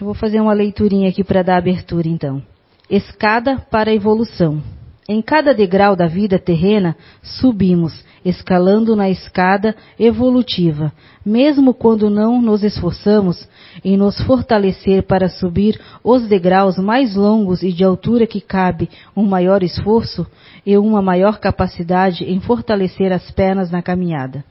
Eu 0.00 0.06
vou 0.06 0.14
fazer 0.14 0.40
uma 0.40 0.52
leiturinha 0.52 1.08
aqui 1.08 1.22
para 1.22 1.42
dar 1.42 1.56
abertura, 1.56 2.08
então. 2.08 2.42
Escada 2.90 3.58
para 3.70 3.90
a 3.90 3.94
evolução. 3.94 4.62
Em 5.08 5.20
cada 5.20 5.52
degrau 5.52 5.94
da 5.94 6.06
vida 6.06 6.38
terrena, 6.38 6.96
subimos, 7.22 8.04
escalando 8.24 8.96
na 8.96 9.10
escada 9.10 9.76
evolutiva, 9.98 10.90
mesmo 11.24 11.74
quando 11.74 12.08
não 12.08 12.40
nos 12.40 12.64
esforçamos 12.64 13.46
em 13.84 13.98
nos 13.98 14.18
fortalecer 14.22 15.02
para 15.02 15.28
subir 15.28 15.78
os 16.02 16.26
degraus 16.26 16.78
mais 16.78 17.14
longos 17.14 17.62
e 17.62 17.70
de 17.70 17.84
altura 17.84 18.26
que 18.26 18.40
cabe 18.40 18.88
um 19.14 19.26
maior 19.26 19.62
esforço 19.62 20.26
e 20.64 20.76
uma 20.78 21.02
maior 21.02 21.38
capacidade 21.38 22.24
em 22.24 22.40
fortalecer 22.40 23.12
as 23.12 23.30
pernas 23.30 23.70
na 23.70 23.82
caminhada 23.82 24.42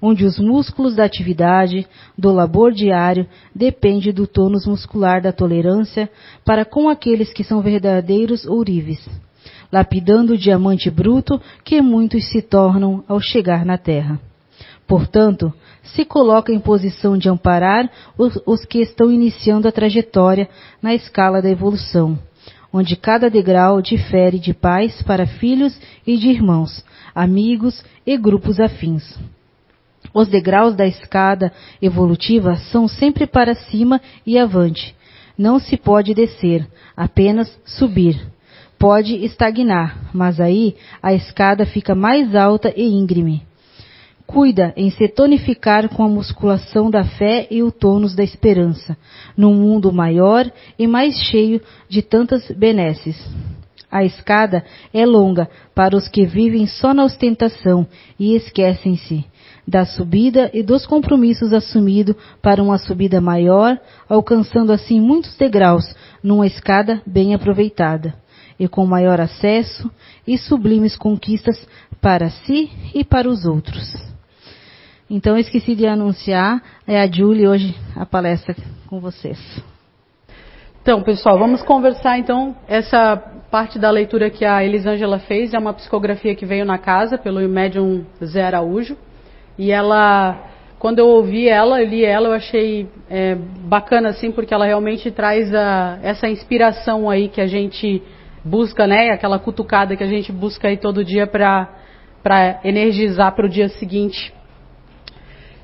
onde 0.00 0.24
os 0.24 0.38
músculos 0.38 0.94
da 0.94 1.04
atividade, 1.04 1.86
do 2.16 2.32
labor 2.32 2.72
diário, 2.72 3.26
depende 3.54 4.12
do 4.12 4.26
tônus 4.26 4.66
muscular 4.66 5.20
da 5.20 5.32
tolerância 5.32 6.10
para 6.44 6.64
com 6.64 6.88
aqueles 6.88 7.32
que 7.32 7.44
são 7.44 7.60
verdadeiros 7.60 8.46
ourives, 8.46 9.08
lapidando 9.72 10.34
o 10.34 10.38
diamante 10.38 10.90
bruto 10.90 11.40
que 11.64 11.80
muitos 11.80 12.28
se 12.30 12.42
tornam 12.42 13.04
ao 13.08 13.20
chegar 13.20 13.64
na 13.64 13.78
terra. 13.78 14.20
Portanto, 14.86 15.52
se 15.82 16.04
coloca 16.04 16.52
em 16.52 16.60
posição 16.60 17.18
de 17.18 17.28
amparar 17.28 17.90
os, 18.16 18.40
os 18.46 18.64
que 18.64 18.80
estão 18.80 19.10
iniciando 19.10 19.66
a 19.66 19.72
trajetória 19.72 20.48
na 20.80 20.94
escala 20.94 21.42
da 21.42 21.50
evolução, 21.50 22.18
onde 22.72 22.94
cada 22.94 23.28
degrau 23.28 23.82
difere 23.82 24.38
de 24.38 24.54
pais 24.54 25.02
para 25.02 25.26
filhos 25.26 25.78
e 26.06 26.16
de 26.16 26.28
irmãos, 26.28 26.84
amigos 27.14 27.84
e 28.06 28.16
grupos 28.16 28.60
afins. 28.60 29.18
Os 30.18 30.28
degraus 30.28 30.74
da 30.74 30.86
escada 30.86 31.52
evolutiva 31.82 32.56
são 32.56 32.88
sempre 32.88 33.26
para 33.26 33.54
cima 33.54 34.00
e 34.26 34.38
avante. 34.38 34.96
Não 35.36 35.58
se 35.58 35.76
pode 35.76 36.14
descer, 36.14 36.66
apenas 36.96 37.54
subir. 37.66 38.18
Pode 38.78 39.14
estagnar, 39.14 40.08
mas 40.14 40.40
aí 40.40 40.74
a 41.02 41.12
escada 41.12 41.66
fica 41.66 41.94
mais 41.94 42.34
alta 42.34 42.72
e 42.74 42.82
íngreme. 42.82 43.42
Cuida 44.26 44.72
em 44.74 44.88
se 44.90 45.06
tonificar 45.06 45.86
com 45.90 46.02
a 46.02 46.08
musculação 46.08 46.90
da 46.90 47.04
fé 47.04 47.46
e 47.50 47.62
o 47.62 47.70
tônus 47.70 48.14
da 48.14 48.24
esperança, 48.24 48.96
num 49.36 49.52
mundo 49.52 49.92
maior 49.92 50.50
e 50.78 50.86
mais 50.86 51.14
cheio 51.24 51.60
de 51.90 52.00
tantas 52.00 52.50
benesses. 52.52 53.22
A 53.90 54.02
escada 54.02 54.64
é 54.94 55.04
longa 55.04 55.46
para 55.74 55.94
os 55.94 56.08
que 56.08 56.24
vivem 56.24 56.66
só 56.66 56.94
na 56.94 57.04
ostentação 57.04 57.86
e 58.18 58.34
esquecem-se 58.34 59.26
da 59.66 59.84
subida 59.84 60.50
e 60.54 60.62
dos 60.62 60.86
compromissos 60.86 61.52
assumidos 61.52 62.14
para 62.40 62.62
uma 62.62 62.78
subida 62.78 63.20
maior, 63.20 63.78
alcançando 64.08 64.72
assim 64.72 65.00
muitos 65.00 65.36
degraus 65.36 65.84
numa 66.22 66.46
escada 66.46 67.02
bem 67.06 67.34
aproveitada 67.34 68.14
e 68.58 68.68
com 68.68 68.86
maior 68.86 69.20
acesso 69.20 69.90
e 70.26 70.38
sublimes 70.38 70.96
conquistas 70.96 71.66
para 72.00 72.30
si 72.30 72.70
e 72.94 73.04
para 73.04 73.28
os 73.28 73.44
outros. 73.44 73.94
Então, 75.08 75.34
eu 75.34 75.40
esqueci 75.40 75.74
de 75.74 75.86
anunciar, 75.86 76.60
é 76.86 77.00
a 77.00 77.10
Julie 77.10 77.46
hoje 77.46 77.76
a 77.94 78.04
palestra 78.04 78.56
com 78.88 78.98
vocês. 78.98 79.38
Então, 80.82 81.02
pessoal, 81.02 81.38
vamos 81.38 81.62
conversar 81.62 82.18
então 82.18 82.56
essa 82.66 83.16
parte 83.50 83.78
da 83.78 83.90
leitura 83.90 84.30
que 84.30 84.44
a 84.44 84.64
Elisângela 84.64 85.18
fez, 85.18 85.54
é 85.54 85.58
uma 85.58 85.72
psicografia 85.72 86.34
que 86.34 86.46
veio 86.46 86.64
na 86.64 86.78
casa 86.78 87.16
pelo 87.16 87.40
médium 87.48 88.04
Zé 88.24 88.44
Araújo. 88.44 88.96
E 89.58 89.70
ela, 89.72 90.38
quando 90.78 90.98
eu 90.98 91.08
ouvi 91.08 91.48
ela, 91.48 91.80
eu 91.80 91.88
li 91.88 92.04
ela, 92.04 92.28
eu 92.28 92.32
achei 92.32 92.88
é, 93.08 93.34
bacana 93.34 94.10
assim, 94.10 94.30
porque 94.30 94.52
ela 94.52 94.66
realmente 94.66 95.10
traz 95.10 95.52
a, 95.54 95.98
essa 96.02 96.28
inspiração 96.28 97.08
aí 97.08 97.28
que 97.28 97.40
a 97.40 97.46
gente 97.46 98.02
busca, 98.44 98.86
né? 98.86 99.10
Aquela 99.10 99.38
cutucada 99.38 99.96
que 99.96 100.04
a 100.04 100.06
gente 100.06 100.30
busca 100.30 100.68
aí 100.68 100.76
todo 100.76 101.04
dia 101.04 101.26
para 101.26 101.68
energizar 102.64 103.34
para 103.34 103.46
o 103.46 103.48
dia 103.48 103.68
seguinte. 103.68 104.32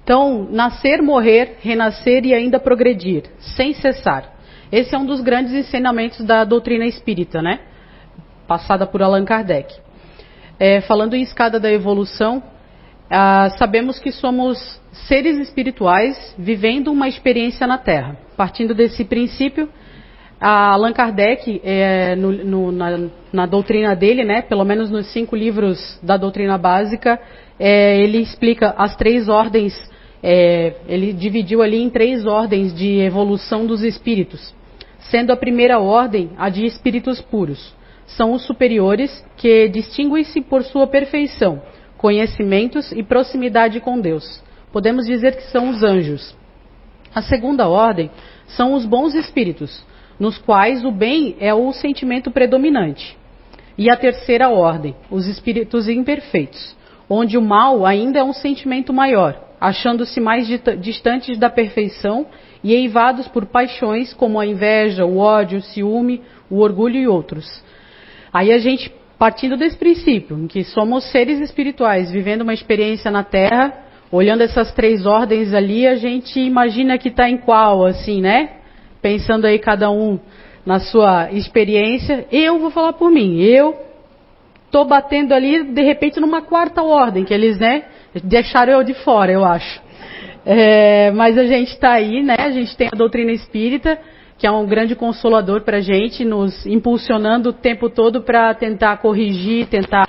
Então, 0.03 0.49
nascer, 0.51 1.01
morrer, 1.01 1.59
renascer 1.61 2.25
e 2.25 2.35
ainda 2.35 2.59
progredir, 2.59 3.25
sem 3.39 3.73
cessar. 3.73 4.33
Esse 4.71 4.95
é 4.95 4.99
um 4.99 5.07
dos 5.07 5.21
grandes 5.21 5.53
ensinamentos 5.53 6.25
da 6.25 6.45
doutrina 6.45 6.87
espírita, 6.87 7.41
né? 7.41 7.61
Passada 8.49 8.87
por 8.87 9.03
Allan 9.03 9.25
Kardec. 9.25 9.73
É, 10.59 10.81
falando 10.81 11.15
em 11.15 11.23
escada 11.23 11.61
da 11.61 11.71
evolução, 11.71 12.43
ah, 13.15 13.51
sabemos 13.59 13.99
que 13.99 14.11
somos 14.11 14.81
seres 15.07 15.39
espirituais 15.39 16.35
vivendo 16.39 16.91
uma 16.91 17.07
experiência 17.07 17.67
na 17.67 17.77
Terra. 17.77 18.17
Partindo 18.39 18.75
desse 18.75 19.05
princípio, 19.05 19.69
Allan 20.41 20.95
Kardec, 20.95 21.61
é, 21.63 22.17
no, 22.17 22.33
no, 22.33 22.73
na, 22.73 23.11
na, 23.31 23.45
doutrina 23.45 23.95
dele, 23.95 24.25
né, 24.25 24.41
pelo 24.41 24.65
menos 24.65 24.91
nos 24.91 25.13
cinco 25.13 25.37
livros 25.37 26.01
da 26.03 26.17
doutrina 26.17 26.57
básica, 26.57 27.21
é, 27.61 28.01
ele 28.01 28.17
explica 28.17 28.75
as 28.79 28.97
três 28.97 29.29
ordens, 29.29 29.75
é, 30.23 30.73
ele 30.89 31.13
dividiu 31.13 31.61
ali 31.61 31.83
em 31.83 31.91
três 31.91 32.25
ordens 32.25 32.75
de 32.75 32.99
evolução 33.01 33.67
dos 33.67 33.83
espíritos, 33.83 34.55
sendo 35.11 35.33
a 35.33 35.37
primeira 35.37 35.79
ordem 35.79 36.31
a 36.39 36.49
de 36.49 36.65
espíritos 36.65 37.21
puros. 37.21 37.75
São 38.07 38.33
os 38.33 38.47
superiores 38.47 39.23
que 39.37 39.69
distinguem-se 39.69 40.41
por 40.41 40.63
sua 40.65 40.87
perfeição 40.87 41.61
conhecimentos 42.03 42.91
e 42.91 43.01
proximidade 43.05 43.79
com 43.79 44.01
Deus. 44.01 44.43
Podemos 44.73 45.07
dizer 45.07 45.37
que 45.37 45.45
são 45.53 45.71
os 45.71 45.85
anjos. 45.85 46.37
A 47.15 47.23
segunda 47.23 47.69
ordem 47.69 48.11
são 48.49 48.75
os 48.75 48.85
bons 48.85 49.15
espíritos, 49.15 49.87
nos 50.19 50.37
quais 50.37 50.85
o 50.85 50.91
bem 50.91 51.37
é 51.39 51.55
o 51.55 51.73
sentimento 51.73 52.29
predominante. 52.29 53.17
E 53.79 53.89
a 53.89 53.97
terceira 53.97 54.51
ordem, 54.51 54.97
os 55.09 55.29
espíritos 55.29 55.89
imperfeitos, 55.89 56.77
onde 57.09 57.39
o 57.39 57.43
mal 57.43 57.87
ainda 57.87 58.19
é 58.19 58.25
um 58.25 58.33
sentimento 58.33 58.93
maior, 58.93 59.41
achando-se 59.61 60.21
mais 60.21 60.49
distantes 60.81 61.39
da 61.39 61.49
perfeição 61.49 62.27
e 62.65 62.75
eivados 62.75 63.29
por 63.29 63.47
paixões 63.47 64.13
como 64.13 64.41
a 64.41 64.47
inveja, 64.47 65.07
o 65.07 65.19
ódio, 65.19 65.59
o 65.59 65.63
ciúme, 65.63 66.21
o 66.51 66.59
orgulho 66.59 66.97
e 66.97 67.07
outros. 67.07 67.63
Aí 68.33 68.53
a 68.53 68.59
gente 68.59 68.93
partindo 69.23 69.57
desse 69.57 69.77
princípio, 69.77 70.49
que 70.49 70.65
somos 70.65 71.09
seres 71.13 71.39
espirituais, 71.39 72.11
vivendo 72.11 72.43
uma 72.43 72.53
experiência 72.53 73.09
na 73.09 73.23
Terra, 73.23 73.73
olhando 74.11 74.41
essas 74.41 74.73
três 74.73 75.07
ordens 75.07 75.55
ali, 75.55 75.87
a 75.87 75.95
gente 75.95 76.41
imagina 76.41 76.99
que 76.99 77.09
está 77.09 77.31
em 77.31 77.37
qual, 77.37 77.87
assim, 77.87 78.21
né? 78.21 78.55
Pensando 79.01 79.45
aí 79.45 79.61
cada 79.61 79.89
um 79.93 80.19
na 80.67 80.81
sua 80.81 81.31
experiência. 81.31 82.27
Eu 82.33 82.59
vou 82.59 82.73
falar 82.73 82.95
por 82.95 83.13
mim, 83.13 83.41
eu 83.41 83.77
estou 84.67 84.85
batendo 84.85 85.33
ali, 85.33 85.63
de 85.73 85.83
repente, 85.83 86.19
numa 86.19 86.43
quarta 86.43 86.83
ordem, 86.83 87.25
que 87.25 87.33
eles, 87.33 87.61
né, 87.61 87.85
deixaram 88.25 88.73
eu 88.73 88.83
de 88.83 88.95
fora, 89.05 89.31
eu 89.31 89.45
acho. 89.45 89.81
É, 90.45 91.13
mas 91.13 91.39
a 91.39 91.45
gente 91.45 91.69
está 91.69 91.93
aí, 91.93 92.25
né? 92.25 92.35
A 92.41 92.51
gente 92.51 92.77
tem 92.77 92.89
a 92.93 92.97
doutrina 92.97 93.31
espírita, 93.31 94.01
que 94.43 94.47
é 94.49 94.51
um 94.51 94.67
grande 94.67 94.97
consolador 94.97 95.61
para 95.61 95.77
a 95.77 95.81
gente, 95.81 96.25
nos 96.25 96.67
impulsionando 96.67 97.51
o 97.51 97.53
tempo 97.53 97.89
todo 97.89 98.23
para 98.23 98.53
tentar 98.53 98.97
corrigir, 98.97 99.69
tentar 99.69 100.05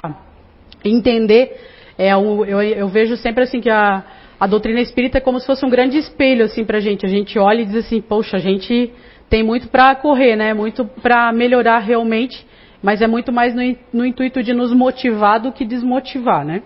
entender. 0.83 1.55
É, 1.99 2.13
eu, 2.13 2.43
eu, 2.43 2.59
eu, 2.63 2.87
vejo 2.87 3.15
sempre 3.15 3.43
assim 3.43 3.61
que 3.61 3.69
a, 3.69 4.03
a 4.39 4.47
doutrina 4.47 4.81
espírita 4.81 5.19
é 5.19 5.21
como 5.21 5.39
se 5.39 5.45
fosse 5.45 5.63
um 5.63 5.69
grande 5.69 5.99
espelho 5.99 6.45
assim 6.45 6.65
para 6.65 6.79
a 6.79 6.81
gente. 6.81 7.05
A 7.05 7.09
gente 7.09 7.37
olha 7.37 7.61
e 7.61 7.65
diz 7.65 7.85
assim, 7.85 8.01
poxa, 8.01 8.37
a 8.37 8.39
gente 8.39 8.91
tem 9.29 9.43
muito 9.43 9.67
para 9.67 9.93
correr, 9.93 10.35
né? 10.35 10.51
Muito 10.51 10.83
para 10.83 11.31
melhorar 11.31 11.77
realmente, 11.77 12.43
mas 12.81 13.03
é 13.03 13.07
muito 13.07 13.31
mais 13.31 13.53
no, 13.53 13.61
no 13.93 14.03
intuito 14.03 14.41
de 14.41 14.51
nos 14.51 14.73
motivar 14.73 15.39
do 15.41 15.51
que 15.51 15.63
desmotivar, 15.63 16.43
né? 16.43 16.63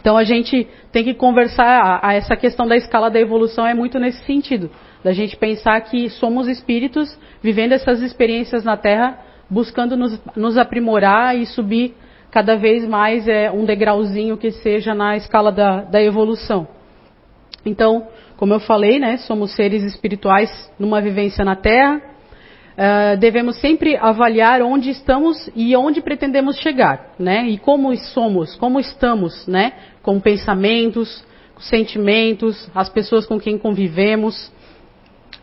Então 0.00 0.16
a 0.16 0.24
gente 0.24 0.66
tem 0.90 1.04
que 1.04 1.12
conversar, 1.12 1.66
a, 1.66 2.08
a 2.08 2.14
essa 2.14 2.34
questão 2.34 2.66
da 2.66 2.74
escala 2.74 3.10
da 3.10 3.20
evolução 3.20 3.66
é 3.66 3.74
muito 3.74 3.98
nesse 3.98 4.24
sentido 4.24 4.70
da 5.04 5.12
gente 5.12 5.36
pensar 5.36 5.78
que 5.82 6.08
somos 6.08 6.48
espíritos 6.48 7.16
vivendo 7.42 7.72
essas 7.72 8.00
experiências 8.00 8.64
na 8.64 8.74
Terra, 8.74 9.18
buscando 9.50 9.98
nos, 9.98 10.18
nos 10.34 10.56
aprimorar 10.56 11.36
e 11.36 11.44
subir 11.44 11.94
cada 12.30 12.56
vez 12.56 12.88
mais 12.88 13.28
é, 13.28 13.50
um 13.50 13.66
degrauzinho 13.66 14.38
que 14.38 14.50
seja 14.50 14.94
na 14.94 15.14
escala 15.14 15.52
da, 15.52 15.82
da 15.82 16.02
evolução. 16.02 16.66
Então, 17.66 18.08
como 18.38 18.54
eu 18.54 18.60
falei, 18.60 18.98
né, 18.98 19.18
somos 19.18 19.54
seres 19.54 19.82
espirituais 19.84 20.50
numa 20.78 21.02
vivência 21.02 21.44
na 21.44 21.54
Terra. 21.54 22.00
Uh, 22.74 23.16
devemos 23.18 23.60
sempre 23.60 23.96
avaliar 23.96 24.60
onde 24.60 24.90
estamos 24.90 25.48
e 25.54 25.76
onde 25.76 26.00
pretendemos 26.00 26.56
chegar, 26.56 27.14
né? 27.20 27.46
E 27.46 27.56
como 27.56 27.96
somos, 27.96 28.56
como 28.56 28.80
estamos, 28.80 29.46
né? 29.46 29.74
Com 30.02 30.18
pensamentos, 30.18 31.24
sentimentos, 31.60 32.68
as 32.74 32.88
pessoas 32.88 33.26
com 33.26 33.38
quem 33.38 33.56
convivemos 33.56 34.52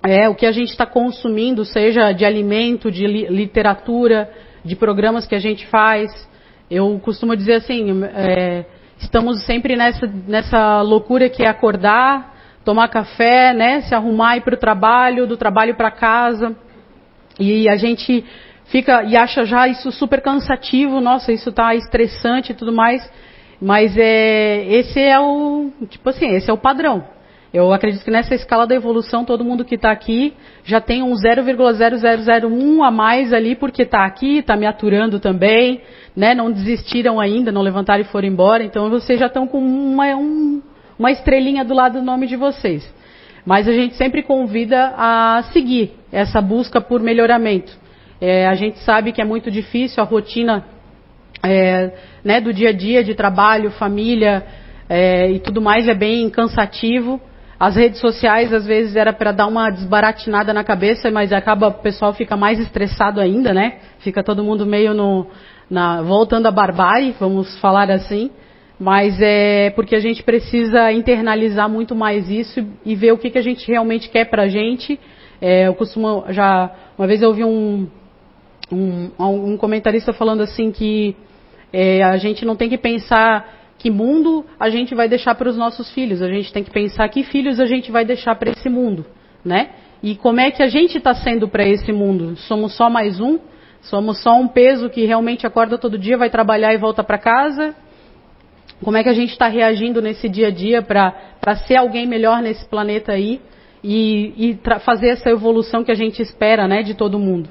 é, 0.03 0.27
o 0.27 0.36
que 0.36 0.45
a 0.45 0.51
gente 0.51 0.69
está 0.69 0.86
consumindo, 0.86 1.63
seja 1.63 2.12
de 2.12 2.25
alimento, 2.25 2.92
de 2.92 3.06
li 3.06 3.27
literatura, 3.27 4.30
de 4.63 4.75
programas 4.75 5.27
que 5.27 5.36
a 5.36 5.39
gente 5.39 5.65
faz. 5.68 6.09
Eu 6.69 7.00
costumo 7.00 7.36
dizer 7.36 7.56
assim, 7.56 8.03
é, 8.15 8.65
estamos 8.98 9.44
sempre 9.45 9.75
nessa, 9.75 10.07
nessa 10.27 10.81
loucura 10.81 11.30
que 11.30 11.44
é 11.44 11.48
acordar, 11.48 12.36
tomar 12.65 12.88
café, 12.88 13.53
né, 13.53 13.81
se 13.81 13.94
arrumar 13.94 14.36
e 14.36 14.38
ir 14.39 14.42
para 14.42 14.56
o 14.56 14.57
trabalho, 14.57 15.27
do 15.27 15.38
trabalho 15.38 15.75
para 15.75 15.92
casa. 15.92 16.56
E 17.39 17.69
a 17.69 17.75
gente 17.75 18.25
fica 18.65 19.03
e 19.03 19.15
acha 19.15 19.45
já 19.45 19.68
isso 19.68 19.92
super 19.92 20.21
cansativo, 20.21 21.00
nossa, 21.01 21.31
isso 21.31 21.50
está 21.50 21.75
estressante 21.75 22.53
e 22.53 22.56
tudo 22.56 22.74
mais. 22.74 23.07
Mas 23.62 23.95
é, 23.95 24.65
esse 24.65 25.00
é 25.00 25.19
o, 25.19 25.71
tipo 25.88 26.09
assim, 26.09 26.30
esse 26.30 26.50
é 26.50 26.53
o 26.53 26.57
padrão. 26.57 27.03
Eu 27.53 27.74
acredito 27.74 28.06
que 28.06 28.12
nessa 28.12 28.33
escala 28.33 28.65
da 28.65 28.74
evolução, 28.74 29.25
todo 29.25 29.44
mundo 29.44 29.65
que 29.65 29.75
está 29.75 29.92
aqui 29.92 30.33
já 30.63 30.80
tem 30.80 31.03
um 31.03 31.12
0,0001 31.12 32.81
a 32.81 32.89
mais 32.89 33.33
ali, 33.33 33.56
porque 33.56 33.81
está 33.81 34.06
aqui, 34.06 34.38
está 34.38 34.56
me 34.56 34.65
aturando 34.65 35.19
também, 35.19 35.81
né? 36.15 36.33
Não 36.33 36.50
desistiram 36.50 37.19
ainda, 37.19 37.51
não 37.51 37.62
levantaram 37.62 38.00
e 38.00 38.06
foram 38.06 38.30
embora. 38.30 38.63
Então 38.63 38.89
vocês 38.89 39.19
já 39.19 39.25
estão 39.25 39.45
com 39.48 39.59
uma, 39.59 40.15
um, 40.15 40.62
uma 40.98 41.12
estrelinha 41.12 41.65
do 41.65 41.74
lado 41.74 42.00
do 42.00 42.06
nome 42.06 42.25
de 42.25 42.38
vocês. 42.38 42.89
Mas 43.45 43.68
a 43.68 43.74
gente 43.74 43.95
sempre 43.95 44.24
convida 44.24 44.94
a 44.95 45.44
seguir 45.51 45.92
essa 46.09 46.39
busca 46.39 46.80
por 46.80 47.01
melhoramento. 47.01 47.77
É, 48.21 48.48
a 48.48 48.56
gente 48.56 48.80
sabe 48.80 49.12
que 49.12 49.21
é 49.21 49.25
muito 49.25 49.51
difícil 49.51 50.01
a 50.01 50.06
rotina 50.06 50.63
é, 51.44 51.92
né, 52.24 52.39
do 52.39 52.53
dia 52.53 52.69
a 52.69 52.74
dia 52.74 53.03
de 53.03 53.13
trabalho, 53.13 53.71
família 53.71 54.45
é, 54.88 55.30
e 55.31 55.39
tudo 55.39 55.62
mais 55.62 55.89
é 55.89 55.94
bem 55.94 56.30
cansativo. 56.30 57.19
As 57.62 57.75
redes 57.75 58.00
sociais 58.00 58.52
às 58.52 58.66
vezes 58.66 58.96
era 58.96 59.13
para 59.13 59.31
dar 59.31 59.46
uma 59.46 59.69
desbaratinada 59.69 60.52
na 60.52 60.63
cabeça, 60.63 61.12
mas 61.12 61.31
acaba 61.31 61.68
o 61.68 61.74
pessoal 61.74 62.12
fica 62.12 62.36
mais 62.36 62.60
estressado 62.60 63.22
ainda, 63.22 63.54
né? 63.54 63.75
Fica 64.00 64.24
todo 64.24 64.44
mundo 64.44 64.66
meio 64.66 64.96
no 64.96 65.28
na, 65.69 66.02
voltando 66.02 66.48
à 66.48 66.52
barbárie, 66.52 67.16
vamos 67.19 67.56
falar 67.60 67.92
assim. 67.92 68.31
Mas 68.80 69.16
é 69.22 69.69
porque 69.75 69.96
a 69.96 70.00
gente 70.00 70.24
precisa 70.24 70.92
internalizar 70.92 71.69
muito 71.69 71.94
mais 71.94 72.31
isso 72.31 72.68
e, 72.84 72.96
ver 72.96 73.12
o 73.12 73.18
que, 73.19 73.30
que 73.30 73.38
a 73.38 73.44
gente 73.44 73.68
realmente 73.68 74.10
quer 74.10 74.25
para 74.25 74.42
a 74.42 74.48
gente. 74.48 75.00
É, 75.40 75.68
eu 75.68 75.75
costumo 75.75 76.25
já 76.30 76.72
uma 76.98 77.06
vez 77.06 77.22
eu 77.22 77.30
ouvi 77.30 77.44
um, 77.44 77.88
um, 78.72 79.12
um 79.19 79.56
comentarista 79.56 80.12
falando 80.12 80.42
assim 80.42 80.72
que 80.72 81.16
é, 81.72 82.02
a 82.02 82.18
gente 82.18 82.44
não 82.44 82.56
tem 82.56 82.68
que 82.68 82.78
pensar 82.80 83.61
que 83.81 83.89
mundo 83.89 84.45
a 84.60 84.69
gente 84.69 84.94
vai 84.94 85.10
deixar 85.10 85.33
para 85.33 85.50
os 85.50 85.57
nossos 85.57 85.92
filhos. 85.92 86.22
A 86.22 86.28
gente 86.28 86.54
tem 86.54 86.63
que 86.63 86.69
pensar 86.69 87.10
que 87.10 87.24
filhos 87.24 87.60
a 87.60 87.66
gente 87.66 87.92
vai 87.92 88.06
deixar 88.06 88.36
para 88.36 88.51
esse 88.51 88.69
mundo, 88.69 89.04
né? 89.44 89.72
E 90.04 90.16
como 90.16 90.39
é 90.39 90.51
que 90.51 90.62
a 90.62 90.68
gente 90.68 91.00
está 91.00 91.16
sendo 91.16 91.48
para 91.48 91.68
esse 91.68 91.92
mundo? 91.92 92.38
Somos 92.38 92.75
só 92.75 92.92
mais 92.92 93.19
um? 93.19 93.39
Somos 93.81 94.22
só 94.22 94.39
um 94.39 94.48
peso 94.48 94.88
que 94.88 95.04
realmente 95.07 95.48
acorda 95.48 95.80
todo 95.80 95.98
dia, 95.98 96.16
vai 96.16 96.30
trabalhar 96.30 96.72
e 96.75 96.78
volta 96.78 97.04
para 97.04 97.18
casa? 97.18 97.75
Como 98.83 98.98
é 98.98 99.01
que 99.01 99.10
a 99.10 99.13
gente 99.13 99.31
está 99.31 99.48
reagindo 99.48 100.00
nesse 100.00 100.30
dia 100.30 100.50
a 100.50 100.51
dia 100.51 100.84
para 100.84 101.56
ser 101.66 101.77
alguém 101.77 102.06
melhor 102.06 102.39
nesse 102.39 102.68
planeta 102.69 103.13
aí 103.13 103.42
e, 103.84 104.34
e 104.38 104.60
fazer 104.81 105.10
essa 105.10 105.31
evolução 105.31 105.84
que 105.84 105.92
a 105.92 105.95
gente 105.95 106.22
espera, 106.22 106.68
né, 106.68 106.84
de 106.84 106.94
todo 106.94 107.18
mundo? 107.18 107.50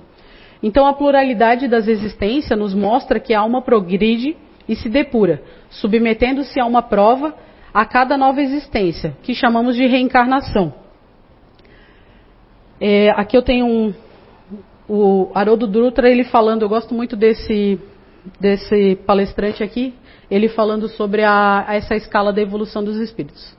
Então 0.62 0.86
a 0.86 0.92
pluralidade 0.92 1.66
das 1.66 1.88
existências 1.88 2.56
nos 2.56 2.72
mostra 2.72 3.18
que 3.18 3.34
a 3.34 3.40
alma 3.40 3.60
progride 3.62 4.36
e 4.68 4.76
se 4.76 4.88
depura, 4.88 5.42
submetendo-se 5.70 6.60
a 6.60 6.66
uma 6.66 6.82
prova 6.82 7.34
a 7.72 7.84
cada 7.84 8.16
nova 8.16 8.42
existência, 8.42 9.16
que 9.22 9.34
chamamos 9.34 9.76
de 9.76 9.86
reencarnação. 9.86 10.74
É, 12.80 13.10
aqui 13.10 13.36
eu 13.36 13.42
tenho 13.42 13.66
um, 13.66 13.94
o 14.88 15.30
Haroldo 15.34 15.66
Dutra, 15.66 16.10
ele 16.10 16.24
falando, 16.24 16.62
eu 16.62 16.68
gosto 16.68 16.94
muito 16.94 17.16
desse, 17.16 17.78
desse 18.40 18.96
palestrante 19.06 19.62
aqui, 19.62 19.94
ele 20.28 20.48
falando 20.48 20.88
sobre 20.88 21.22
a, 21.22 21.64
essa 21.68 21.94
escala 21.94 22.32
da 22.32 22.42
evolução 22.42 22.82
dos 22.82 22.96
espíritos. 22.96 23.54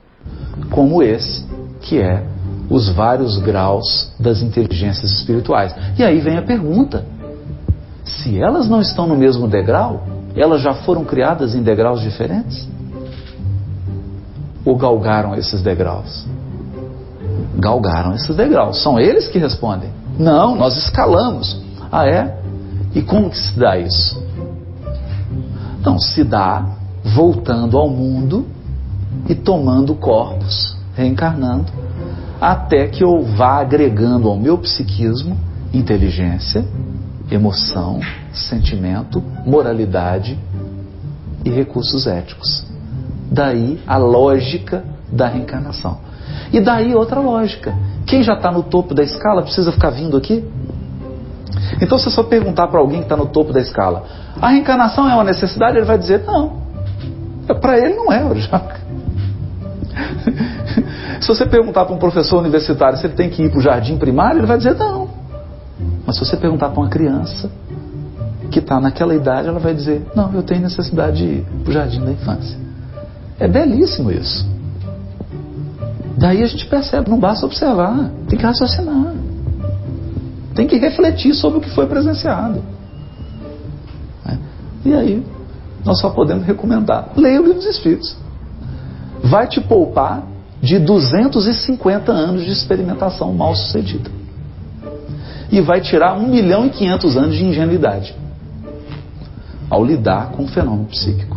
Como 0.70 1.02
esse, 1.02 1.46
que 1.80 1.98
é 1.98 2.24
os 2.70 2.88
vários 2.94 3.38
graus 3.38 4.14
das 4.18 4.40
inteligências 4.40 5.10
espirituais. 5.12 5.74
E 5.98 6.02
aí 6.02 6.20
vem 6.20 6.38
a 6.38 6.42
pergunta: 6.42 7.04
se 8.04 8.40
elas 8.40 8.68
não 8.68 8.80
estão 8.80 9.06
no 9.06 9.16
mesmo 9.16 9.48
degrau, 9.48 10.06
elas 10.40 10.62
já 10.62 10.74
foram 10.74 11.04
criadas 11.04 11.54
em 11.54 11.62
degraus 11.62 12.00
diferentes? 12.00 12.68
Ou 14.64 14.76
galgaram 14.76 15.34
esses 15.34 15.62
degraus? 15.62 16.26
Galgaram 17.58 18.14
esses 18.14 18.34
degraus. 18.34 18.82
São 18.82 18.98
eles 18.98 19.28
que 19.28 19.38
respondem. 19.38 19.90
Não, 20.18 20.56
nós 20.56 20.76
escalamos. 20.76 21.60
Ah, 21.90 22.06
é? 22.06 22.38
E 22.94 23.02
como 23.02 23.30
que 23.30 23.38
se 23.38 23.58
dá 23.58 23.76
isso? 23.76 24.22
Então, 25.80 25.98
se 25.98 26.22
dá 26.22 26.64
voltando 27.04 27.76
ao 27.76 27.88
mundo 27.88 28.46
e 29.28 29.34
tomando 29.34 29.94
corpos, 29.94 30.76
reencarnando, 30.94 31.72
até 32.40 32.86
que 32.86 33.02
eu 33.02 33.22
vá 33.22 33.60
agregando 33.60 34.28
ao 34.28 34.36
meu 34.36 34.58
psiquismo 34.58 35.36
inteligência, 35.72 36.64
emoção, 37.34 38.00
sentimento, 38.32 39.22
moralidade 39.46 40.38
e 41.44 41.50
recursos 41.50 42.06
éticos. 42.06 42.64
Daí 43.30 43.80
a 43.86 43.96
lógica 43.96 44.84
da 45.10 45.28
reencarnação. 45.28 45.98
E 46.52 46.60
daí 46.60 46.94
outra 46.94 47.20
lógica. 47.20 47.74
Quem 48.06 48.22
já 48.22 48.34
está 48.34 48.52
no 48.52 48.62
topo 48.62 48.94
da 48.94 49.02
escala 49.02 49.42
precisa 49.42 49.72
ficar 49.72 49.90
vindo 49.90 50.16
aqui? 50.16 50.44
Então, 51.80 51.98
se 51.98 52.10
só 52.10 52.22
perguntar 52.22 52.68
para 52.68 52.80
alguém 52.80 52.98
que 52.98 53.04
está 53.04 53.16
no 53.16 53.26
topo 53.26 53.52
da 53.52 53.60
escala, 53.60 54.04
a 54.40 54.48
reencarnação 54.48 55.08
é 55.08 55.14
uma 55.14 55.24
necessidade? 55.24 55.76
Ele 55.76 55.86
vai 55.86 55.98
dizer, 55.98 56.24
não. 56.24 56.62
Para 57.60 57.78
ele 57.78 57.94
não 57.94 58.12
é, 58.12 58.34
já. 58.36 58.60
se 61.20 61.28
você 61.28 61.46
perguntar 61.46 61.84
para 61.84 61.94
um 61.94 61.98
professor 61.98 62.38
universitário 62.38 62.98
se 62.98 63.06
ele 63.06 63.14
tem 63.14 63.30
que 63.30 63.42
ir 63.42 63.50
para 63.50 63.58
o 63.58 63.62
jardim 63.62 63.96
primário, 63.96 64.40
ele 64.40 64.46
vai 64.46 64.58
dizer, 64.58 64.74
não. 64.74 65.01
Mas 66.06 66.16
se 66.16 66.24
você 66.24 66.36
perguntar 66.36 66.70
para 66.70 66.80
uma 66.80 66.88
criança, 66.88 67.50
que 68.52 68.58
está 68.58 68.78
naquela 68.78 69.14
idade, 69.14 69.48
ela 69.48 69.58
vai 69.58 69.74
dizer: 69.74 70.06
Não, 70.14 70.32
eu 70.34 70.42
tenho 70.42 70.60
necessidade 70.60 71.16
de 71.16 71.24
ir 71.24 71.46
para 71.64 71.70
o 71.70 71.72
jardim 71.72 72.04
da 72.04 72.12
infância. 72.12 72.56
É 73.40 73.48
belíssimo 73.48 74.10
isso. 74.10 74.46
Daí 76.18 76.42
a 76.42 76.46
gente 76.46 76.66
percebe, 76.66 77.10
não 77.10 77.18
basta 77.18 77.44
observar, 77.46 78.10
tem 78.28 78.38
que 78.38 78.44
raciocinar. 78.44 79.14
Tem 80.54 80.66
que 80.66 80.76
refletir 80.76 81.34
sobre 81.34 81.58
o 81.58 81.60
que 81.60 81.70
foi 81.70 81.86
presenciado. 81.86 82.62
É. 84.26 84.36
E 84.84 84.94
aí, 84.94 85.26
nós 85.84 85.98
só 85.98 86.10
podemos 86.10 86.44
recomendar: 86.44 87.08
leia 87.16 87.40
o 87.40 87.44
livro 87.44 87.58
dos 87.58 87.66
Espíritos. 87.66 88.14
Vai 89.24 89.46
te 89.46 89.60
poupar 89.60 90.24
de 90.60 90.78
250 90.78 92.12
anos 92.12 92.44
de 92.44 92.50
experimentação 92.50 93.32
mal 93.32 93.54
sucedida. 93.54 94.10
E 95.52 95.60
vai 95.60 95.80
tirar 95.80 96.14
1 96.14 96.26
milhão 96.26 96.66
e 96.66 96.70
500 96.70 97.16
anos 97.16 97.36
de 97.36 97.44
ingenuidade 97.44 98.16
ao 99.70 99.84
lidar 99.84 100.32
com 100.32 100.44
o 100.44 100.48
fenômeno 100.48 100.86
psíquico. 100.86 101.36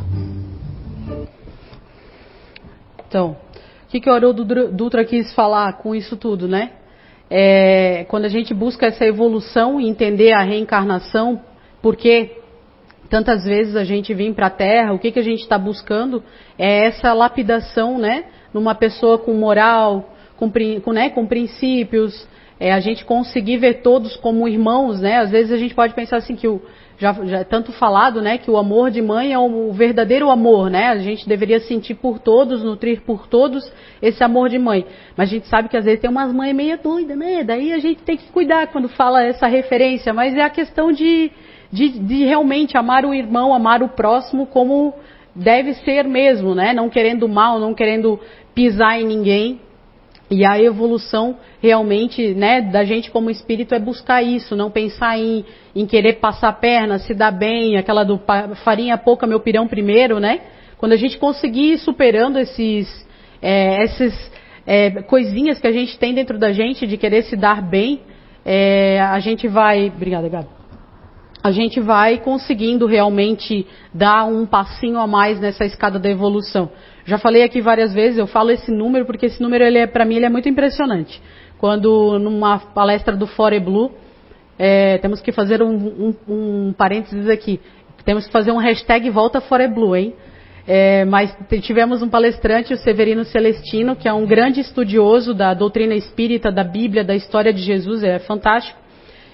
Então, 3.08 3.38
o 3.86 3.88
que, 3.88 4.00
que 4.02 4.10
o 4.10 4.14
Haroldo 4.14 4.44
Dutra 4.74 5.06
quis 5.06 5.34
falar 5.34 5.74
com 5.78 5.96
isso 5.96 6.18
tudo, 6.18 6.48
né? 6.48 6.72
É, 7.30 8.06
quando 8.10 8.26
a 8.26 8.30
gente 8.30 8.54
busca 8.54 8.88
essa 8.88 9.06
evolução 9.06 9.80
e 9.80 9.88
entender 9.88 10.34
a 10.34 10.44
reencarnação, 10.44 11.40
porque 11.82 12.38
tantas 13.10 13.46
vezes 13.46 13.76
a 13.76 13.84
gente 13.84 14.14
vem 14.14 14.34
para 14.34 14.48
a 14.48 14.50
Terra, 14.50 14.94
o 14.94 15.00
que, 15.00 15.12
que 15.12 15.20
a 15.20 15.24
gente 15.24 15.42
está 15.42 15.58
buscando 15.58 16.24
é 16.58 16.88
essa 16.88 17.14
lapidação, 17.14 17.98
né? 17.98 18.26
Numa 18.54 18.76
pessoa 18.76 19.18
com 19.18 19.34
moral, 19.34 20.14
com, 20.36 20.52
com, 20.84 20.92
né, 20.92 21.10
com 21.10 21.26
princípios, 21.26 22.28
é, 22.60 22.72
a 22.72 22.80
gente 22.80 23.04
conseguir 23.04 23.58
ver 23.58 23.82
todos 23.82 24.16
como 24.18 24.48
irmãos, 24.48 25.02
né? 25.02 25.18
Às 25.18 25.32
vezes 25.32 25.52
a 25.52 25.58
gente 25.58 25.76
pode 25.76 25.94
pensar 25.94 26.18
assim 26.18 26.36
que 26.36 26.48
o, 26.48 26.62
já, 26.98 27.12
já 27.26 27.40
é 27.40 27.44
tanto 27.44 27.72
falado, 27.74 28.22
né, 28.22 28.38
que 28.38 28.50
o 28.50 28.58
amor 28.58 28.90
de 28.90 29.02
mãe 29.02 29.34
é 29.34 29.40
o 29.40 29.72
verdadeiro 29.74 30.30
amor, 30.30 30.70
né? 30.70 30.88
A 30.88 30.98
gente 30.98 31.28
deveria 31.28 31.60
sentir 31.60 31.96
por 31.96 32.20
todos, 32.20 32.64
nutrir 32.64 33.02
por 33.02 33.28
todos 33.28 33.70
esse 34.02 34.24
amor 34.24 34.50
de 34.50 34.58
mãe. 34.58 34.86
Mas 35.18 35.30
a 35.30 35.32
gente 35.34 35.48
sabe 35.48 35.68
que 35.68 35.76
às 35.76 35.84
vezes 35.84 36.00
tem 36.00 36.10
umas 36.10 36.34
mães 36.34 36.56
meio 36.56 36.78
doidas, 36.82 37.18
né? 37.18 37.44
Daí 37.44 37.74
a 37.74 37.80
gente 37.80 38.02
tem 38.04 38.16
que 38.16 38.32
cuidar 38.32 38.68
quando 38.68 38.88
fala 38.88 39.24
essa 39.24 39.48
referência. 39.48 40.14
Mas 40.14 40.36
é 40.36 40.42
a 40.42 40.50
questão 40.50 40.92
de, 40.92 41.32
de, 41.72 42.00
de 42.00 42.24
realmente 42.24 42.78
amar 42.78 43.06
o 43.06 43.14
irmão, 43.14 43.54
amar 43.54 43.84
o 43.84 43.90
próximo 43.90 44.46
como 44.46 44.94
deve 45.36 45.74
ser 45.74 46.06
mesmo, 46.06 46.56
né? 46.56 46.74
Não 46.74 46.90
querendo 46.90 47.28
mal, 47.28 47.60
não 47.60 47.74
querendo 47.74 48.20
pisar 48.54 49.02
em 49.02 49.06
ninguém. 49.06 49.60
E 50.30 50.44
a 50.44 50.60
evolução 50.60 51.38
realmente, 51.62 52.34
né, 52.34 52.62
da 52.62 52.84
gente 52.84 53.12
como 53.12 53.30
espírito 53.30 53.76
é 53.76 53.80
buscar 53.80 54.24
isso, 54.24 54.56
não 54.56 54.72
pensar 54.72 55.20
em, 55.20 55.46
em 55.76 55.86
querer 55.86 56.14
passar 56.14 56.50
a 56.50 56.54
perna, 56.54 56.98
se 56.98 57.14
dar 57.14 57.32
bem, 57.32 57.78
aquela 57.78 58.04
do 58.04 58.20
farinha 58.64 58.98
pouca, 58.98 59.28
meu 59.28 59.40
pirão 59.40 59.68
primeiro, 59.68 60.20
né? 60.20 60.42
Quando 60.78 60.94
a 60.94 60.98
gente 60.98 61.18
conseguir 61.18 61.74
ir 61.74 61.78
superando 61.78 62.40
esses, 62.40 63.08
é, 63.42 63.84
essas 63.84 64.32
é, 64.66 64.90
coisinhas 65.04 65.60
que 65.60 65.68
a 65.68 65.72
gente 65.72 65.98
tem 66.00 66.14
dentro 66.14 66.40
da 66.40 66.52
gente 66.52 66.88
de 66.88 66.98
querer 66.98 67.24
se 67.24 67.36
dar 67.36 67.62
bem, 67.62 68.02
é, 68.44 69.00
a 69.00 69.20
gente 69.20 69.48
vai. 69.48 69.88
Obrigada, 69.88 70.28
Gabi. 70.28 70.48
a 71.44 71.52
gente 71.52 71.80
vai 71.80 72.18
conseguindo 72.18 72.88
realmente 72.88 73.68
dar 73.94 74.26
um 74.26 74.48
passinho 74.48 75.00
a 75.00 75.06
mais 75.06 75.40
nessa 75.40 75.64
escada 75.64 76.00
da 76.00 76.10
evolução. 76.10 76.72
Já 77.06 77.20
falei 77.20 77.44
aqui 77.44 77.62
várias 77.62 77.94
vezes, 77.94 78.18
eu 78.18 78.26
falo 78.26 78.50
esse 78.50 78.72
número 78.72 79.06
porque 79.06 79.28
esse 79.28 79.40
número 79.42 79.64
ele 79.64 79.78
é 79.78 79.86
para 79.86 80.04
mim 80.04 80.16
ele 80.16 80.26
é 80.26 80.30
muito 80.30 80.50
impressionante. 80.50 81.22
Quando 81.60 82.18
numa 82.18 82.58
palestra 82.58 83.16
do 83.16 83.28
Fore 83.28 83.60
Blue, 83.60 83.92
é, 84.58 84.98
temos 84.98 85.22
que 85.22 85.32
fazer 85.32 85.62
um, 85.62 85.76
um, 85.76 86.16
um, 86.28 86.74
parênteses 86.74 87.30
aqui, 87.30 87.60
temos 88.04 88.26
que 88.26 88.32
fazer 88.32 88.52
um 88.52 88.58
hashtag 88.58 89.10
Volta 89.12 89.40
Fore 89.40 89.68
Blue, 89.68 89.96
hein? 89.96 90.16
É, 90.68 91.06
mas 91.06 91.36
tivemos 91.62 92.02
um 92.02 92.10
palestrante, 92.10 92.74
o 92.74 92.78
Severino 92.78 93.24
Celestino, 93.24 93.96
que 93.96 94.08
é 94.08 94.14
um 94.14 94.26
grande 94.26 94.62
estudioso 94.62 95.32
da 95.32 95.54
doutrina 95.54 95.94
espírita, 95.94 96.52
da 96.52 96.64
Bíblia, 96.64 97.04
da 97.04 97.16
história 97.16 97.54
de 97.54 97.62
Jesus, 97.62 98.04
é 98.04 98.18
fantástico. 98.18 98.80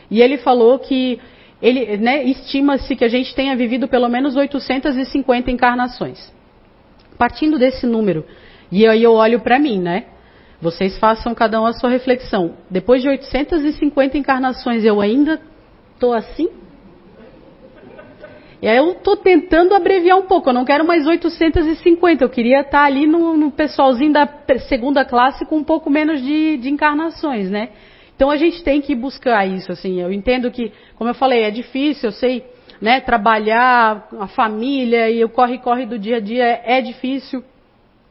E 0.10 0.22
ele 0.22 0.38
falou 0.38 0.78
que 0.78 1.22
ele 1.62 1.96
né, 1.96 2.24
estima-se 2.24 2.98
que 2.98 3.06
a 3.06 3.08
gente 3.08 3.34
tenha 3.34 3.56
vivido 3.56 3.88
pelo 3.88 4.10
menos 4.10 4.36
850 4.36 5.50
encarnações. 5.50 6.41
Partindo 7.22 7.60
desse 7.60 7.86
número, 7.86 8.26
e 8.72 8.88
aí 8.88 9.04
eu 9.04 9.14
olho 9.14 9.42
para 9.42 9.60
mim, 9.60 9.80
né? 9.80 10.06
Vocês 10.60 10.98
façam 10.98 11.36
cada 11.36 11.62
um 11.62 11.68
a 11.68 11.72
sua 11.72 11.88
reflexão. 11.88 12.56
Depois 12.68 13.04
de 13.04 13.10
850 13.10 14.18
encarnações, 14.18 14.84
eu 14.84 15.00
ainda 15.00 15.40
estou 15.94 16.16
assim? 16.16 16.50
E 18.60 18.68
aí 18.68 18.76
eu 18.76 18.94
estou 18.94 19.16
tentando 19.18 19.76
abreviar 19.76 20.18
um 20.18 20.24
pouco. 20.24 20.50
Eu 20.50 20.54
não 20.56 20.66
quero 20.66 20.84
mais 20.84 21.06
850. 21.06 22.24
Eu 22.24 22.30
queria 22.30 22.62
estar 22.62 22.72
tá 22.72 22.86
ali 22.86 23.06
no, 23.06 23.38
no 23.38 23.52
pessoalzinho 23.52 24.14
da 24.14 24.28
segunda 24.68 25.06
classe 25.06 25.46
com 25.46 25.58
um 25.58 25.64
pouco 25.64 25.92
menos 25.92 26.24
de, 26.24 26.58
de 26.58 26.72
encarnações, 26.72 27.52
né? 27.52 27.70
Então 28.16 28.32
a 28.32 28.36
gente 28.36 28.64
tem 28.64 28.82
que 28.82 28.96
buscar 28.96 29.46
isso, 29.46 29.72
assim. 29.72 30.02
Eu 30.02 30.12
entendo 30.12 30.50
que, 30.50 30.72
como 30.96 31.12
eu 31.12 31.14
falei, 31.14 31.44
é 31.44 31.52
difícil, 31.52 32.10
eu 32.10 32.14
sei, 32.14 32.44
né, 32.82 33.00
trabalhar 33.00 34.08
a 34.20 34.28
família 34.28 35.10
e 35.10 35.24
o 35.24 35.30
corre-corre 35.30 35.86
do 35.86 36.00
dia 36.00 36.18
a 36.18 36.20
dia 36.20 36.44
é, 36.44 36.78
é 36.78 36.82
difícil. 36.82 37.44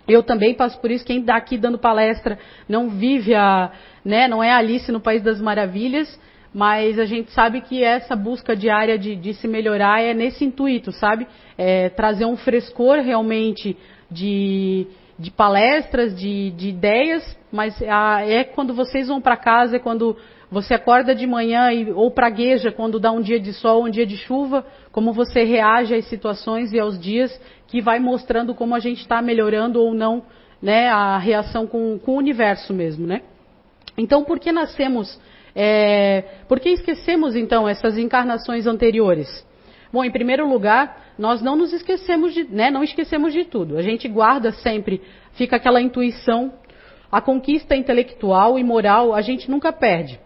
Eu 0.06 0.22
também 0.22 0.54
passo 0.54 0.80
por 0.80 0.90
isso. 0.90 1.04
Quem 1.04 1.20
está 1.20 1.36
aqui 1.36 1.58
dando 1.58 1.78
palestra 1.78 2.38
não 2.68 2.88
vive 2.88 3.34
a, 3.34 3.72
né, 4.04 4.28
não 4.28 4.42
é 4.42 4.52
Alice 4.52 4.90
no 4.92 5.00
País 5.00 5.22
das 5.22 5.40
Maravilhas, 5.40 6.18
mas 6.54 6.98
a 6.98 7.04
gente 7.04 7.30
sabe 7.32 7.60
que 7.60 7.82
essa 7.82 8.14
busca 8.16 8.56
diária 8.56 8.98
de, 8.98 9.14
de 9.16 9.34
se 9.34 9.46
melhorar 9.46 10.02
é 10.02 10.14
nesse 10.14 10.44
intuito, 10.44 10.90
sabe? 10.92 11.26
É 11.56 11.88
trazer 11.90 12.24
um 12.24 12.36
frescor 12.36 12.98
realmente 12.98 13.76
de, 14.10 14.86
de 15.18 15.30
palestras, 15.30 16.18
de, 16.18 16.50
de 16.52 16.68
ideias, 16.70 17.38
mas 17.52 17.80
a, 17.82 18.22
é 18.26 18.42
quando 18.42 18.74
vocês 18.74 19.08
vão 19.08 19.20
para 19.20 19.36
casa, 19.36 19.76
é 19.76 19.78
quando 19.78 20.16
você 20.50 20.74
acorda 20.74 21.14
de 21.14 21.26
manhã 21.26 21.72
e, 21.72 21.92
ou 21.92 22.10
pragueja 22.10 22.72
quando 22.72 22.98
dá 22.98 23.12
um 23.12 23.20
dia 23.20 23.38
de 23.38 23.52
sol, 23.52 23.84
um 23.84 23.90
dia 23.90 24.04
de 24.04 24.16
chuva, 24.16 24.66
como 24.90 25.12
você 25.12 25.44
reage 25.44 25.94
às 25.94 26.06
situações 26.06 26.72
e 26.72 26.80
aos 26.80 26.98
dias, 26.98 27.40
que 27.68 27.80
vai 27.80 28.00
mostrando 28.00 28.54
como 28.54 28.74
a 28.74 28.80
gente 28.80 29.00
está 29.00 29.22
melhorando 29.22 29.80
ou 29.80 29.94
não 29.94 30.24
né, 30.60 30.88
a 30.88 31.18
reação 31.18 31.66
com, 31.66 31.98
com, 31.98 32.12
o 32.12 32.16
universo 32.16 32.74
mesmo. 32.74 33.06
Né? 33.06 33.22
Então, 33.96 34.24
por 34.24 34.40
que 34.40 34.50
nascemos, 34.50 35.20
é, 35.54 36.22
por 36.48 36.58
que 36.58 36.70
esquecemos 36.70 37.36
então 37.36 37.68
essas 37.68 37.96
encarnações 37.96 38.66
anteriores? 38.66 39.46
Bom, 39.92 40.04
em 40.04 40.10
primeiro 40.10 40.48
lugar, 40.48 41.14
nós 41.16 41.40
não 41.40 41.54
nos 41.54 41.72
esquecemos 41.72 42.34
de, 42.34 42.44
né, 42.44 42.70
não 42.70 42.82
esquecemos 42.82 43.32
de 43.32 43.44
tudo. 43.44 43.76
A 43.76 43.82
gente 43.82 44.08
guarda 44.08 44.50
sempre, 44.50 45.00
fica 45.32 45.56
aquela 45.56 45.80
intuição, 45.80 46.52
a 47.10 47.20
conquista 47.20 47.76
intelectual 47.76 48.58
e 48.58 48.64
moral 48.64 49.14
a 49.14 49.20
gente 49.20 49.48
nunca 49.48 49.72
perde. 49.72 50.18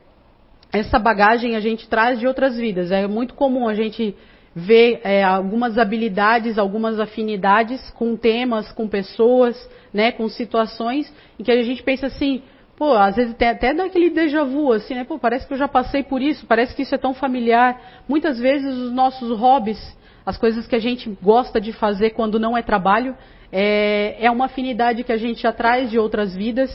Essa 0.75 0.99
bagagem 0.99 1.57
a 1.57 1.61
gente 1.61 1.88
traz 1.88 2.19
de 2.19 2.26
outras 2.26 2.57
vidas. 2.57 2.90
É 2.90 3.07
muito 3.07 3.35
comum 3.35 3.69
a 3.69 3.75
gente 3.75 4.14
ver 4.54 5.00
é, 5.04 5.23
algumas 5.23 5.78
habilidades, 5.78 6.59
algumas 6.59 7.00
afinidades 7.00 7.90
com 7.90 8.16
temas, 8.16 8.71
com 8.73 8.88
pessoas, 8.88 9.57
né, 9.93 10.12
com 10.12 10.28
situações 10.28 11.12
em 11.38 11.43
que 11.43 11.50
a 11.50 11.62
gente 11.62 11.83
pensa 11.83 12.07
assim, 12.07 12.43
Pô, 12.76 12.93
às 12.95 13.14
vezes 13.14 13.35
tem 13.35 13.49
até 13.49 13.73
daquele 13.73 14.11
déjà 14.11 14.43
vu, 14.43 14.73
assim, 14.73 14.95
né? 14.95 15.04
Pô, 15.04 15.16
parece 15.16 15.47
que 15.47 15.52
eu 15.52 15.59
já 15.59 15.69
passei 15.69 16.02
por 16.02 16.21
isso, 16.21 16.45
parece 16.45 16.75
que 16.75 16.83
isso 16.83 16.95
é 16.95 16.99
tão 16.99 17.14
familiar. 17.14 17.81
Muitas 18.09 18.38
vezes 18.38 18.75
os 18.75 18.90
nossos 18.90 19.31
hobbies, 19.38 19.78
as 20.26 20.37
coisas 20.37 20.66
que 20.66 20.75
a 20.75 20.81
gente 20.81 21.09
gosta 21.23 21.61
de 21.61 21.73
fazer 21.73 22.11
quando 22.11 22.38
não 22.38 22.57
é 22.57 22.62
trabalho, 22.62 23.16
é, 23.52 24.16
é 24.19 24.28
uma 24.28 24.47
afinidade 24.47 25.04
que 25.04 25.12
a 25.12 25.16
gente 25.16 25.43
já 25.43 25.52
traz 25.52 25.88
de 25.88 26.00
outras 26.00 26.35
vidas. 26.35 26.71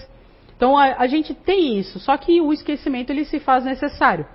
Então 0.59 0.77
a, 0.77 0.97
a 0.97 1.07
gente 1.07 1.33
tem 1.33 1.79
isso, 1.79 2.01
só 2.01 2.17
que 2.17 2.41
o 2.41 2.51
esquecimento 2.51 3.11
ele 3.11 3.23
se 3.23 3.39
faz 3.39 3.63
necessário. 3.63 4.25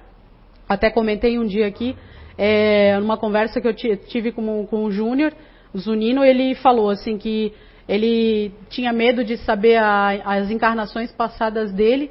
Até 0.66 0.88
comentei 0.88 1.38
um 1.38 1.44
dia 1.44 1.66
aqui, 1.66 1.94
é, 2.38 2.98
numa 2.98 3.18
conversa 3.18 3.60
que 3.60 3.68
eu 3.68 3.74
tive 3.74 4.32
com, 4.32 4.66
com 4.66 4.84
o 4.84 4.90
Júnior, 4.90 5.34
o 5.74 5.78
Zunino, 5.78 6.24
ele 6.24 6.54
falou 6.54 6.88
assim 6.88 7.18
que 7.18 7.52
ele 7.86 8.54
tinha 8.70 8.90
medo 8.90 9.22
de 9.22 9.36
saber 9.36 9.76
a, 9.76 10.12
as 10.24 10.50
encarnações 10.50 11.12
passadas 11.12 11.70
dele, 11.70 12.10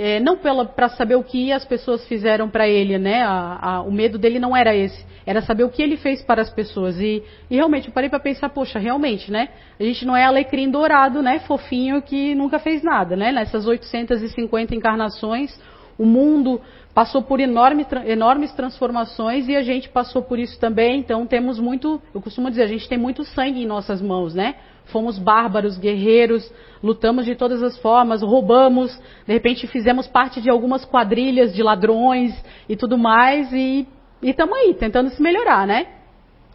é, 0.00 0.18
não 0.18 0.38
para 0.38 0.88
saber 0.88 1.14
o 1.14 1.22
que 1.22 1.52
as 1.52 1.62
pessoas 1.62 2.06
fizeram 2.08 2.48
para 2.48 2.66
ele, 2.66 2.96
né? 2.96 3.20
A, 3.22 3.58
a, 3.60 3.82
o 3.82 3.92
medo 3.92 4.16
dele 4.16 4.38
não 4.38 4.56
era 4.56 4.74
esse, 4.74 5.04
era 5.26 5.42
saber 5.42 5.64
o 5.64 5.68
que 5.68 5.82
ele 5.82 5.98
fez 5.98 6.22
para 6.22 6.40
as 6.40 6.48
pessoas. 6.48 6.98
E, 6.98 7.22
e 7.50 7.56
realmente, 7.56 7.88
eu 7.88 7.92
parei 7.92 8.08
para 8.08 8.18
pensar, 8.18 8.48
poxa, 8.48 8.78
realmente, 8.78 9.30
né? 9.30 9.50
A 9.78 9.82
gente 9.82 10.06
não 10.06 10.16
é 10.16 10.24
alecrim 10.24 10.70
dourado, 10.70 11.20
né? 11.20 11.40
Fofinho 11.40 12.00
que 12.00 12.34
nunca 12.34 12.58
fez 12.58 12.82
nada, 12.82 13.14
né? 13.14 13.30
Nessas 13.30 13.66
850 13.66 14.74
encarnações, 14.74 15.60
o 15.98 16.06
mundo 16.06 16.62
passou 16.94 17.20
por 17.20 17.38
enorme, 17.38 17.86
enormes 18.06 18.52
transformações 18.52 19.48
e 19.48 19.54
a 19.54 19.60
gente 19.60 19.90
passou 19.90 20.22
por 20.22 20.38
isso 20.38 20.58
também. 20.58 20.98
Então 20.98 21.26
temos 21.26 21.58
muito, 21.58 22.00
eu 22.14 22.22
costumo 22.22 22.48
dizer, 22.48 22.62
a 22.62 22.68
gente 22.68 22.88
tem 22.88 22.96
muito 22.96 23.22
sangue 23.22 23.62
em 23.62 23.66
nossas 23.66 24.00
mãos, 24.00 24.34
né? 24.34 24.54
Fomos 24.86 25.18
bárbaros, 25.18 25.78
guerreiros, 25.78 26.50
lutamos 26.82 27.24
de 27.24 27.34
todas 27.34 27.62
as 27.62 27.78
formas, 27.78 28.22
roubamos, 28.22 28.96
de 29.26 29.32
repente 29.32 29.66
fizemos 29.66 30.06
parte 30.06 30.40
de 30.40 30.50
algumas 30.50 30.84
quadrilhas 30.84 31.54
de 31.54 31.62
ladrões 31.62 32.32
e 32.68 32.76
tudo 32.76 32.98
mais, 32.98 33.52
e 33.52 33.86
estamos 34.22 34.56
aí, 34.58 34.74
tentando 34.74 35.10
se 35.10 35.22
melhorar, 35.22 35.66
né? 35.66 35.86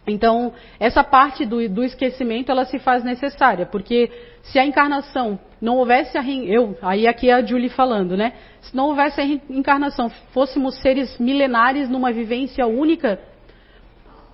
Então, 0.06 0.52
essa 0.78 1.02
parte 1.02 1.44
do, 1.44 1.68
do, 1.68 1.82
esquecimento, 1.82 2.50
ela 2.50 2.64
se 2.64 2.78
faz 2.78 3.02
necessária, 3.02 3.66
porque 3.66 4.10
se 4.40 4.58
a 4.58 4.64
encarnação 4.64 5.38
não 5.60 5.78
houvesse 5.78 6.16
a 6.16 6.22
eu, 6.22 6.78
aí 6.80 7.08
aqui 7.08 7.28
é 7.28 7.32
a 7.32 7.44
Julie 7.44 7.68
falando, 7.68 8.16
né? 8.16 8.34
Se 8.60 8.76
não 8.76 8.86
houvesse 8.86 9.20
a 9.20 9.24
encarnação, 9.24 10.08
fôssemos 10.32 10.76
seres 10.76 11.18
milenares 11.18 11.88
numa 11.88 12.12
vivência 12.12 12.66
única, 12.66 13.18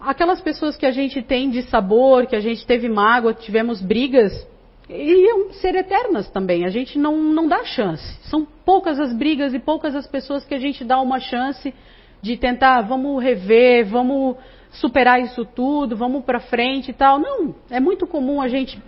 aquelas 0.04 0.40
pessoas 0.40 0.76
que 0.76 0.87
a 0.87 0.90
gente 0.90 1.23
tem 1.23 1.50
de 1.50 1.62
sabor, 1.62 2.26
que 2.26 2.37
a 2.37 2.40
gente 2.40 2.66
teve 2.66 2.88
mágoa, 2.88 3.32
tivemos 3.32 3.80
brigas, 3.80 4.47
iriam 4.88 5.52
ser 5.52 5.75
eternas 5.75 6.28
também. 6.30 6.64
A 6.64 6.71
gente 6.71 6.99
não, 6.99 7.16
não 7.16 7.49
dá 7.49 7.64
chance. 7.64 8.18
São 8.28 8.47
poucas 8.64 8.99
as 8.99 9.12
brigas 9.12 9.54
e 9.54 9.59
poucas 9.59 9.94
as 9.94 10.06
pessoas 10.06 10.44
que 10.44 10.54
a 10.54 10.59
gente 10.59 10.85
dá 10.85 11.00
uma 11.00 11.21
chance 11.21 11.73
de 12.21 12.37
tentar, 12.37 12.82
vamos 12.82 13.23
rever, 13.23 13.85
vamos 13.87 14.37
superar 14.71 15.21
isso 15.21 15.44
tudo, 15.44 15.97
vamos 15.97 16.25
para 16.25 16.40
frente 16.40 16.90
e 16.90 16.94
tal. 16.94 17.18
Não, 17.18 17.54
é 17.71 17.80
muito 17.80 18.06
comum 18.06 18.40
a 18.40 18.49
gente 18.49 18.80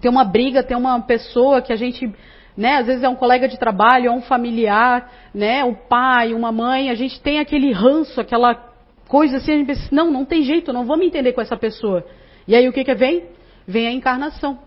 ter 0.00 0.08
uma 0.08 0.24
briga, 0.24 0.62
ter 0.62 0.76
uma 0.76 1.00
pessoa 1.00 1.62
que 1.62 1.72
a 1.72 1.76
gente, 1.76 2.12
né, 2.56 2.76
às 2.76 2.86
vezes 2.86 3.02
é 3.02 3.08
um 3.08 3.14
colega 3.14 3.48
de 3.48 3.58
trabalho, 3.58 4.08
é 4.08 4.10
um 4.10 4.20
familiar, 4.20 5.10
né, 5.32 5.64
o 5.64 5.74
pai, 5.74 6.34
uma 6.34 6.52
mãe, 6.52 6.90
a 6.90 6.94
gente 6.94 7.20
tem 7.20 7.38
aquele 7.38 7.72
ranço, 7.72 8.20
aquela 8.20 8.65
coisa 9.08 9.38
assim, 9.38 9.52
a 9.52 9.56
gente 9.56 9.66
pensa, 9.66 9.88
não, 9.92 10.10
não 10.10 10.24
tem 10.24 10.42
jeito, 10.42 10.72
não 10.72 10.84
vou 10.84 10.96
me 10.96 11.06
entender 11.06 11.32
com 11.32 11.40
essa 11.40 11.56
pessoa. 11.56 12.04
E 12.46 12.54
aí 12.54 12.68
o 12.68 12.72
que 12.72 12.84
que 12.84 12.94
vem? 12.94 13.24
Vem 13.66 13.86
a 13.86 13.92
encarnação, 13.92 14.58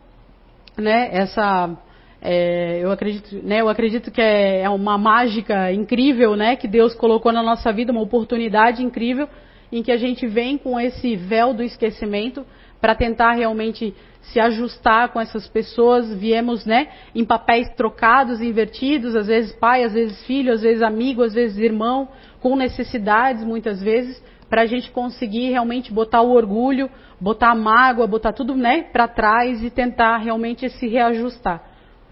né? 0.77 1.10
Essa, 1.12 1.77
é, 2.22 2.79
eu 2.81 2.91
acredito, 2.91 3.36
né? 3.43 3.62
Eu 3.62 3.69
acredito 3.69 4.12
que 4.12 4.22
é, 4.22 4.62
é 4.62 4.69
uma 4.69 4.98
mágica 4.98 5.72
incrível, 5.72 6.36
né? 6.36 6.55
Que 6.55 6.67
Deus 6.67 6.93
colocou 6.96 7.31
na 7.31 7.41
nossa 7.41 7.72
vida, 7.72 7.91
uma 7.91 8.01
oportunidade 8.01 8.84
incrível 8.84 9.27
em 9.72 9.84
que 9.84 9.91
a 9.91 9.98
gente 9.98 10.25
vem 10.27 10.58
com 10.58 10.79
esse 10.79 11.15
véu 11.15 11.53
do 11.53 11.63
esquecimento 11.63 12.46
para 12.81 12.96
tentar 12.96 13.34
realmente 13.34 13.93
se 14.22 14.40
ajustar 14.40 15.10
com 15.10 15.20
essas 15.20 15.48
pessoas. 15.48 16.14
Viemos, 16.14 16.66
né, 16.66 16.90
em 17.16 17.26
papéis 17.26 17.70
trocados, 17.76 18.42
invertidos, 18.42 19.16
às 19.16 19.28
vezes 19.28 19.54
pai, 19.54 19.84
às 19.84 19.94
vezes 19.94 20.24
filho, 20.26 20.54
às 20.54 20.62
vezes 20.62 20.82
amigo, 20.82 21.24
às 21.24 21.34
vezes 21.34 21.58
irmão, 21.58 22.10
com 22.40 22.56
necessidades 22.56 23.44
muitas 23.44 23.82
vezes, 23.82 24.22
para 24.50 24.62
a 24.62 24.66
gente 24.66 24.90
conseguir 24.92 25.50
realmente 25.50 25.94
botar 25.94 26.22
o 26.22 26.32
orgulho, 26.32 26.90
botar 27.20 27.52
a 27.52 27.56
mágoa, 27.56 28.08
botar 28.08 28.34
tudo, 28.34 28.56
né, 28.56 28.84
para 28.84 29.08
trás 29.08 29.64
e 29.64 29.70
tentar 29.70 30.18
realmente 30.18 30.70
se 30.70 30.88
reajustar. 30.88 31.64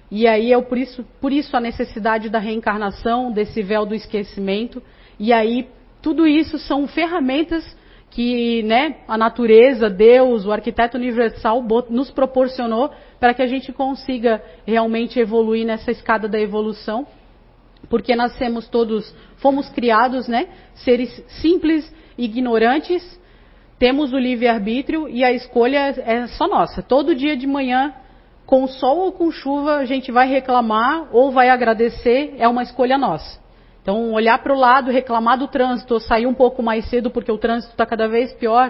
E 0.09 0.25
aí 0.25 0.53
é 0.53 0.61
por 0.61 0.77
isso, 0.77 1.05
por 1.19 1.33
isso 1.33 1.55
a 1.57 1.59
necessidade 1.59 2.29
da 2.29 2.39
reencarnação, 2.39 3.31
desse 3.31 3.61
véu 3.61 3.85
do 3.85 3.93
esquecimento. 3.93 4.81
E 5.19 5.33
aí 5.33 5.67
tudo 6.01 6.25
isso 6.25 6.57
são 6.57 6.87
ferramentas 6.87 7.76
que 8.09 8.63
né, 8.63 8.97
a 9.07 9.17
natureza, 9.17 9.89
Deus, 9.89 10.45
o 10.45 10.51
arquiteto 10.51 10.97
universal 10.97 11.63
nos 11.89 12.09
proporcionou 12.09 12.89
para 13.19 13.33
que 13.33 13.41
a 13.41 13.47
gente 13.47 13.71
consiga 13.71 14.41
realmente 14.65 15.19
evoluir 15.19 15.65
nessa 15.65 15.91
escada 15.91 16.27
da 16.27 16.39
evolução. 16.39 17.05
porque 17.89 18.15
nascemos 18.15 18.67
todos, 18.67 19.15
fomos 19.37 19.69
criados, 19.69 20.27
né? 20.27 20.47
Seres 20.75 21.23
simples, 21.41 21.93
ignorantes, 22.17 23.19
temos 23.79 24.11
o 24.11 24.17
livre-arbítrio 24.17 25.07
e 25.07 25.23
a 25.23 25.31
escolha 25.31 25.93
é 25.97 26.27
só 26.27 26.47
nossa. 26.47 26.81
Todo 26.81 27.15
dia 27.15 27.37
de 27.37 27.45
manhã, 27.45 27.93
com 28.45 28.67
sol 28.67 28.97
ou 28.97 29.11
com 29.11 29.31
chuva, 29.31 29.75
a 29.77 29.85
gente 29.85 30.11
vai 30.11 30.27
reclamar 30.27 31.07
ou 31.11 31.31
vai 31.31 31.49
agradecer, 31.49 32.35
é 32.39 32.47
uma 32.47 32.63
escolha 32.63 32.97
nossa. 32.97 33.39
Então, 33.87 34.11
olhar 34.11 34.37
para 34.39 34.53
o 34.53 34.59
lado, 34.59 34.91
reclamar 34.91 35.37
do 35.37 35.47
trânsito, 35.47 35.97
sair 36.01 36.27
um 36.27 36.33
pouco 36.33 36.61
mais 36.61 36.89
cedo 36.89 37.09
porque 37.09 37.31
o 37.31 37.37
trânsito 37.37 37.71
está 37.71 37.85
cada 37.85 38.05
vez 38.05 38.33
pior, 38.33 38.69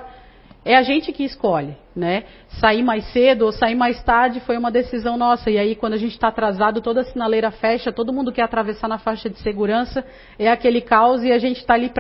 é 0.64 0.78
a 0.78 0.84
gente 0.84 1.12
que 1.12 1.24
escolhe, 1.24 1.76
né? 1.96 2.26
Sair 2.62 2.84
mais 2.84 3.04
cedo 3.12 3.46
ou 3.46 3.52
sair 3.52 3.74
mais 3.74 4.00
tarde 4.04 4.40
foi 4.42 4.56
uma 4.56 4.70
decisão 4.70 5.18
nossa. 5.18 5.50
E 5.50 5.58
aí, 5.58 5.76
quando 5.76 5.94
a 5.94 5.98
gente 5.98 6.12
está 6.12 6.28
atrasado, 6.28 6.82
toda 6.82 7.02
a 7.02 7.04
sinaleira 7.04 7.50
fecha, 7.50 7.92
todo 7.92 8.14
mundo 8.14 8.32
quer 8.32 8.44
atravessar 8.44 8.88
na 8.88 9.00
faixa 9.00 9.28
de 9.28 9.40
segurança, 9.40 10.06
é 10.38 10.52
aquele 10.52 10.82
caos 10.82 11.24
e 11.24 11.32
a 11.32 11.40
gente 11.40 11.62
está 11.62 11.74
ali 11.74 11.92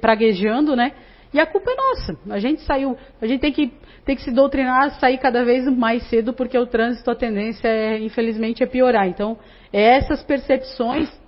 praguejando, 0.00 0.76
né? 0.76 0.92
E 1.34 1.40
a 1.40 1.46
culpa 1.46 1.68
é 1.68 1.74
nossa. 1.74 2.16
A 2.30 2.38
gente 2.38 2.60
saiu, 2.60 2.96
a 3.20 3.26
gente 3.26 3.40
tem 3.40 3.50
que, 3.50 3.72
tem 4.04 4.14
que 4.14 4.22
se 4.22 4.30
doutrinar 4.30 4.84
a 4.84 4.90
sair 5.00 5.18
cada 5.18 5.44
vez 5.44 5.66
mais 5.66 6.08
cedo, 6.08 6.32
porque 6.32 6.56
o 6.56 6.66
trânsito, 6.66 7.10
a 7.10 7.16
tendência 7.16 7.66
é, 7.66 7.98
infelizmente, 7.98 8.62
é 8.62 8.66
piorar. 8.66 9.08
Então, 9.08 9.36
é 9.72 9.96
essas 9.96 10.22
percepções 10.22 11.20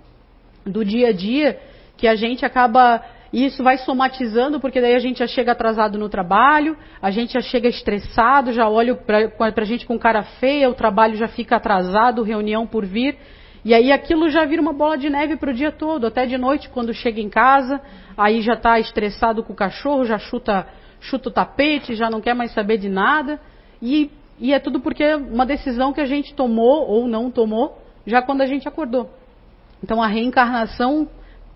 do 0.65 0.83
dia 0.83 1.09
a 1.09 1.13
dia 1.13 1.59
que 1.97 2.07
a 2.07 2.15
gente 2.15 2.45
acaba 2.45 3.01
isso 3.31 3.61
vai 3.61 3.77
somatizando, 3.79 4.61
porque 4.61 4.79
daí 4.79 4.95
a 4.95 4.99
gente 4.99 5.19
já 5.19 5.27
chega 5.27 5.51
atrasado 5.51 5.97
no 5.97 6.07
trabalho, 6.07 6.77
a 7.01 7.11
gente 7.11 7.33
já 7.33 7.41
chega 7.41 7.67
estressado, 7.67 8.53
já 8.53 8.69
olha 8.69 8.95
para 8.95 9.51
a 9.53 9.65
gente 9.65 9.85
com 9.85 9.99
cara 9.99 10.23
feia, 10.23 10.69
o 10.69 10.73
trabalho 10.73 11.17
já 11.17 11.27
fica 11.27 11.57
atrasado, 11.57 12.23
reunião 12.23 12.65
por 12.65 12.85
vir. 12.85 13.17
E 13.65 13.73
aí 13.73 13.91
aquilo 13.91 14.29
já 14.29 14.45
vira 14.45 14.61
uma 14.61 14.71
bola 14.71 14.97
de 14.97 15.09
neve 15.09 15.35
para 15.35 15.51
o 15.51 15.53
dia 15.53 15.71
todo, 15.71 16.07
até 16.07 16.25
de 16.25 16.37
noite, 16.37 16.69
quando 16.69 16.93
chega 16.93 17.19
em 17.19 17.29
casa, 17.29 17.81
aí 18.15 18.41
já 18.41 18.53
está 18.53 18.79
estressado 18.79 19.43
com 19.43 19.51
o 19.51 19.55
cachorro, 19.55 20.05
já 20.05 20.17
chuta, 20.17 20.65
chuta 21.01 21.27
o 21.27 21.31
tapete, 21.31 21.93
já 21.93 22.09
não 22.09 22.21
quer 22.21 22.35
mais 22.35 22.53
saber 22.53 22.77
de 22.77 22.87
nada. 22.87 23.37
E, 23.81 24.11
e 24.39 24.53
é 24.53 24.59
tudo 24.59 24.79
porque 24.79 25.03
é 25.03 25.17
uma 25.17 25.45
decisão 25.45 25.91
que 25.91 25.99
a 25.99 26.05
gente 26.05 26.33
tomou 26.33 26.87
ou 26.87 27.05
não 27.05 27.29
tomou 27.29 27.81
já 28.05 28.21
quando 28.21 28.41
a 28.41 28.45
gente 28.45 28.65
acordou. 28.65 29.09
Então 29.85 30.01
a 30.01 30.07
reencarnação 30.07 31.07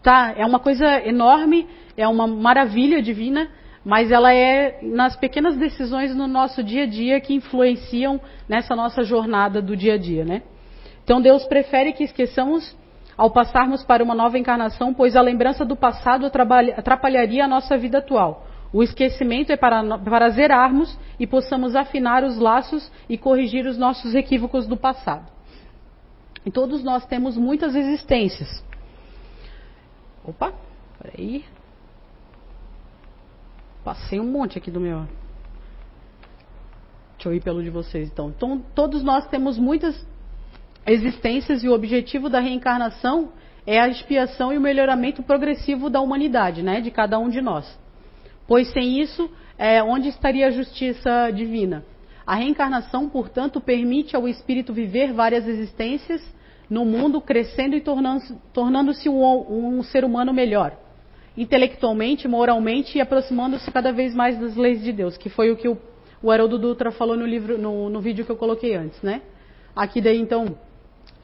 Tá? 0.02 0.34
É 0.38 0.46
uma 0.46 0.60
coisa 0.60 1.06
enorme, 1.06 1.68
é 1.98 2.08
uma 2.08 2.26
maravilha 2.26 3.02
divina, 3.02 3.50
mas 3.84 4.12
ela 4.12 4.34
é 4.34 4.80
nas 4.82 5.16
pequenas 5.16 5.58
decisões 5.58 6.16
no 6.16 6.26
nosso 6.26 6.64
dia 6.64 6.84
a 6.84 6.88
dia 6.88 7.20
que 7.20 7.34
influenciam 7.34 8.20
nessa 8.48 8.76
nossa 8.76 9.04
jornada 9.04 9.62
do 9.62 9.76
dia 9.76 9.96
a 9.96 9.98
dia, 9.98 10.24
né? 10.24 10.42
Então 11.04 11.22
Deus 11.22 11.44
prefere 11.46 11.92
que 11.92 12.04
esqueçamos 12.04 12.78
ao 13.18 13.32
passarmos 13.32 13.84
para 13.84 14.02
uma 14.02 14.16
nova 14.16 14.38
encarnação, 14.38 14.94
pois 14.94 15.18
a 15.18 15.22
lembrança 15.22 15.66
do 15.66 15.76
passado 15.76 16.26
atrapalharia 16.26 17.44
a 17.44 17.48
nossa 17.48 17.78
vida 17.78 17.98
atual. 17.98 18.46
O 18.72 18.82
esquecimento 18.82 19.52
é 19.52 19.58
para, 19.58 19.98
para 19.98 20.30
zerarmos 20.30 20.98
e 21.20 21.28
possamos 21.28 21.76
afinar 21.76 22.24
os 22.24 22.38
laços 22.38 22.90
e 23.10 23.18
corrigir 23.18 23.66
os 23.66 23.78
nossos 23.78 24.16
equívocos 24.16 24.66
do 24.66 24.78
passado. 24.78 25.39
E 26.46 26.52
todos 26.52 26.84
nós 26.84 27.06
temos 27.06 27.38
muitas 27.38 27.76
existências. 27.76 28.64
Opa, 30.24 30.54
peraí. 31.02 31.44
Passei 33.84 34.20
um 34.20 34.32
monte 34.32 34.58
aqui 34.58 34.72
do 34.72 34.80
meu. 34.80 35.08
Deixa 37.16 37.30
eu 37.30 37.34
ir 37.34 37.42
pelo 37.42 37.62
de 37.62 37.70
vocês 37.70 38.10
então. 38.10 38.30
Então, 38.30 38.64
todos 38.74 39.04
nós 39.04 39.28
temos 39.28 39.58
muitas 39.58 40.08
existências 40.86 41.64
e 41.64 41.68
o 41.68 41.74
objetivo 41.74 42.30
da 42.30 42.40
reencarnação 42.40 43.34
é 43.66 43.80
a 43.80 43.88
expiação 43.88 44.54
e 44.54 44.58
o 44.58 44.62
melhoramento 44.62 45.22
progressivo 45.22 45.90
da 45.90 46.00
humanidade, 46.02 46.64
né, 46.64 46.82
de 46.82 46.90
cada 46.90 47.20
um 47.20 47.30
de 47.30 47.42
nós. 47.42 47.78
Pois 48.48 48.72
sem 48.72 49.00
isso, 49.00 49.30
é, 49.58 49.84
onde 49.84 50.08
estaria 50.08 50.48
a 50.48 50.52
justiça 50.52 51.30
divina? 51.32 51.84
A 52.30 52.36
reencarnação, 52.36 53.10
portanto, 53.10 53.60
permite 53.60 54.16
ao 54.16 54.28
espírito 54.28 54.72
viver 54.72 55.12
várias 55.14 55.48
existências 55.48 56.22
no 56.70 56.86
mundo, 56.86 57.20
crescendo 57.20 57.76
e 57.76 57.82
tornando-se 57.82 58.38
tornando 58.54 58.92
um, 59.08 59.80
um 59.80 59.82
ser 59.82 60.06
humano 60.06 60.32
melhor, 60.32 60.78
intelectualmente, 61.36 62.28
moralmente 62.28 63.00
e 63.00 63.02
aproximando-se 63.02 63.72
cada 63.72 63.92
vez 63.92 64.14
mais 64.14 64.40
das 64.40 64.56
leis 64.56 64.84
de 64.84 64.92
Deus, 64.94 65.18
que 65.18 65.28
foi 65.28 65.50
o 65.50 65.58
que 65.58 65.68
o, 65.68 65.76
o 66.22 66.30
Haroldo 66.30 66.60
Dutra 66.60 66.92
falou 66.92 67.18
no 67.18 67.26
livro, 67.26 67.58
no, 67.58 67.90
no 67.90 68.00
vídeo 68.00 68.24
que 68.24 68.32
eu 68.32 68.38
coloquei 68.38 68.76
antes, 68.76 69.02
né? 69.02 69.24
Aqui 69.76 70.00
daí 70.00 70.20
então 70.20 70.56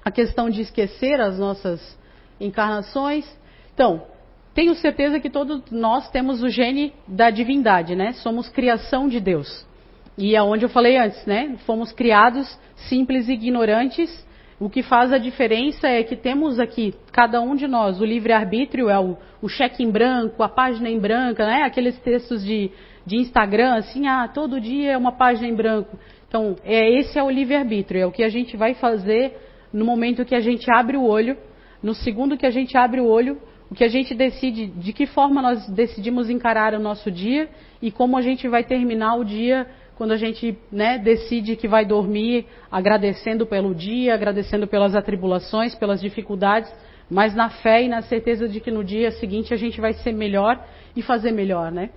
a 0.04 0.10
questão 0.10 0.50
de 0.50 0.62
esquecer 0.62 1.22
as 1.22 1.38
nossas 1.38 1.96
encarnações. 2.42 3.32
Então, 3.76 4.08
tenho 4.56 4.74
certeza 4.74 5.20
que 5.20 5.30
todos 5.30 5.70
nós 5.70 6.10
temos 6.10 6.42
o 6.42 6.50
gene 6.50 6.96
da 7.08 7.30
divindade, 7.30 7.96
né? 7.96 8.14
Somos 8.14 8.50
criação 8.50 9.08
de 9.08 9.20
Deus. 9.20 9.68
E 10.18 10.36
é 10.36 10.42
onde 10.42 10.66
eu 10.66 10.70
falei 10.70 10.98
antes, 10.98 11.26
né? 11.26 11.56
Fomos 11.66 11.92
criados 11.92 12.58
simples 12.76 13.28
e 13.28 13.34
ignorantes 13.34 14.26
o 14.58 14.70
que 14.70 14.82
faz 14.82 15.12
a 15.12 15.18
diferença 15.18 15.88
é 15.88 16.02
que 16.02 16.16
temos 16.16 16.60
aqui, 16.60 16.94
cada 17.12 17.42
um 17.42 17.56
de 17.56 17.68
nós, 17.68 18.00
o 18.00 18.06
livre-arbítrio 18.06 18.90
é 18.90 18.98
o, 18.98 19.18
o, 19.42 19.50
cheque 19.50 19.84
em 19.84 19.92
branco, 19.92 20.42
a 20.42 20.48
página 20.48 20.90
em 20.90 20.98
branco, 20.98 21.42
né? 21.42 21.64
aqueles 21.64 22.00
textos 22.00 22.44
de, 22.44 22.72
de 23.06 23.18
Instagram, 23.18 23.76
assim, 23.76 24.08
ah, 24.08 24.30
todo 24.30 24.62
dia 24.62 24.94
é 24.94 24.98
uma 24.98 25.12
página 25.12 25.48
em 25.50 25.54
branco. 25.54 26.00
Então, 26.28 26.56
é, 26.64 26.90
esse 26.98 27.20
é 27.20 27.24
o 27.24 27.30
livre-arbítrio, 27.30 28.02
é 28.02 28.06
o 28.06 28.12
que 28.12 28.24
a 28.24 28.30
gente 28.30 28.56
vai 28.56 28.74
fazer 28.76 29.38
no 29.74 29.84
momento 29.84 30.24
que 30.24 30.36
a 30.36 30.40
gente 30.40 30.72
abre 30.72 30.96
o 30.96 31.04
olho, 31.04 31.36
no 31.84 31.94
segundo 31.94 32.38
que 32.38 32.46
a 32.46 32.52
gente 32.52 32.78
abre 32.78 33.02
o 33.02 33.08
olho, 33.08 33.38
o 33.70 33.76
que 33.76 33.84
a 33.84 33.90
gente 33.90 34.16
decide, 34.16 34.68
de 34.68 34.94
que 34.94 35.06
forma 35.06 35.42
nós 35.42 35.68
decidimos 35.68 36.30
encarar 36.30 36.74
o 36.74 36.80
nosso 36.80 37.12
dia 37.12 37.50
e 37.82 37.92
como 37.92 38.16
a 38.16 38.22
gente 38.22 38.48
vai 38.48 38.64
terminar 38.64 39.16
o 39.16 39.26
dia 39.26 39.68
quando 39.96 40.12
a 40.12 40.18
gente 40.18 40.58
né, 40.72 40.98
decide 40.98 41.56
que 41.56 41.68
vai 41.68 41.86
dormir 41.86 42.46
agradecendo 42.70 43.46
pelo 43.46 43.74
dia, 43.74 44.14
agradecendo 44.14 44.68
pelas 44.68 44.96
atribulações, 44.96 45.74
pelas 45.74 46.02
dificuldades, 46.02 46.72
mas 47.10 47.34
na 47.34 47.50
fé 47.50 47.84
e 47.84 47.88
na 47.88 48.02
certeza 48.02 48.48
de 48.48 48.60
que 48.60 48.72
no 48.72 48.84
dia 48.84 49.12
seguinte 49.12 49.54
a 49.54 49.58
gente 49.58 49.80
vai 49.80 49.94
ser 49.94 50.12
melhor 50.12 50.62
e 50.96 51.02
fazer 51.02 51.32
melhor, 51.32 51.72
né? 51.72 51.92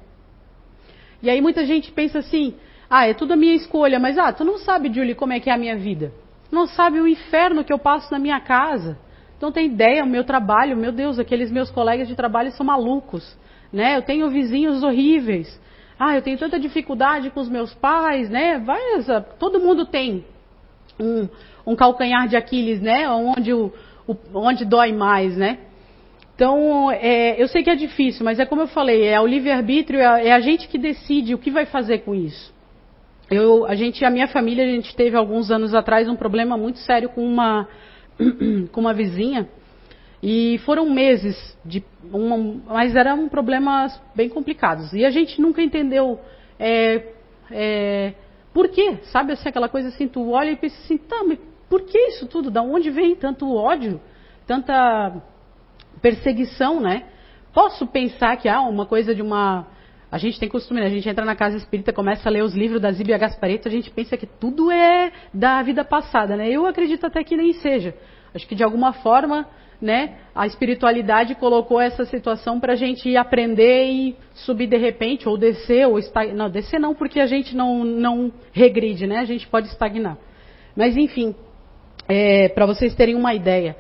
E 1.21 1.29
aí 1.29 1.41
muita 1.41 1.65
gente 1.67 1.91
pensa 1.91 2.21
assim, 2.21 2.55
ah, 2.89 3.07
é 3.07 3.15
tudo 3.15 3.33
a 3.33 3.37
minha 3.37 3.55
escolha, 3.55 3.99
mas 3.99 4.17
ah, 4.17 4.33
tu 4.33 4.45
não 4.45 4.59
sabe, 4.59 4.93
Julie, 4.93 5.15
como 5.15 5.33
é 5.33 5.41
que 5.41 5.51
é 5.51 5.53
a 5.53 5.59
minha 5.59 5.77
vida. 5.77 6.13
Não 6.51 6.67
sabe 6.67 7.01
o 7.01 7.09
inferno 7.09 7.65
que 7.65 7.73
eu 7.73 7.79
passo 7.79 8.13
na 8.13 8.19
minha 8.19 8.41
casa. 8.41 8.97
Não 9.41 9.53
tem 9.53 9.67
ideia, 9.67 10.05
o 10.05 10.09
meu 10.09 10.25
trabalho, 10.25 10.77
meu 10.77 10.93
Deus, 10.93 11.19
aqueles 11.19 11.51
meus 11.51 11.71
colegas 11.71 12.09
de 12.09 12.15
trabalho 12.15 12.51
são 12.53 12.65
malucos, 12.65 13.37
né? 13.73 13.97
Eu 13.97 14.03
tenho 14.03 14.31
vizinhos 14.31 14.83
horríveis. 14.83 15.61
Ah, 15.99 16.15
eu 16.15 16.23
tenho 16.23 16.39
tanta 16.39 16.61
dificuldade 16.61 17.31
com 17.31 17.41
os 17.41 17.49
meus 17.49 17.75
pais, 17.75 18.31
né? 18.31 18.59
Várias, 18.59 19.07
todo 19.39 19.59
mundo 19.59 19.85
tem 19.85 20.25
um, 20.99 21.29
um 21.67 21.75
calcanhar 21.75 22.29
de 22.29 22.37
Aquiles, 22.37 22.81
né? 22.81 23.09
Onde, 23.11 23.53
o, 23.53 23.73
o, 24.07 24.17
onde 24.35 24.65
dói 24.65 24.93
mais, 24.93 25.37
né? 25.37 25.59
Então, 26.35 26.91
é, 26.93 27.43
eu 27.43 27.49
sei 27.49 27.65
que 27.65 27.71
é 27.71 27.75
difícil, 27.75 28.25
mas 28.25 28.39
é 28.39 28.47
como 28.47 28.63
eu 28.63 28.69
falei, 28.69 29.09
é 29.09 29.21
o 29.21 29.27
livre-arbítrio, 29.27 29.99
é, 29.99 30.29
é 30.29 30.33
a 30.33 30.39
gente 30.39 30.69
que 30.69 30.79
decide 30.79 31.35
o 31.35 31.39
que 31.39 31.51
vai 31.51 31.67
fazer 31.67 31.99
com 31.99 32.15
isso. 32.15 32.55
Eu, 33.29 33.67
a 33.67 33.75
gente, 33.75 34.05
a 34.05 34.11
minha 34.11 34.29
família, 34.29 34.65
a 34.65 34.69
gente 34.69 34.95
teve 34.95 35.17
alguns 35.17 35.51
anos 35.51 35.75
atrás 35.75 36.09
um 36.09 36.15
problema 36.15 36.57
muito 36.57 36.79
sério 36.79 37.09
com 37.09 37.27
uma, 37.27 37.69
com 38.71 38.81
uma 38.81 38.95
vizinha 38.95 39.49
e 40.23 40.59
foram 40.65 40.91
meses 40.91 41.57
de 41.65 41.85
uma, 42.13 42.37
mas 42.67 42.97
eram 42.97 43.29
problemas 43.29 44.01
bem 44.15 44.29
complicados. 44.29 44.93
E 44.93 45.05
a 45.05 45.11
gente 45.11 45.41
nunca 45.41 45.63
entendeu 45.63 46.19
é, 46.59 47.13
é, 47.51 48.15
por 48.53 48.69
quê, 48.69 48.99
sabe 49.05 49.33
assim, 49.33 49.49
aquela 49.49 49.69
coisa 49.69 49.89
assim, 49.89 50.09
tu 50.09 50.31
olha 50.31 50.51
e 50.51 50.57
pensa 50.57 50.77
assim, 50.83 50.99
tá, 50.99 51.23
mas 51.25 51.39
por 51.69 51.83
que 51.83 51.99
isso 51.99 52.27
tudo? 52.27 52.51
Da 52.51 52.63
onde 52.63 52.91
vem 52.91 53.15
tanto 53.15 53.55
ódio, 53.55 54.01
tanta 54.47 55.23
perseguição, 56.01 56.81
né? 56.81 57.05
Posso 57.53 57.87
pensar 57.87 58.37
que 58.37 58.49
há 58.49 58.57
ah, 58.57 58.63
uma 58.63 58.87
coisa 58.87 59.15
de 59.15 59.23
uma. 59.23 59.67
A 60.11 60.17
gente 60.17 60.41
tem 60.41 60.49
costume, 60.49 60.81
né? 60.81 60.87
a 60.87 60.91
gente 60.91 61.07
entra 61.07 61.25
na 61.25 61.37
casa 61.37 61.59
espírita, 61.59 61.93
começa 61.93 62.29
a 62.29 62.33
ler 62.33 62.43
os 62.43 62.55
livros 62.55 62.81
da 62.81 62.91
Zíbia 62.91 63.19
Gaspareto, 63.19 63.69
a 63.69 63.71
gente 63.71 63.91
pensa 63.91 64.17
que 64.17 64.27
tudo 64.27 64.71
é 64.71 65.13
da 65.35 65.63
vida 65.63 65.85
passada, 65.85 66.35
né? 66.35 66.49
Eu 66.49 66.67
acredito 66.67 67.05
até 67.05 67.23
que 67.23 67.37
nem 67.37 67.53
seja. 67.53 67.95
Acho 68.35 68.47
que 68.47 68.55
de 68.55 68.65
alguma 68.65 68.93
forma 68.95 69.47
né, 69.81 70.17
a 70.35 70.47
espiritualidade 70.47 71.35
colocou 71.37 71.81
essa 71.81 72.05
situação 72.05 72.59
para 72.59 72.73
a 72.73 72.77
gente 72.77 73.17
aprender 73.17 73.85
e 73.85 74.17
subir 74.35 74.67
de 74.67 74.77
repente, 74.77 75.29
ou 75.29 75.39
descer, 75.39 75.87
ou 75.87 75.99
estagnar. 75.99 76.37
Não, 76.37 76.51
descer 76.51 76.81
não, 76.81 76.95
porque 76.95 77.21
a 77.21 77.27
gente 77.27 77.57
não, 77.57 77.85
não 77.85 78.33
regride, 78.53 79.07
né? 79.07 79.19
A 79.19 79.25
gente 79.25 79.47
pode 79.47 79.69
estagnar. 79.69 80.19
Mas, 80.77 80.97
enfim, 80.97 81.35
é, 82.09 82.49
para 82.49 82.67
vocês 82.67 82.95
terem 82.95 83.15
uma 83.15 83.35
ideia, 83.35 83.77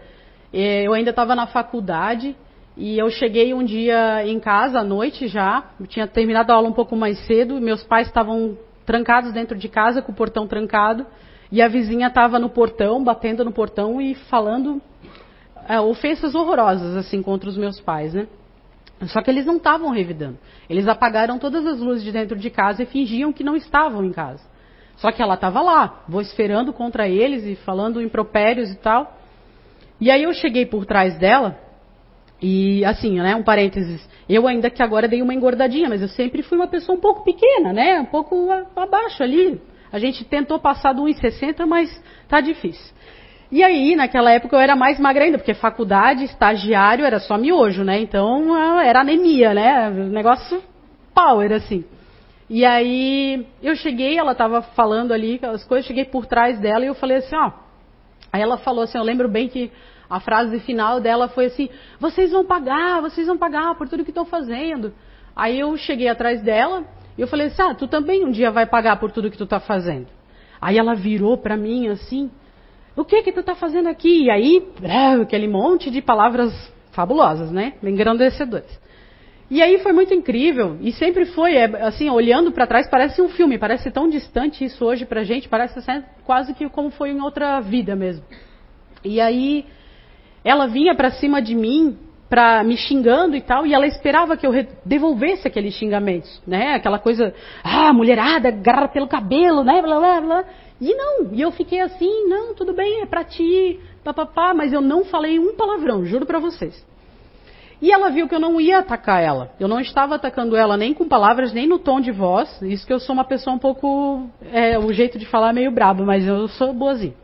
é, 0.53 0.87
eu 0.87 0.93
ainda 0.93 1.11
estava 1.11 1.35
na 1.35 1.47
faculdade 1.47 2.37
e 2.77 2.97
eu 2.97 3.11
cheguei 3.11 3.53
um 3.53 3.65
dia 3.65 4.25
em 4.25 4.39
casa 4.39 4.79
à 4.79 4.85
noite 4.85 5.27
já, 5.27 5.65
eu 5.81 5.87
tinha 5.87 6.07
terminado 6.07 6.53
a 6.53 6.55
aula 6.55 6.69
um 6.69 6.73
pouco 6.73 6.95
mais 6.95 7.19
cedo, 7.27 7.61
meus 7.61 7.83
pais 7.83 8.07
estavam 8.07 8.57
trancados 8.87 9.33
dentro 9.33 9.59
de 9.59 9.69
casa, 9.69 10.01
com 10.01 10.13
o 10.13 10.15
portão 10.15 10.47
trancado, 10.47 11.05
e 11.51 11.61
a 11.61 11.69
vizinha 11.69 12.07
estava 12.07 12.39
no 12.39 12.49
portão, 12.49 13.03
batendo 13.03 13.45
no 13.45 13.53
portão 13.53 14.01
e 14.01 14.15
falando 14.15 14.81
é, 15.69 15.79
ofensas 15.79 16.35
horrorosas 16.35 16.97
assim 16.97 17.23
contra 17.23 17.49
os 17.49 17.57
meus 17.57 17.79
pais, 17.81 18.15
né? 18.15 18.27
Só 19.07 19.23
que 19.23 19.31
eles 19.31 19.47
não 19.47 19.59
estavam 19.59 19.91
revidando. 19.91 20.39
Eles 20.69 20.89
apagaram 20.89 21.39
todas 21.39 21.65
as 21.65 21.79
luzes 21.79 22.03
de 22.03 22.11
dentro 22.11 22.37
de 22.37 22.51
casa 22.51 22.83
e 22.83 22.87
fingiam 22.87 23.33
que 23.33 23.45
não 23.45 23.55
estavam 23.55 24.05
em 24.05 24.13
casa. 24.13 24.43
Só 24.97 25.13
que 25.13 25.23
ela 25.23 25.35
estava 25.35 25.61
lá, 25.61 26.03
vociferando 26.09 26.73
contra 26.73 27.09
eles 27.09 27.45
e 27.45 27.55
falando 27.55 28.03
impropérios 28.03 28.71
e 28.71 28.77
tal. 28.77 29.17
E 30.01 30.11
aí 30.11 30.25
eu 30.25 30.33
cheguei 30.33 30.67
por 30.67 30.85
trás 30.85 31.17
dela 31.17 31.57
e 32.41 32.85
assim, 32.85 33.21
né, 33.21 33.35
um 33.35 33.43
parênteses, 33.43 34.09
eu 34.29 34.47
ainda 34.47 34.71
que 34.71 34.83
agora 34.83 35.09
dei 35.09 35.23
uma 35.23 35.35
engordadinha, 35.35 35.89
mas 35.89 36.03
eu 36.03 36.09
sempre 36.09 36.43
fui 36.43 36.57
uma 36.57 36.69
pessoa 36.69 36.97
um 36.97 37.01
pouco 37.01 37.25
pequena, 37.25 37.73
né, 37.73 38.01
um 38.01 38.07
pouco 38.07 38.49
abaixo 38.77 39.23
ali. 39.23 39.61
A 39.91 39.99
gente 39.99 40.25
tentou 40.25 40.59
passar 40.59 40.93
do 40.93 41.03
1,60, 41.03 41.67
mas 41.67 42.03
tá 42.29 42.41
difícil. 42.41 42.95
E 43.51 43.63
aí, 43.63 43.97
naquela 43.97 44.31
época 44.31 44.57
eu 44.57 44.61
era 44.61 44.77
mais 44.77 44.99
magra 45.01 45.25
ainda, 45.25 45.39
porque 45.39 45.55
faculdade, 45.55 46.25
estagiário 46.25 47.05
era 47.05 47.19
só 47.19 47.39
miojo, 47.39 47.83
né? 47.83 47.99
Então 48.01 48.57
era 48.81 49.01
anemia, 49.01 49.55
né? 49.55 49.91
Negócio 49.91 50.63
power, 51.15 51.53
assim. 51.53 51.85
E 52.51 52.65
aí 52.65 53.47
eu 53.63 53.75
cheguei, 53.75 54.19
ela 54.19 54.33
estava 54.33 54.63
falando 54.63 55.13
ali 55.13 55.37
aquelas 55.37 55.65
coisas, 55.65 55.87
cheguei 55.87 56.05
por 56.05 56.27
trás 56.27 56.59
dela 56.61 56.85
e 56.85 56.89
eu 56.89 56.95
falei 56.95 57.19
assim, 57.19 57.37
ó. 57.37 57.53
Aí 58.33 58.43
ela 58.43 58.59
falou 58.59 58.85
assim, 58.85 58.99
eu 58.99 59.05
lembro 59.05 59.29
bem 59.29 59.49
que 59.49 59.71
a 60.09 60.21
frase 60.21 60.59
final 60.61 61.01
dela 61.01 61.29
foi 61.29 61.47
assim: 61.47 61.69
vocês 62.01 62.31
vão 62.31 62.45
pagar, 62.45 63.01
vocês 63.01 63.27
vão 63.27 63.37
pagar 63.37 63.75
por 63.75 63.89
tudo 63.89 64.05
que 64.05 64.11
estão 64.11 64.25
fazendo. 64.25 64.95
Aí 65.37 65.59
eu 65.59 65.77
cheguei 65.77 66.09
atrás 66.09 66.41
dela 66.43 66.85
e 67.17 67.21
eu 67.21 67.29
falei 67.29 67.49
assim: 67.49 67.63
ah, 67.63 67.75
tu 67.75 67.87
também 67.87 68.25
um 68.25 68.31
dia 68.31 68.51
vai 68.51 68.67
pagar 68.67 68.99
por 68.99 69.11
tudo 69.13 69.31
que 69.31 69.37
tu 69.37 69.45
está 69.45 69.61
fazendo. 69.61 70.07
Aí 70.61 70.79
ela 70.79 70.95
virou 70.95 71.37
para 71.37 71.57
mim 71.57 71.89
assim: 71.89 72.31
o 72.99 73.05
que 73.05 73.23
que 73.23 73.33
tu 73.33 73.41
está 73.41 73.55
fazendo 73.55 73.89
aqui? 73.89 74.25
E 74.25 74.31
aí, 74.31 74.67
aquele 75.23 75.47
monte 75.47 75.91
de 75.91 76.03
palavras 76.03 76.53
fabulosas, 76.91 77.51
né? 77.53 77.75
Engrandecedoras. 77.83 78.89
E 79.51 79.63
aí 79.63 79.79
foi 79.79 79.93
muito 79.93 80.13
incrível, 80.13 80.77
e 80.83 80.93
sempre 80.93 81.25
foi, 81.25 81.55
é, 81.55 81.65
assim, 81.87 82.11
olhando 82.11 82.53
para 82.53 82.67
trás, 82.67 82.87
parece 82.87 83.23
um 83.23 83.31
filme, 83.31 83.57
parece 83.57 83.91
tão 83.91 84.07
distante 84.07 84.63
isso 84.63 84.85
hoje 84.85 85.07
pra 85.07 85.23
gente, 85.23 85.49
parece 85.49 85.81
quase 86.25 86.53
que 86.53 86.69
como 86.69 86.91
foi 86.91 87.13
em 87.13 87.21
outra 87.21 87.59
vida 87.61 87.97
mesmo. 87.97 88.23
E 89.03 89.21
aí 89.21 89.65
ela 90.45 90.67
vinha 90.67 90.95
para 90.95 91.13
cima 91.13 91.41
de 91.41 91.55
mim, 91.55 91.97
para 92.29 92.63
me 92.63 92.77
xingando 92.77 93.37
e 93.37 93.41
tal, 93.41 93.67
e 93.67 93.73
ela 93.73 93.87
esperava 93.87 94.37
que 94.37 94.47
eu 94.47 94.53
devolvesse 94.85 95.49
aqueles 95.49 95.73
xingamentos, 95.75 96.43
né? 96.47 96.75
Aquela 96.75 96.99
coisa, 96.99 97.33
ah, 97.65 97.93
mulherada, 97.93 98.49
agarra 98.49 98.89
pelo 98.89 99.09
cabelo, 99.09 99.65
né? 99.65 99.81
Blá, 99.81 99.99
blá, 99.99 100.21
blá. 100.21 100.45
E 100.81 100.95
não, 100.95 101.33
e 101.33 101.41
eu 101.41 101.51
fiquei 101.51 101.81
assim, 101.81 102.27
não, 102.29 102.55
tudo 102.55 102.73
bem, 102.73 103.03
é 103.03 103.07
pra 103.07 103.25
ti, 103.25 103.81
papapá, 104.05 104.55
mas 104.55 104.73
eu 104.73 104.81
não 104.81 105.05
falei 105.05 105.38
um 105.38 105.55
palavrão, 105.55 106.05
juro 106.05 106.25
para 106.25 106.38
vocês. 106.38 106.87
E 107.81 107.93
ela 107.93 108.11
viu 108.11 108.29
que 108.29 108.35
eu 108.35 108.41
não 108.41 108.61
ia 108.61 108.79
atacar 108.79 109.23
ela. 109.23 109.53
Eu 109.59 109.69
não 109.69 109.81
estava 109.81 110.17
atacando 110.17 110.57
ela 110.57 110.77
nem 110.77 110.93
com 110.93 111.09
palavras, 111.09 111.53
nem 111.53 111.67
no 111.67 111.79
tom 111.79 112.01
de 112.01 112.11
voz. 112.11 112.61
Isso 112.62 112.85
que 112.85 112.93
eu 112.93 112.99
sou 112.99 113.12
uma 113.14 113.25
pessoa 113.25 113.55
um 113.55 113.59
pouco. 113.59 114.29
É, 114.53 114.77
o 114.77 114.93
jeito 114.93 115.17
de 115.17 115.25
falar 115.27 115.51
é 115.51 115.53
meio 115.53 115.71
brabo, 115.71 116.05
mas 116.05 116.27
eu 116.27 116.49
sou 116.49 116.73
boazinha. 116.73 117.14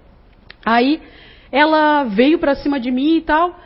Aí 0.65 1.03
ela 1.51 2.05
veio 2.05 2.39
para 2.39 2.55
cima 2.55 2.79
de 2.79 2.91
mim 2.93 3.17
e 3.17 3.23
tal. 3.23 3.57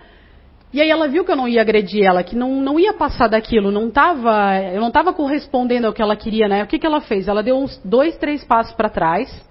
E 0.72 0.80
aí 0.80 0.90
ela 0.90 1.08
viu 1.08 1.24
que 1.24 1.30
eu 1.30 1.36
não 1.36 1.48
ia 1.48 1.62
agredir 1.62 2.04
ela, 2.04 2.22
que 2.22 2.36
não, 2.36 2.60
não 2.60 2.78
ia 2.78 2.92
passar 2.92 3.26
daquilo, 3.26 3.70
não 3.70 3.90
tava, 3.90 4.60
eu 4.70 4.80
não 4.82 4.88
estava 4.88 5.14
correspondendo 5.14 5.86
ao 5.86 5.94
que 5.94 6.02
ela 6.02 6.14
queria, 6.14 6.46
né? 6.46 6.62
O 6.62 6.66
que, 6.66 6.78
que 6.78 6.86
ela 6.86 7.00
fez? 7.00 7.26
Ela 7.26 7.42
deu 7.42 7.56
uns 7.56 7.80
dois, 7.82 8.18
três 8.18 8.44
passos 8.44 8.74
para 8.74 8.90
trás, 8.90 9.47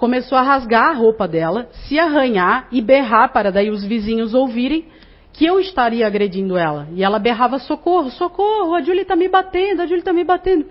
começou 0.00 0.38
a 0.38 0.42
rasgar 0.42 0.88
a 0.88 0.94
roupa 0.94 1.28
dela, 1.28 1.68
se 1.86 1.98
arranhar 1.98 2.66
e 2.72 2.80
berrar 2.80 3.34
para 3.34 3.52
daí 3.52 3.68
os 3.68 3.84
vizinhos 3.84 4.32
ouvirem 4.32 4.86
que 5.30 5.44
eu 5.44 5.60
estaria 5.60 6.06
agredindo 6.06 6.56
ela. 6.56 6.88
E 6.94 7.04
ela 7.04 7.18
berrava 7.18 7.58
socorro, 7.58 8.10
socorro, 8.10 8.74
a 8.74 8.80
Julie 8.80 9.02
está 9.02 9.14
me 9.14 9.28
batendo, 9.28 9.82
a 9.82 9.84
Julie 9.84 9.98
está 9.98 10.10
me 10.10 10.24
batendo. 10.24 10.64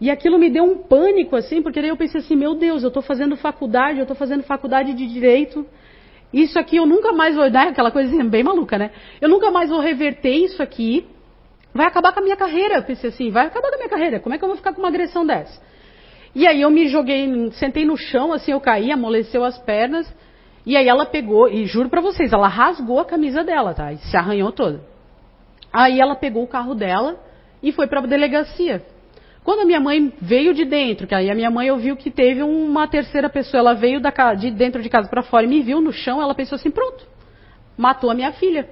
E 0.00 0.10
aquilo 0.10 0.38
me 0.38 0.48
deu 0.48 0.64
um 0.64 0.78
pânico 0.78 1.36
assim, 1.36 1.60
porque 1.60 1.78
daí 1.78 1.90
eu 1.90 1.96
pensei 1.96 2.22
assim, 2.22 2.34
meu 2.34 2.54
Deus, 2.54 2.82
eu 2.82 2.88
estou 2.88 3.02
fazendo 3.02 3.36
faculdade, 3.36 3.98
eu 3.98 4.04
estou 4.04 4.16
fazendo 4.16 4.42
faculdade 4.44 4.94
de 4.94 5.06
direito, 5.06 5.66
isso 6.32 6.58
aqui 6.58 6.76
eu 6.76 6.86
nunca 6.86 7.12
mais 7.12 7.36
vou, 7.36 7.50
né? 7.50 7.68
Aquela 7.68 7.90
coisa 7.90 8.10
bem 8.24 8.42
maluca, 8.42 8.78
né? 8.78 8.92
Eu 9.20 9.28
nunca 9.28 9.50
mais 9.50 9.68
vou 9.68 9.80
reverter 9.80 10.34
isso 10.36 10.62
aqui. 10.62 11.06
Vai 11.74 11.86
acabar 11.86 12.14
com 12.14 12.20
a 12.20 12.22
minha 12.22 12.36
carreira. 12.36 12.76
Eu 12.76 12.82
pensei 12.82 13.10
assim, 13.10 13.30
vai 13.30 13.46
acabar 13.46 13.68
com 13.68 13.74
a 13.74 13.78
minha 13.78 13.90
carreira. 13.90 14.20
Como 14.20 14.34
é 14.34 14.38
que 14.38 14.44
eu 14.44 14.48
vou 14.48 14.56
ficar 14.56 14.72
com 14.72 14.80
uma 14.80 14.88
agressão 14.88 15.26
dessa? 15.26 15.60
E 16.34 16.46
aí 16.46 16.60
eu 16.60 16.70
me 16.70 16.88
joguei, 16.88 17.50
sentei 17.52 17.84
no 17.84 17.96
chão, 17.96 18.32
assim, 18.32 18.52
eu 18.52 18.60
caí, 18.60 18.92
amoleceu 18.92 19.44
as 19.44 19.58
pernas. 19.58 20.12
E 20.64 20.76
aí 20.76 20.88
ela 20.88 21.06
pegou, 21.06 21.48
e 21.48 21.66
juro 21.66 21.88
pra 21.88 22.00
vocês, 22.00 22.32
ela 22.32 22.46
rasgou 22.46 23.00
a 23.00 23.04
camisa 23.04 23.42
dela, 23.42 23.74
tá? 23.74 23.92
E 23.92 23.98
se 23.98 24.16
arranhou 24.16 24.52
toda. 24.52 24.80
Aí 25.72 26.00
ela 26.00 26.14
pegou 26.14 26.42
o 26.42 26.48
carro 26.48 26.74
dela 26.74 27.18
e 27.62 27.72
foi 27.72 27.86
pra 27.86 28.00
delegacia. 28.02 28.84
Quando 29.42 29.60
a 29.60 29.64
minha 29.64 29.80
mãe 29.80 30.12
veio 30.20 30.52
de 30.52 30.64
dentro, 30.64 31.06
que 31.06 31.14
aí 31.14 31.30
a 31.30 31.34
minha 31.34 31.50
mãe 31.50 31.70
ouviu 31.70 31.96
que 31.96 32.10
teve 32.10 32.42
uma 32.42 32.86
terceira 32.86 33.28
pessoa, 33.28 33.60
ela 33.60 33.74
veio 33.74 34.00
da, 34.00 34.10
de 34.34 34.50
dentro 34.50 34.82
de 34.82 34.88
casa 34.88 35.08
para 35.08 35.22
fora 35.22 35.44
e 35.44 35.48
me 35.48 35.62
viu 35.62 35.80
no 35.80 35.92
chão, 35.92 36.20
ela 36.20 36.34
pensou 36.34 36.56
assim, 36.56 36.70
pronto, 36.70 37.06
matou 37.76 38.10
a 38.10 38.14
minha 38.14 38.32
filha. 38.32 38.68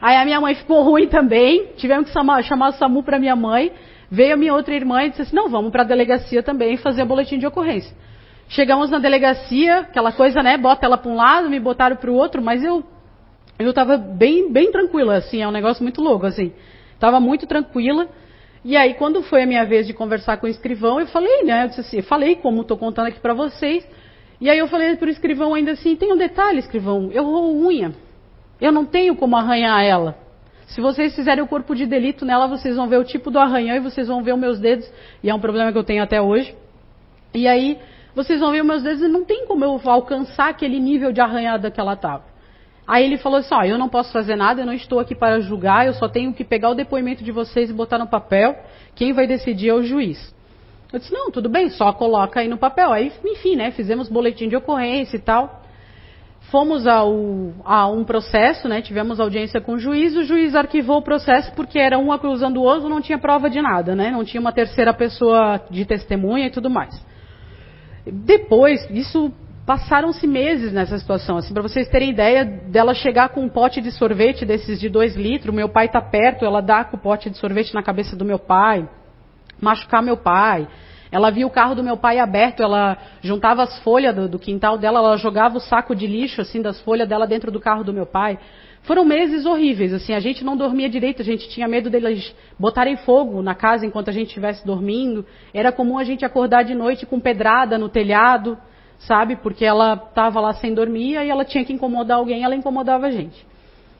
Aí 0.00 0.16
a 0.16 0.24
minha 0.24 0.40
mãe 0.40 0.54
ficou 0.54 0.82
ruim 0.84 1.08
também, 1.08 1.68
tivemos 1.76 2.06
que 2.06 2.12
chamar, 2.12 2.42
chamar 2.44 2.68
o 2.68 2.72
SAMU 2.72 3.02
para 3.02 3.18
minha 3.18 3.34
mãe, 3.34 3.72
veio 4.10 4.34
a 4.34 4.36
minha 4.36 4.54
outra 4.54 4.74
irmã 4.74 5.04
e 5.04 5.10
disse 5.10 5.22
assim, 5.22 5.36
não, 5.36 5.48
vamos 5.48 5.70
para 5.70 5.82
a 5.82 5.86
delegacia 5.86 6.42
também 6.42 6.76
fazer 6.76 7.04
boletim 7.04 7.38
de 7.38 7.46
ocorrência. 7.46 7.94
Chegamos 8.48 8.90
na 8.90 8.98
delegacia, 8.98 9.80
aquela 9.80 10.10
coisa, 10.10 10.42
né, 10.42 10.56
bota 10.58 10.84
ela 10.84 10.98
para 10.98 11.10
um 11.10 11.14
lado, 11.14 11.48
me 11.48 11.60
botaram 11.60 11.96
para 11.96 12.10
o 12.10 12.14
outro, 12.14 12.42
mas 12.42 12.64
eu 12.64 12.84
eu 13.60 13.70
estava 13.70 13.98
bem, 13.98 14.50
bem 14.50 14.72
tranquila, 14.72 15.16
assim, 15.16 15.42
é 15.42 15.46
um 15.46 15.50
negócio 15.50 15.82
muito 15.82 16.00
louco, 16.00 16.24
assim. 16.24 16.50
Estava 16.94 17.20
muito 17.20 17.46
tranquila. 17.46 18.08
E 18.64 18.74
aí, 18.74 18.94
quando 18.94 19.22
foi 19.22 19.42
a 19.42 19.46
minha 19.46 19.66
vez 19.66 19.86
de 19.86 19.92
conversar 19.92 20.38
com 20.38 20.46
o 20.46 20.48
escrivão, 20.48 20.98
eu 20.98 21.06
falei, 21.06 21.44
né? 21.44 21.64
Eu 21.64 21.68
disse 21.68 21.80
assim, 21.82 21.96
eu 21.98 22.02
falei 22.02 22.36
como 22.36 22.62
estou 22.62 22.78
contando 22.78 23.08
aqui 23.08 23.20
para 23.20 23.34
vocês. 23.34 23.86
E 24.40 24.48
aí 24.48 24.58
eu 24.58 24.66
falei 24.66 24.96
para 24.96 25.06
o 25.06 25.10
escrivão 25.10 25.52
ainda 25.52 25.72
assim, 25.72 25.94
tem 25.94 26.10
um 26.10 26.16
detalhe, 26.16 26.58
escrivão, 26.58 27.10
eu 27.12 27.22
roo 27.24 27.66
unha. 27.66 27.92
Eu 28.58 28.72
não 28.72 28.86
tenho 28.86 29.14
como 29.14 29.36
arranhar 29.36 29.84
ela. 29.84 30.16
Se 30.70 30.80
vocês 30.80 31.14
fizerem 31.16 31.42
o 31.42 31.48
corpo 31.48 31.74
de 31.74 31.84
delito 31.84 32.24
nela, 32.24 32.46
vocês 32.46 32.76
vão 32.76 32.88
ver 32.88 32.98
o 32.98 33.04
tipo 33.04 33.30
do 33.30 33.40
arranhão 33.40 33.76
e 33.76 33.80
vocês 33.80 34.06
vão 34.06 34.22
ver 34.22 34.34
os 34.34 34.40
meus 34.40 34.60
dedos. 34.60 34.88
E 35.22 35.28
é 35.28 35.34
um 35.34 35.40
problema 35.40 35.72
que 35.72 35.78
eu 35.78 35.82
tenho 35.82 36.02
até 36.02 36.22
hoje. 36.22 36.54
E 37.34 37.48
aí, 37.48 37.76
vocês 38.14 38.38
vão 38.38 38.52
ver 38.52 38.60
os 38.60 38.66
meus 38.66 38.82
dedos 38.82 39.02
e 39.02 39.08
não 39.08 39.24
tem 39.24 39.46
como 39.46 39.64
eu 39.64 39.80
alcançar 39.84 40.48
aquele 40.48 40.78
nível 40.78 41.12
de 41.12 41.20
arranhada 41.20 41.72
que 41.72 41.80
ela 41.80 41.94
estava. 41.94 42.22
Aí 42.86 43.04
ele 43.04 43.18
falou 43.18 43.40
assim: 43.40 43.52
ó, 43.52 43.64
eu 43.64 43.76
não 43.76 43.88
posso 43.88 44.12
fazer 44.12 44.36
nada, 44.36 44.62
eu 44.62 44.66
não 44.66 44.72
estou 44.72 45.00
aqui 45.00 45.14
para 45.14 45.40
julgar, 45.40 45.86
eu 45.86 45.94
só 45.94 46.08
tenho 46.08 46.32
que 46.32 46.44
pegar 46.44 46.70
o 46.70 46.74
depoimento 46.74 47.24
de 47.24 47.32
vocês 47.32 47.68
e 47.68 47.72
botar 47.72 47.98
no 47.98 48.06
papel. 48.06 48.56
Quem 48.94 49.12
vai 49.12 49.26
decidir 49.26 49.70
é 49.70 49.74
o 49.74 49.82
juiz. 49.82 50.32
Eu 50.92 51.00
disse: 51.00 51.12
não, 51.12 51.32
tudo 51.32 51.48
bem, 51.48 51.68
só 51.70 51.92
coloca 51.92 52.38
aí 52.38 52.46
no 52.46 52.56
papel. 52.56 52.92
Aí, 52.92 53.12
enfim, 53.24 53.56
né, 53.56 53.72
fizemos 53.72 54.08
boletim 54.08 54.48
de 54.48 54.54
ocorrência 54.54 55.16
e 55.16 55.20
tal. 55.20 55.59
Fomos 56.50 56.84
ao, 56.84 57.14
a 57.64 57.86
um 57.86 58.02
processo, 58.02 58.68
né, 58.68 58.82
tivemos 58.82 59.20
audiência 59.20 59.60
com 59.60 59.74
o 59.74 59.78
juiz, 59.78 60.16
o 60.16 60.24
juiz 60.24 60.56
arquivou 60.56 60.98
o 60.98 61.02
processo 61.02 61.52
porque 61.54 61.78
era 61.78 61.96
um 61.96 62.10
acusando 62.10 62.60
o 62.60 62.64
outro, 62.64 62.88
não 62.88 63.00
tinha 63.00 63.18
prova 63.18 63.48
de 63.48 63.62
nada, 63.62 63.94
né, 63.94 64.10
não 64.10 64.24
tinha 64.24 64.40
uma 64.40 64.50
terceira 64.50 64.92
pessoa 64.92 65.60
de 65.70 65.84
testemunha 65.84 66.46
e 66.46 66.50
tudo 66.50 66.68
mais. 66.68 66.92
Depois, 68.04 68.84
isso 68.90 69.32
passaram-se 69.64 70.26
meses 70.26 70.72
nessa 70.72 70.98
situação. 70.98 71.36
Assim, 71.36 71.54
para 71.54 71.62
vocês 71.62 71.88
terem 71.88 72.10
ideia 72.10 72.44
dela 72.44 72.94
chegar 72.94 73.28
com 73.28 73.42
um 73.42 73.48
pote 73.48 73.80
de 73.80 73.92
sorvete 73.92 74.44
desses 74.44 74.80
de 74.80 74.88
dois 74.88 75.14
litros, 75.14 75.54
meu 75.54 75.68
pai 75.68 75.86
está 75.86 76.00
perto, 76.00 76.44
ela 76.44 76.60
dá 76.60 76.82
com 76.82 76.96
o 76.96 77.00
pote 77.00 77.30
de 77.30 77.38
sorvete 77.38 77.72
na 77.72 77.82
cabeça 77.82 78.16
do 78.16 78.24
meu 78.24 78.40
pai, 78.40 78.88
machucar 79.60 80.02
meu 80.02 80.16
pai. 80.16 80.66
Ela 81.12 81.30
via 81.30 81.46
o 81.46 81.50
carro 81.50 81.74
do 81.74 81.82
meu 81.82 81.96
pai 81.96 82.18
aberto, 82.18 82.62
ela 82.62 82.96
juntava 83.20 83.62
as 83.62 83.78
folhas 83.80 84.14
do, 84.14 84.28
do 84.28 84.38
quintal 84.38 84.78
dela, 84.78 85.00
ela 85.00 85.16
jogava 85.16 85.56
o 85.56 85.60
saco 85.60 85.94
de 85.94 86.06
lixo 86.06 86.40
assim 86.40 86.62
das 86.62 86.80
folhas 86.80 87.08
dela 87.08 87.26
dentro 87.26 87.50
do 87.50 87.60
carro 87.60 87.82
do 87.82 87.92
meu 87.92 88.06
pai. 88.06 88.38
Foram 88.82 89.04
meses 89.04 89.44
horríveis, 89.44 89.92
assim, 89.92 90.14
a 90.14 90.20
gente 90.20 90.42
não 90.42 90.56
dormia 90.56 90.88
direito, 90.88 91.20
a 91.20 91.24
gente 91.24 91.48
tinha 91.50 91.68
medo 91.68 91.90
deles 91.90 92.34
botarem 92.58 92.96
fogo 92.96 93.42
na 93.42 93.54
casa 93.54 93.84
enquanto 93.84 94.08
a 94.08 94.12
gente 94.12 94.28
estivesse 94.28 94.64
dormindo. 94.64 95.26
Era 95.52 95.70
comum 95.70 95.98
a 95.98 96.04
gente 96.04 96.24
acordar 96.24 96.62
de 96.62 96.74
noite 96.74 97.04
com 97.04 97.20
pedrada 97.20 97.76
no 97.76 97.88
telhado 97.88 98.56
sabe? 99.00 99.36
Porque 99.36 99.64
ela 99.64 99.94
estava 99.94 100.40
lá 100.40 100.52
sem 100.54 100.74
dormir 100.74 101.12
e 101.12 101.28
ela 101.28 101.44
tinha 101.44 101.64
que 101.64 101.72
incomodar 101.72 102.18
alguém, 102.18 102.44
ela 102.44 102.54
incomodava 102.54 103.06
a 103.06 103.10
gente. 103.10 103.46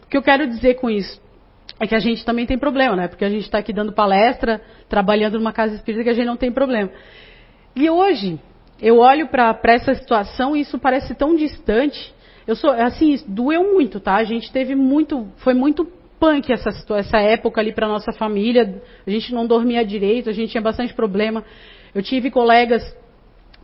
O 0.04 0.06
que 0.08 0.16
eu 0.16 0.22
quero 0.22 0.46
dizer 0.46 0.74
com 0.74 0.90
isso? 0.90 1.20
É 1.78 1.86
que 1.86 1.94
a 1.94 1.98
gente 1.98 2.24
também 2.24 2.44
tem 2.46 2.58
problema, 2.58 2.94
né? 2.94 3.08
Porque 3.08 3.24
a 3.24 3.30
gente 3.30 3.44
está 3.44 3.58
aqui 3.58 3.72
dando 3.72 3.92
palestra, 3.92 4.60
trabalhando 4.90 5.38
numa 5.38 5.52
casa 5.52 5.76
espírita 5.76 6.04
que 6.04 6.10
a 6.10 6.12
gente 6.12 6.26
não 6.26 6.36
tem 6.36 6.52
problema. 6.52 6.90
E 7.74 7.88
hoje, 7.88 8.38
eu 8.82 8.98
olho 8.98 9.28
para 9.28 9.56
essa 9.64 9.94
situação 9.94 10.56
e 10.56 10.60
isso 10.60 10.78
parece 10.78 11.14
tão 11.14 11.34
distante. 11.36 12.12
Eu 12.46 12.56
sou, 12.56 12.70
assim, 12.70 13.16
doeu 13.28 13.72
muito, 13.72 14.00
tá? 14.00 14.16
A 14.16 14.24
gente 14.24 14.52
teve 14.52 14.74
muito, 14.74 15.28
foi 15.36 15.54
muito 15.54 15.86
punk 16.18 16.52
essa, 16.52 16.70
essa 16.96 17.18
época 17.18 17.60
ali 17.60 17.72
para 17.72 17.86
nossa 17.86 18.12
família. 18.12 18.82
A 19.06 19.10
gente 19.10 19.32
não 19.32 19.46
dormia 19.46 19.84
direito, 19.84 20.28
a 20.28 20.32
gente 20.32 20.50
tinha 20.50 20.60
bastante 20.60 20.92
problema. 20.92 21.44
Eu 21.94 22.02
tive 22.02 22.30
colegas 22.30 22.82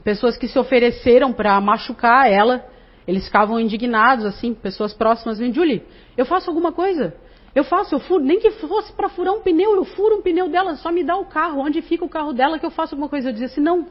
pessoas 0.05 0.37
que 0.37 0.47
se 0.47 0.57
ofereceram 0.57 1.33
para 1.33 1.61
machucar 1.61 2.31
ela. 2.31 2.65
Eles 3.07 3.27
ficavam 3.27 3.59
indignados, 3.59 4.25
assim, 4.25 4.55
pessoas 4.55 4.95
próximas, 4.95 5.39
Julie, 5.39 5.83
eu 6.17 6.25
faço 6.25 6.49
alguma 6.49 6.73
coisa. 6.73 7.15
Eu 7.57 7.65
faço, 7.65 7.95
eu 7.95 7.99
furo, 8.01 8.23
nem 8.23 8.39
que 8.39 8.51
fosse 8.51 8.93
para 8.93 9.09
furar 9.09 9.33
um 9.33 9.41
pneu, 9.41 9.75
eu 9.77 9.85
furo 9.87 10.17
um 10.17 10.21
pneu 10.21 10.47
dela, 10.47 10.77
só 10.77 10.93
me 10.93 11.03
dá 11.03 11.17
o 11.17 11.25
carro, 11.25 11.63
onde 11.63 11.81
fica 11.81 12.05
o 12.05 12.09
carro 12.09 12.35
dela 12.35 12.59
que 12.59 12.67
eu 12.67 12.71
faço 12.71 12.95
alguma 12.95 13.09
coisa. 13.09 13.31
Eu 13.31 13.33
dizia 13.33 13.47
assim, 13.47 13.63
não, 13.63 13.87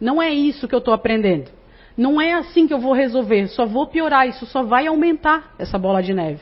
não 0.00 0.22
é 0.22 0.30
isso 0.30 0.66
que 0.66 0.74
eu 0.74 0.78
estou 0.78 0.94
aprendendo. 0.94 1.50
Não 1.94 2.18
é 2.18 2.32
assim 2.32 2.66
que 2.66 2.72
eu 2.72 2.78
vou 2.78 2.94
resolver, 2.94 3.46
só 3.48 3.66
vou 3.66 3.86
piorar, 3.86 4.26
isso 4.26 4.46
só 4.46 4.62
vai 4.62 4.86
aumentar 4.86 5.54
essa 5.58 5.78
bola 5.78 6.02
de 6.02 6.14
neve. 6.14 6.40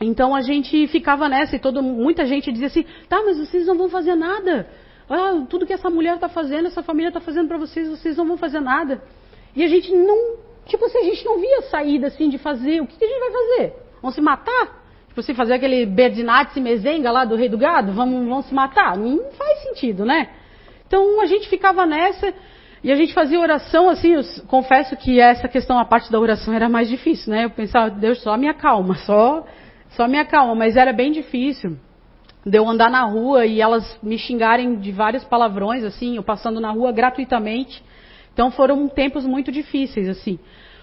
Então 0.00 0.34
a 0.34 0.40
gente 0.40 0.88
ficava 0.88 1.28
nessa 1.28 1.54
e 1.54 1.60
todo, 1.60 1.80
muita 1.84 2.26
gente 2.26 2.50
dizia 2.50 2.66
assim, 2.66 2.84
tá, 3.08 3.22
mas 3.24 3.38
vocês 3.38 3.64
não 3.64 3.78
vão 3.78 3.88
fazer 3.88 4.16
nada. 4.16 4.68
Ah, 5.08 5.46
tudo 5.48 5.64
que 5.64 5.72
essa 5.72 5.88
mulher 5.88 6.16
está 6.16 6.28
fazendo, 6.28 6.66
essa 6.66 6.82
família 6.82 7.10
está 7.10 7.20
fazendo 7.20 7.46
para 7.46 7.58
vocês, 7.58 7.88
vocês 7.88 8.16
não 8.16 8.26
vão 8.26 8.36
fazer 8.36 8.58
nada. 8.58 9.00
E 9.54 9.62
a 9.62 9.68
gente 9.68 9.94
não, 9.94 10.36
tipo 10.66 10.84
assim, 10.84 10.98
a 10.98 11.04
gente 11.04 11.24
não 11.24 11.38
via 11.38 11.62
saída 11.62 12.08
assim 12.08 12.28
de 12.28 12.38
fazer, 12.38 12.80
o 12.80 12.88
que, 12.88 12.98
que 12.98 13.04
a 13.04 13.08
gente 13.08 13.20
vai 13.20 13.30
fazer? 13.30 13.74
Vamos 14.02 14.16
se 14.16 14.20
matar? 14.20 14.79
Tipo 15.10 15.20
assim, 15.20 15.34
fazer 15.34 15.54
aquele 15.54 15.84
Berdinat 15.86 16.56
Mezenga 16.60 17.10
lá 17.10 17.24
do 17.24 17.34
Rei 17.34 17.48
do 17.48 17.58
Gado, 17.58 17.92
vamos, 17.92 18.28
vamos 18.28 18.46
se 18.46 18.54
matar? 18.54 18.96
Não 18.96 19.32
faz 19.32 19.64
sentido, 19.64 20.04
né? 20.04 20.28
Então 20.86 21.20
a 21.20 21.26
gente 21.26 21.48
ficava 21.48 21.84
nessa 21.84 22.32
e 22.82 22.92
a 22.92 22.94
gente 22.94 23.12
fazia 23.12 23.40
oração, 23.40 23.90
assim, 23.90 24.12
eu 24.12 24.22
confesso 24.46 24.96
que 24.96 25.20
essa 25.20 25.48
questão, 25.48 25.80
a 25.80 25.84
parte 25.84 26.10
da 26.12 26.18
oração 26.18 26.54
era 26.54 26.68
mais 26.68 26.88
difícil, 26.88 27.32
né? 27.32 27.44
Eu 27.44 27.50
pensava, 27.50 27.90
Deus, 27.90 28.22
só 28.22 28.36
me 28.36 28.48
acalma, 28.48 28.94
só, 28.94 29.44
só 29.90 30.06
me 30.06 30.16
acalma, 30.16 30.54
mas 30.54 30.76
era 30.76 30.92
bem 30.92 31.10
difícil. 31.10 31.76
De 32.46 32.56
eu 32.56 32.66
andar 32.68 32.88
na 32.88 33.04
rua 33.04 33.44
e 33.44 33.60
elas 33.60 33.98
me 34.00 34.16
xingarem 34.16 34.76
de 34.76 34.92
vários 34.92 35.24
palavrões, 35.24 35.82
assim, 35.82 36.16
eu 36.16 36.22
passando 36.22 36.60
na 36.60 36.70
rua 36.70 36.92
gratuitamente. 36.92 37.82
Então 38.32 38.50
foram 38.52 38.88
tempos 38.88 39.26
muito 39.26 39.50
difíceis, 39.50 40.08
assim. 40.08 40.38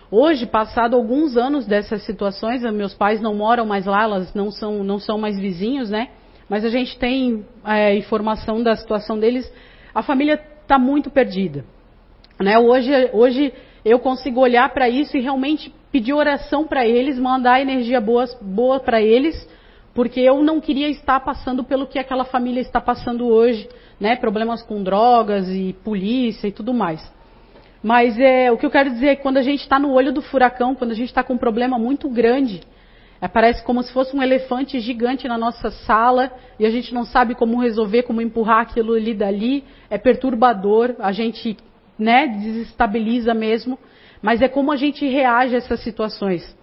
Hoje, 0.09 0.45
passado 0.45 0.95
alguns 0.95 1.35
anos 1.35 1.65
dessas 1.65 2.03
situações, 2.03 2.61
meus 2.71 2.93
pais 2.93 3.19
não 3.19 3.35
moram 3.35 3.65
mais 3.65 3.85
lá, 3.85 4.03
elas 4.03 4.33
não 4.33 4.49
são, 4.51 4.83
não 4.83 4.99
são 4.99 5.17
mais 5.17 5.37
vizinhos, 5.37 5.89
né? 5.89 6.09
Mas 6.49 6.63
a 6.63 6.69
gente 6.69 6.97
tem 6.97 7.45
é, 7.65 7.93
informação 7.95 8.63
da 8.63 8.73
situação 8.75 9.19
deles. 9.19 9.51
A 9.93 10.01
família 10.01 10.41
está 10.61 10.79
muito 10.79 11.09
perdida. 11.09 11.65
Né? 12.39 12.57
Hoje, 12.57 12.91
hoje 13.11 13.53
eu 13.83 13.99
consigo 13.99 14.39
olhar 14.39 14.69
para 14.73 14.87
isso 14.87 15.17
e 15.17 15.21
realmente 15.21 15.73
pedir 15.91 16.13
oração 16.13 16.65
para 16.65 16.85
eles, 16.87 17.19
mandar 17.19 17.59
energia 17.59 17.99
boa, 17.99 18.25
boa 18.41 18.79
para 18.79 19.01
eles, 19.01 19.49
porque 19.93 20.21
eu 20.21 20.41
não 20.41 20.61
queria 20.61 20.87
estar 20.87 21.19
passando 21.19 21.65
pelo 21.65 21.87
que 21.87 21.99
aquela 21.99 22.23
família 22.23 22.61
está 22.61 22.79
passando 22.79 23.27
hoje, 23.27 23.67
né? 23.99 24.15
Problemas 24.15 24.63
com 24.63 24.81
drogas 24.81 25.49
e 25.49 25.75
polícia 25.83 26.47
e 26.47 26.51
tudo 26.51 26.73
mais. 26.73 27.16
Mas 27.87 28.19
é, 28.19 28.51
o 28.51 28.57
que 28.57 28.65
eu 28.65 28.69
quero 28.69 28.89
dizer 28.89 29.07
é 29.07 29.15
que 29.15 29.21
quando 29.21 29.37
a 29.37 29.41
gente 29.41 29.61
está 29.61 29.79
no 29.79 29.93
olho 29.93 30.11
do 30.11 30.21
furacão, 30.21 30.75
quando 30.75 30.91
a 30.91 30.93
gente 30.93 31.07
está 31.07 31.23
com 31.23 31.35
um 31.35 31.37
problema 31.37 31.79
muito 31.79 32.09
grande, 32.09 32.59
é, 33.21 33.29
parece 33.29 33.63
como 33.63 33.81
se 33.81 33.93
fosse 33.93 34.13
um 34.13 34.21
elefante 34.21 34.77
gigante 34.81 35.25
na 35.25 35.37
nossa 35.37 35.71
sala 35.71 36.29
e 36.59 36.65
a 36.65 36.69
gente 36.69 36.93
não 36.93 37.05
sabe 37.05 37.33
como 37.33 37.61
resolver, 37.61 38.03
como 38.03 38.21
empurrar 38.21 38.59
aquilo 38.59 38.91
ali 38.93 39.13
dali. 39.13 39.63
É 39.89 39.97
perturbador, 39.97 40.95
a 40.99 41.13
gente 41.13 41.55
né, 41.97 42.27
desestabiliza 42.27 43.33
mesmo. 43.33 43.79
Mas 44.21 44.41
é 44.41 44.49
como 44.49 44.73
a 44.73 44.75
gente 44.75 45.07
reage 45.07 45.55
a 45.55 45.59
essas 45.59 45.79
situações, 45.79 46.57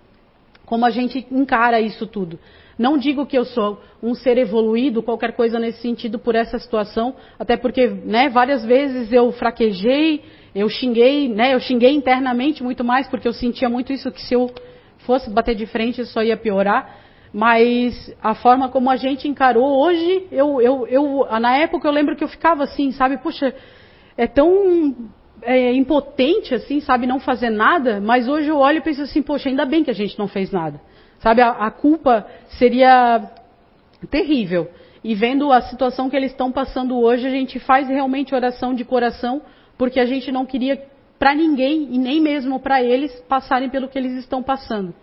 como 0.67 0.85
a 0.85 0.91
gente 0.91 1.27
encara 1.31 1.81
isso 1.81 2.07
tudo. 2.07 2.39
Não 2.79 2.99
digo 2.99 3.27
que 3.27 3.37
eu 3.37 3.45
sou 3.45 3.81
um 4.03 4.15
ser 4.15 4.37
evoluído, 4.39 5.03
qualquer 5.03 5.33
coisa 5.33 5.59
nesse 5.59 5.81
sentido 5.81 6.19
por 6.19 6.35
essa 6.35 6.59
situação, 6.59 7.15
até 7.39 7.57
porque 7.57 7.87
né, 7.87 8.29
várias 8.29 8.65
vezes 8.65 9.13
eu 9.13 9.31
fraquejei, 9.33 10.23
eu 10.55 10.69
xinguei, 10.69 11.29
né, 11.29 11.55
eu 11.55 11.61
xinguei 11.61 11.95
internamente 11.95 12.63
muito 12.63 12.85
mais, 12.85 13.09
porque 13.09 13.27
eu 13.27 13.33
sentia 13.33 13.69
muito 13.69 13.93
isso, 13.93 14.11
que 14.11 14.23
se 14.23 14.35
eu 14.35 14.51
fosse 14.99 15.31
bater 15.31 15.55
de 15.55 15.67
frente 15.67 16.01
isso 16.01 16.13
só 16.13 16.23
ia 16.23 16.37
piorar. 16.37 17.03
Mas 17.33 18.15
a 18.23 18.33
forma 18.35 18.69
como 18.69 18.89
a 18.89 18.95
gente 18.95 19.27
encarou 19.27 19.65
hoje, 19.65 20.29
eu, 20.31 20.61
eu, 20.61 20.87
eu, 20.87 21.27
na 21.41 21.57
época 21.57 21.89
eu 21.89 21.93
lembro 21.93 22.15
que 22.15 22.23
eu 22.23 22.29
ficava 22.29 22.63
assim, 22.63 22.93
sabe, 22.93 23.17
puxa, 23.19 23.53
é 24.17 24.25
tão 24.29 24.95
é, 25.43 25.73
impotente 25.73 26.55
assim, 26.55 26.81
sabe, 26.81 27.09
não 27.09 27.19
fazer 27.19 27.51
nada, 27.51 28.01
mas 28.01 28.29
hoje 28.29 28.49
eu 28.49 28.59
olho 28.59 28.79
e 28.79 28.83
penso 28.83 29.03
assim, 29.03 29.21
poxa, 29.21 29.49
ainda 29.49 29.65
bem 29.65 29.83
que 29.83 29.91
a 29.91 29.95
gente 29.95 30.17
não 30.17 30.29
fez 30.29 30.53
nada. 30.53 30.81
Sabe, 31.21 31.43
a, 31.43 31.51
a 31.51 31.71
culpa 31.71 32.27
seria 32.59 33.31
terrível. 34.11 34.71
E 35.03 35.15
vendo 35.15 35.53
a 35.53 35.61
situação 35.63 36.09
que 36.09 36.17
eles 36.17 36.31
estão 36.31 36.51
passando 36.51 36.99
hoje, 36.99 37.27
a 37.27 37.31
gente 37.31 37.59
faz 37.59 37.89
realmente 37.89 38.35
oração 38.35 38.75
de 38.75 38.85
coração 38.85 39.43
porque 39.77 40.01
a 40.01 40.07
gente 40.07 40.31
não 40.31 40.47
queria 40.47 40.83
para 41.19 41.35
ninguém 41.35 41.89
e 41.91 41.99
nem 41.99 42.21
mesmo 42.21 42.59
para 42.61 42.83
eles 42.83 43.13
passarem 43.29 43.69
pelo 43.69 43.89
que 43.89 43.99
eles 43.99 44.13
estão 44.15 44.43
passando. 44.43 44.95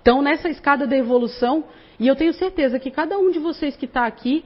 Então, 0.00 0.22
nessa 0.22 0.48
escada 0.48 0.86
da 0.86 0.96
evolução, 0.96 1.64
e 1.98 2.06
eu 2.06 2.16
tenho 2.16 2.32
certeza 2.32 2.78
que 2.78 2.90
cada 2.90 3.18
um 3.18 3.30
de 3.30 3.38
vocês 3.38 3.76
que 3.76 3.84
está 3.84 4.06
aqui 4.06 4.44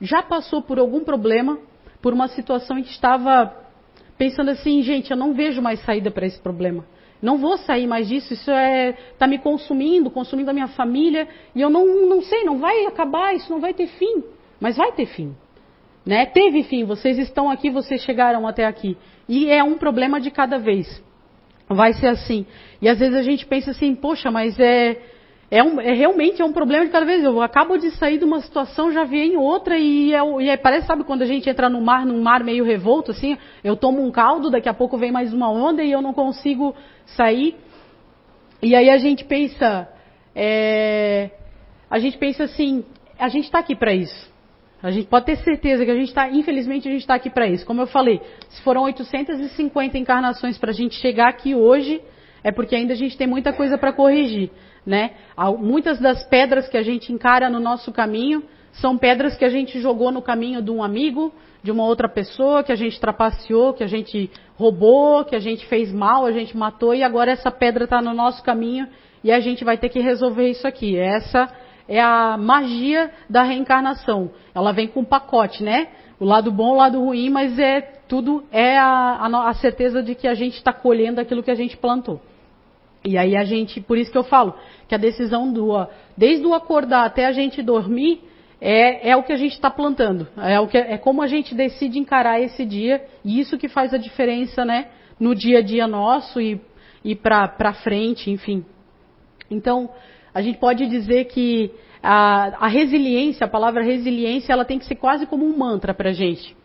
já 0.00 0.22
passou 0.22 0.62
por 0.62 0.78
algum 0.78 1.00
problema, 1.04 1.58
por 2.00 2.12
uma 2.12 2.28
situação 2.28 2.78
em 2.78 2.82
que 2.82 2.90
estava 2.90 3.54
pensando 4.16 4.50
assim, 4.50 4.82
gente, 4.82 5.10
eu 5.10 5.16
não 5.16 5.32
vejo 5.32 5.62
mais 5.62 5.80
saída 5.84 6.10
para 6.10 6.26
esse 6.26 6.38
problema. 6.38 6.84
Não 7.22 7.36
vou 7.36 7.58
sair 7.58 7.86
mais 7.86 8.08
disso, 8.08 8.32
isso 8.32 8.50
é 8.50 8.96
está 9.12 9.26
me 9.26 9.38
consumindo, 9.38 10.10
consumindo 10.10 10.50
a 10.50 10.54
minha 10.54 10.68
família, 10.68 11.28
e 11.54 11.60
eu 11.60 11.68
não, 11.68 12.06
não 12.06 12.22
sei, 12.22 12.44
não 12.44 12.58
vai 12.58 12.86
acabar, 12.86 13.34
isso 13.34 13.50
não 13.52 13.60
vai 13.60 13.74
ter 13.74 13.86
fim. 13.86 14.24
Mas 14.60 14.76
vai 14.76 14.92
ter 14.92 15.06
fim. 15.06 15.34
Né? 16.04 16.26
Teve 16.26 16.62
fim, 16.62 16.84
vocês 16.84 17.18
estão 17.18 17.50
aqui, 17.50 17.70
vocês 17.70 18.02
chegaram 18.02 18.46
até 18.46 18.64
aqui. 18.64 18.96
E 19.28 19.50
é 19.50 19.62
um 19.62 19.76
problema 19.76 20.20
de 20.20 20.30
cada 20.30 20.58
vez. 20.58 21.02
Vai 21.68 21.92
ser 21.92 22.08
assim. 22.08 22.46
E 22.80 22.88
às 22.88 22.98
vezes 22.98 23.14
a 23.14 23.22
gente 23.22 23.46
pensa 23.46 23.70
assim, 23.70 23.94
poxa, 23.94 24.30
mas 24.30 24.58
é, 24.58 24.98
é, 25.50 25.62
um, 25.62 25.80
é 25.80 25.92
realmente 25.92 26.40
é 26.40 26.44
um 26.44 26.52
problema 26.52 26.84
de 26.84 26.90
cada 26.90 27.04
vez. 27.04 27.22
Eu 27.22 27.42
acabo 27.42 27.76
de 27.76 27.90
sair 27.92 28.18
de 28.18 28.24
uma 28.24 28.40
situação, 28.40 28.90
já 28.90 29.04
vi 29.04 29.20
em 29.20 29.36
outra, 29.36 29.78
e, 29.78 30.12
é, 30.14 30.20
e 30.40 30.48
é, 30.48 30.56
parece, 30.56 30.86
sabe, 30.86 31.04
quando 31.04 31.22
a 31.22 31.26
gente 31.26 31.48
entra 31.48 31.68
no 31.68 31.80
mar, 31.80 32.06
num 32.06 32.22
mar 32.22 32.42
meio 32.42 32.64
revolto, 32.64 33.10
assim, 33.10 33.36
eu 33.62 33.76
tomo 33.76 34.02
um 34.02 34.10
caldo, 34.10 34.50
daqui 34.50 34.68
a 34.68 34.74
pouco 34.74 34.96
vem 34.96 35.12
mais 35.12 35.32
uma 35.32 35.50
onda 35.50 35.82
e 35.82 35.92
eu 35.92 36.00
não 36.00 36.12
consigo 36.12 36.74
sair. 37.16 37.56
E 38.62 38.74
aí 38.74 38.90
a 38.90 38.98
gente 38.98 39.24
pensa, 39.24 39.88
é, 40.34 41.30
a 41.90 41.98
gente 41.98 42.18
pensa 42.18 42.44
assim, 42.44 42.84
a 43.18 43.28
gente 43.28 43.44
está 43.44 43.58
aqui 43.58 43.74
para 43.74 43.94
isso. 43.94 44.30
A 44.82 44.90
gente 44.90 45.08
pode 45.08 45.26
ter 45.26 45.36
certeza 45.36 45.84
que 45.84 45.90
a 45.90 45.94
gente 45.94 46.08
está, 46.08 46.28
infelizmente, 46.30 46.88
a 46.88 46.90
gente 46.90 47.02
está 47.02 47.14
aqui 47.14 47.28
para 47.28 47.46
isso. 47.46 47.66
Como 47.66 47.82
eu 47.82 47.86
falei, 47.86 48.20
se 48.48 48.62
foram 48.62 48.82
850 48.84 49.98
encarnações 49.98 50.56
para 50.56 50.70
a 50.70 50.74
gente 50.74 50.94
chegar 50.96 51.28
aqui 51.28 51.54
hoje, 51.54 52.00
é 52.42 52.50
porque 52.50 52.74
ainda 52.74 52.94
a 52.94 52.96
gente 52.96 53.16
tem 53.16 53.26
muita 53.26 53.52
coisa 53.52 53.76
para 53.76 53.92
corrigir. 53.92 54.50
Né? 54.86 55.10
Muitas 55.58 56.00
das 56.00 56.24
pedras 56.26 56.66
que 56.68 56.78
a 56.78 56.82
gente 56.82 57.12
encara 57.12 57.50
no 57.50 57.60
nosso 57.60 57.92
caminho 57.92 58.42
são 58.80 58.96
pedras 58.96 59.36
que 59.36 59.44
a 59.44 59.48
gente 59.48 59.78
jogou 59.80 60.10
no 60.10 60.22
caminho 60.22 60.62
de 60.62 60.70
um 60.70 60.82
amigo, 60.82 61.32
de 61.62 61.70
uma 61.70 61.84
outra 61.84 62.08
pessoa, 62.08 62.62
que 62.62 62.72
a 62.72 62.76
gente 62.76 62.98
trapaceou, 62.98 63.74
que 63.74 63.84
a 63.84 63.86
gente 63.86 64.30
roubou, 64.56 65.24
que 65.24 65.36
a 65.36 65.38
gente 65.38 65.66
fez 65.66 65.92
mal, 65.92 66.24
a 66.24 66.32
gente 66.32 66.56
matou, 66.56 66.94
e 66.94 67.02
agora 67.02 67.30
essa 67.30 67.50
pedra 67.50 67.84
está 67.84 68.00
no 68.00 68.14
nosso 68.14 68.42
caminho 68.42 68.88
e 69.22 69.30
a 69.30 69.40
gente 69.40 69.64
vai 69.64 69.76
ter 69.76 69.90
que 69.90 70.00
resolver 70.00 70.48
isso 70.48 70.66
aqui. 70.66 70.96
Essa 70.96 71.50
é 71.86 72.00
a 72.00 72.36
magia 72.38 73.10
da 73.28 73.42
reencarnação. 73.42 74.30
Ela 74.54 74.72
vem 74.72 74.88
com 74.88 75.00
um 75.00 75.04
pacote, 75.04 75.62
né? 75.62 75.88
O 76.18 76.24
lado 76.24 76.50
bom, 76.50 76.72
o 76.72 76.76
lado 76.76 77.02
ruim, 77.02 77.28
mas 77.28 77.58
é 77.58 77.80
tudo 78.08 78.44
é 78.50 78.78
a, 78.78 79.26
a, 79.26 79.48
a 79.48 79.54
certeza 79.54 80.02
de 80.02 80.14
que 80.14 80.26
a 80.26 80.34
gente 80.34 80.54
está 80.54 80.72
colhendo 80.72 81.20
aquilo 81.20 81.42
que 81.42 81.50
a 81.50 81.54
gente 81.54 81.76
plantou. 81.76 82.20
E 83.04 83.16
aí 83.16 83.36
a 83.36 83.44
gente, 83.44 83.80
por 83.80 83.96
isso 83.96 84.10
que 84.10 84.18
eu 84.18 84.24
falo 84.24 84.54
que 84.88 84.94
a 84.94 84.98
decisão 84.98 85.52
do, 85.52 85.86
desde 86.16 86.46
o 86.46 86.54
acordar 86.54 87.04
até 87.04 87.26
a 87.26 87.32
gente 87.32 87.62
dormir, 87.62 88.22
é, 88.60 89.10
é 89.10 89.16
o 89.16 89.22
que 89.22 89.32
a 89.32 89.36
gente 89.36 89.52
está 89.52 89.70
plantando. 89.70 90.28
É, 90.36 90.60
o 90.60 90.66
que, 90.66 90.76
é 90.76 90.98
como 90.98 91.22
a 91.22 91.26
gente 91.26 91.54
decide 91.54 91.98
encarar 91.98 92.40
esse 92.40 92.64
dia, 92.64 93.02
e 93.24 93.40
isso 93.40 93.56
que 93.56 93.68
faz 93.68 93.94
a 93.94 93.98
diferença, 93.98 94.64
né? 94.64 94.88
No 95.18 95.34
dia 95.34 95.58
a 95.58 95.62
dia 95.62 95.86
nosso 95.86 96.40
e, 96.40 96.60
e 97.04 97.14
para 97.14 97.72
frente, 97.82 98.30
enfim. 98.30 98.64
Então, 99.50 99.88
a 100.34 100.42
gente 100.42 100.58
pode 100.58 100.86
dizer 100.86 101.24
que 101.26 101.72
a, 102.02 102.66
a, 102.66 102.68
resiliência, 102.68 103.46
a 103.46 103.50
palavra 103.50 103.82
resiliência, 103.82 104.52
ela 104.52 104.64
tem 104.64 104.78
que 104.78 104.84
ser 104.84 104.96
quase 104.96 105.26
como 105.26 105.44
um 105.44 105.56
mantra 105.56 105.92
para 105.94 106.10
a 106.10 106.12
gente. 106.12 106.56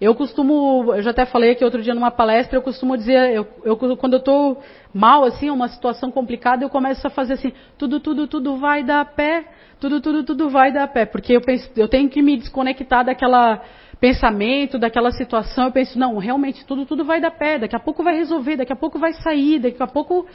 Eu 0.00 0.14
costumo, 0.14 0.92
eu 0.94 1.02
já 1.02 1.10
até 1.10 1.24
falei 1.24 1.52
aqui 1.52 1.64
outro 1.64 1.80
dia 1.80 1.94
numa 1.94 2.10
palestra, 2.10 2.58
eu 2.58 2.62
costumo 2.62 2.96
dizer, 2.96 3.34
eu, 3.34 3.46
eu, 3.64 3.76
quando 3.76 4.14
eu 4.14 4.18
estou 4.18 4.60
mal, 4.92 5.24
assim, 5.24 5.50
uma 5.50 5.68
situação 5.68 6.10
complicada, 6.10 6.64
eu 6.64 6.68
começo 6.68 7.06
a 7.06 7.10
fazer 7.10 7.34
assim, 7.34 7.52
tudo, 7.78 8.00
tudo, 8.00 8.26
tudo 8.26 8.56
vai 8.56 8.82
dar 8.82 9.04
pé, 9.04 9.44
tudo, 9.80 10.00
tudo, 10.00 10.22
tudo 10.22 10.48
vai 10.48 10.72
dar 10.72 10.86
pé, 10.88 11.06
porque 11.06 11.32
eu, 11.34 11.40
penso, 11.40 11.70
eu 11.76 11.88
tenho 11.88 12.08
que 12.08 12.22
me 12.22 12.36
desconectar 12.36 13.04
daquela 13.04 13.62
pensamento, 14.02 14.80
daquela 14.80 15.12
situação, 15.12 15.66
eu 15.66 15.72
penso, 15.72 15.96
não, 15.96 16.18
realmente 16.18 16.66
tudo, 16.66 16.84
tudo 16.84 17.04
vai 17.04 17.20
dar 17.20 17.30
pé, 17.30 17.56
daqui 17.56 17.76
a 17.76 17.78
pouco 17.78 18.02
vai 18.02 18.16
resolver, 18.16 18.56
daqui 18.56 18.72
a 18.72 18.76
pouco 18.76 18.98
vai 18.98 19.12
sair, 19.12 19.60
daqui 19.60 19.80
a 19.80 19.86
pouco 19.86 20.26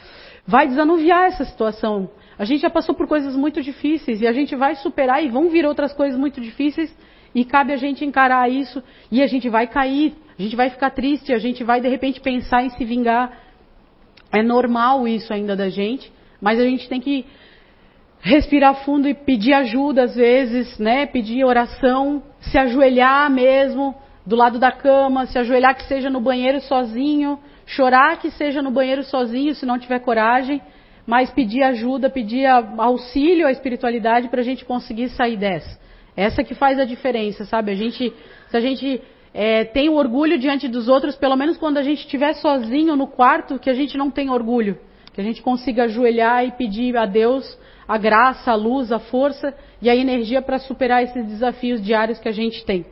vai 0.46 0.66
desanuviar 0.66 1.26
essa 1.26 1.44
situação. 1.44 2.08
A 2.38 2.46
gente 2.46 2.62
já 2.62 2.70
passou 2.70 2.94
por 2.94 3.06
coisas 3.06 3.36
muito 3.36 3.60
difíceis 3.60 4.22
e 4.22 4.26
a 4.26 4.32
gente 4.32 4.56
vai 4.56 4.74
superar 4.76 5.22
e 5.22 5.28
vão 5.28 5.50
vir 5.50 5.66
outras 5.66 5.92
coisas 5.92 6.18
muito 6.18 6.40
difíceis 6.40 6.96
e 7.34 7.44
cabe 7.44 7.74
a 7.74 7.76
gente 7.76 8.06
encarar 8.06 8.50
isso 8.50 8.82
e 9.12 9.22
a 9.22 9.26
gente 9.26 9.50
vai 9.50 9.66
cair, 9.66 10.14
a 10.38 10.42
gente 10.42 10.56
vai 10.56 10.70
ficar 10.70 10.88
triste, 10.88 11.34
a 11.34 11.38
gente 11.38 11.62
vai 11.62 11.78
de 11.78 11.88
repente 11.88 12.22
pensar 12.22 12.62
em 12.62 12.70
se 12.70 12.84
vingar. 12.86 13.47
É 14.32 14.42
normal 14.42 15.08
isso 15.08 15.32
ainda 15.32 15.56
da 15.56 15.68
gente, 15.68 16.12
mas 16.40 16.60
a 16.60 16.64
gente 16.64 16.88
tem 16.88 17.00
que 17.00 17.24
respirar 18.20 18.84
fundo 18.84 19.08
e 19.08 19.14
pedir 19.14 19.54
ajuda 19.54 20.04
às 20.04 20.14
vezes, 20.14 20.78
né? 20.78 21.06
Pedir 21.06 21.44
oração, 21.44 22.22
se 22.40 22.58
ajoelhar 22.58 23.30
mesmo 23.30 23.94
do 24.26 24.36
lado 24.36 24.58
da 24.58 24.70
cama, 24.70 25.26
se 25.26 25.38
ajoelhar 25.38 25.74
que 25.74 25.84
seja 25.84 26.10
no 26.10 26.20
banheiro 26.20 26.60
sozinho, 26.60 27.38
chorar 27.66 28.18
que 28.18 28.30
seja 28.30 28.60
no 28.60 28.70
banheiro 28.70 29.02
sozinho, 29.02 29.54
se 29.54 29.64
não 29.64 29.78
tiver 29.78 30.00
coragem, 30.00 30.60
mas 31.06 31.30
pedir 31.30 31.62
ajuda, 31.62 32.10
pedir 32.10 32.46
auxílio 32.46 33.46
à 33.46 33.52
espiritualidade 33.52 34.28
para 34.28 34.40
a 34.40 34.44
gente 34.44 34.64
conseguir 34.64 35.08
sair 35.10 35.36
dessa. 35.36 35.78
Essa 36.14 36.44
que 36.44 36.54
faz 36.54 36.78
a 36.78 36.84
diferença, 36.84 37.44
sabe? 37.44 37.70
A 37.70 37.74
gente, 37.74 38.12
se 38.48 38.56
a 38.56 38.60
gente 38.60 39.00
é, 39.40 39.64
tem 39.64 39.88
orgulho 39.88 40.36
diante 40.36 40.66
dos 40.66 40.88
outros, 40.88 41.14
pelo 41.14 41.36
menos 41.36 41.56
quando 41.56 41.76
a 41.76 41.82
gente 41.84 42.00
estiver 42.00 42.34
sozinho 42.34 42.96
no 42.96 43.06
quarto, 43.06 43.56
que 43.56 43.70
a 43.70 43.72
gente 43.72 43.96
não 43.96 44.10
tem 44.10 44.28
orgulho, 44.30 44.76
que 45.14 45.20
a 45.20 45.22
gente 45.22 45.40
consiga 45.42 45.84
ajoelhar 45.84 46.44
e 46.44 46.50
pedir 46.50 46.96
a 46.96 47.06
Deus 47.06 47.56
a 47.86 47.96
graça, 47.96 48.50
a 48.50 48.56
luz, 48.56 48.90
a 48.90 48.98
força 48.98 49.54
e 49.80 49.88
a 49.88 49.94
energia 49.94 50.42
para 50.42 50.58
superar 50.58 51.04
esses 51.04 51.24
desafios 51.24 51.80
diários 51.80 52.18
que 52.18 52.28
a 52.28 52.32
gente 52.32 52.64
tem. 52.64 52.84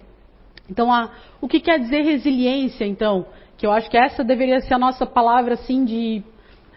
Então, 0.70 0.92
a, 0.92 1.10
o 1.40 1.48
que 1.48 1.58
quer 1.58 1.80
dizer 1.80 2.02
resiliência, 2.02 2.84
então? 2.84 3.26
Que 3.58 3.66
eu 3.66 3.72
acho 3.72 3.90
que 3.90 3.98
essa 3.98 4.22
deveria 4.22 4.60
ser 4.60 4.74
a 4.74 4.78
nossa 4.78 5.04
palavra, 5.04 5.54
assim, 5.54 5.84
de, 5.84 6.22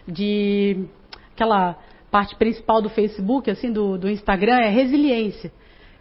de 0.04 0.84
aquela 1.32 1.78
parte 2.10 2.34
principal 2.34 2.82
do 2.82 2.88
Facebook, 2.88 3.48
assim, 3.48 3.72
do, 3.72 3.96
do 3.96 4.10
Instagram, 4.10 4.58
é 4.58 4.68
resiliência. 4.68 5.52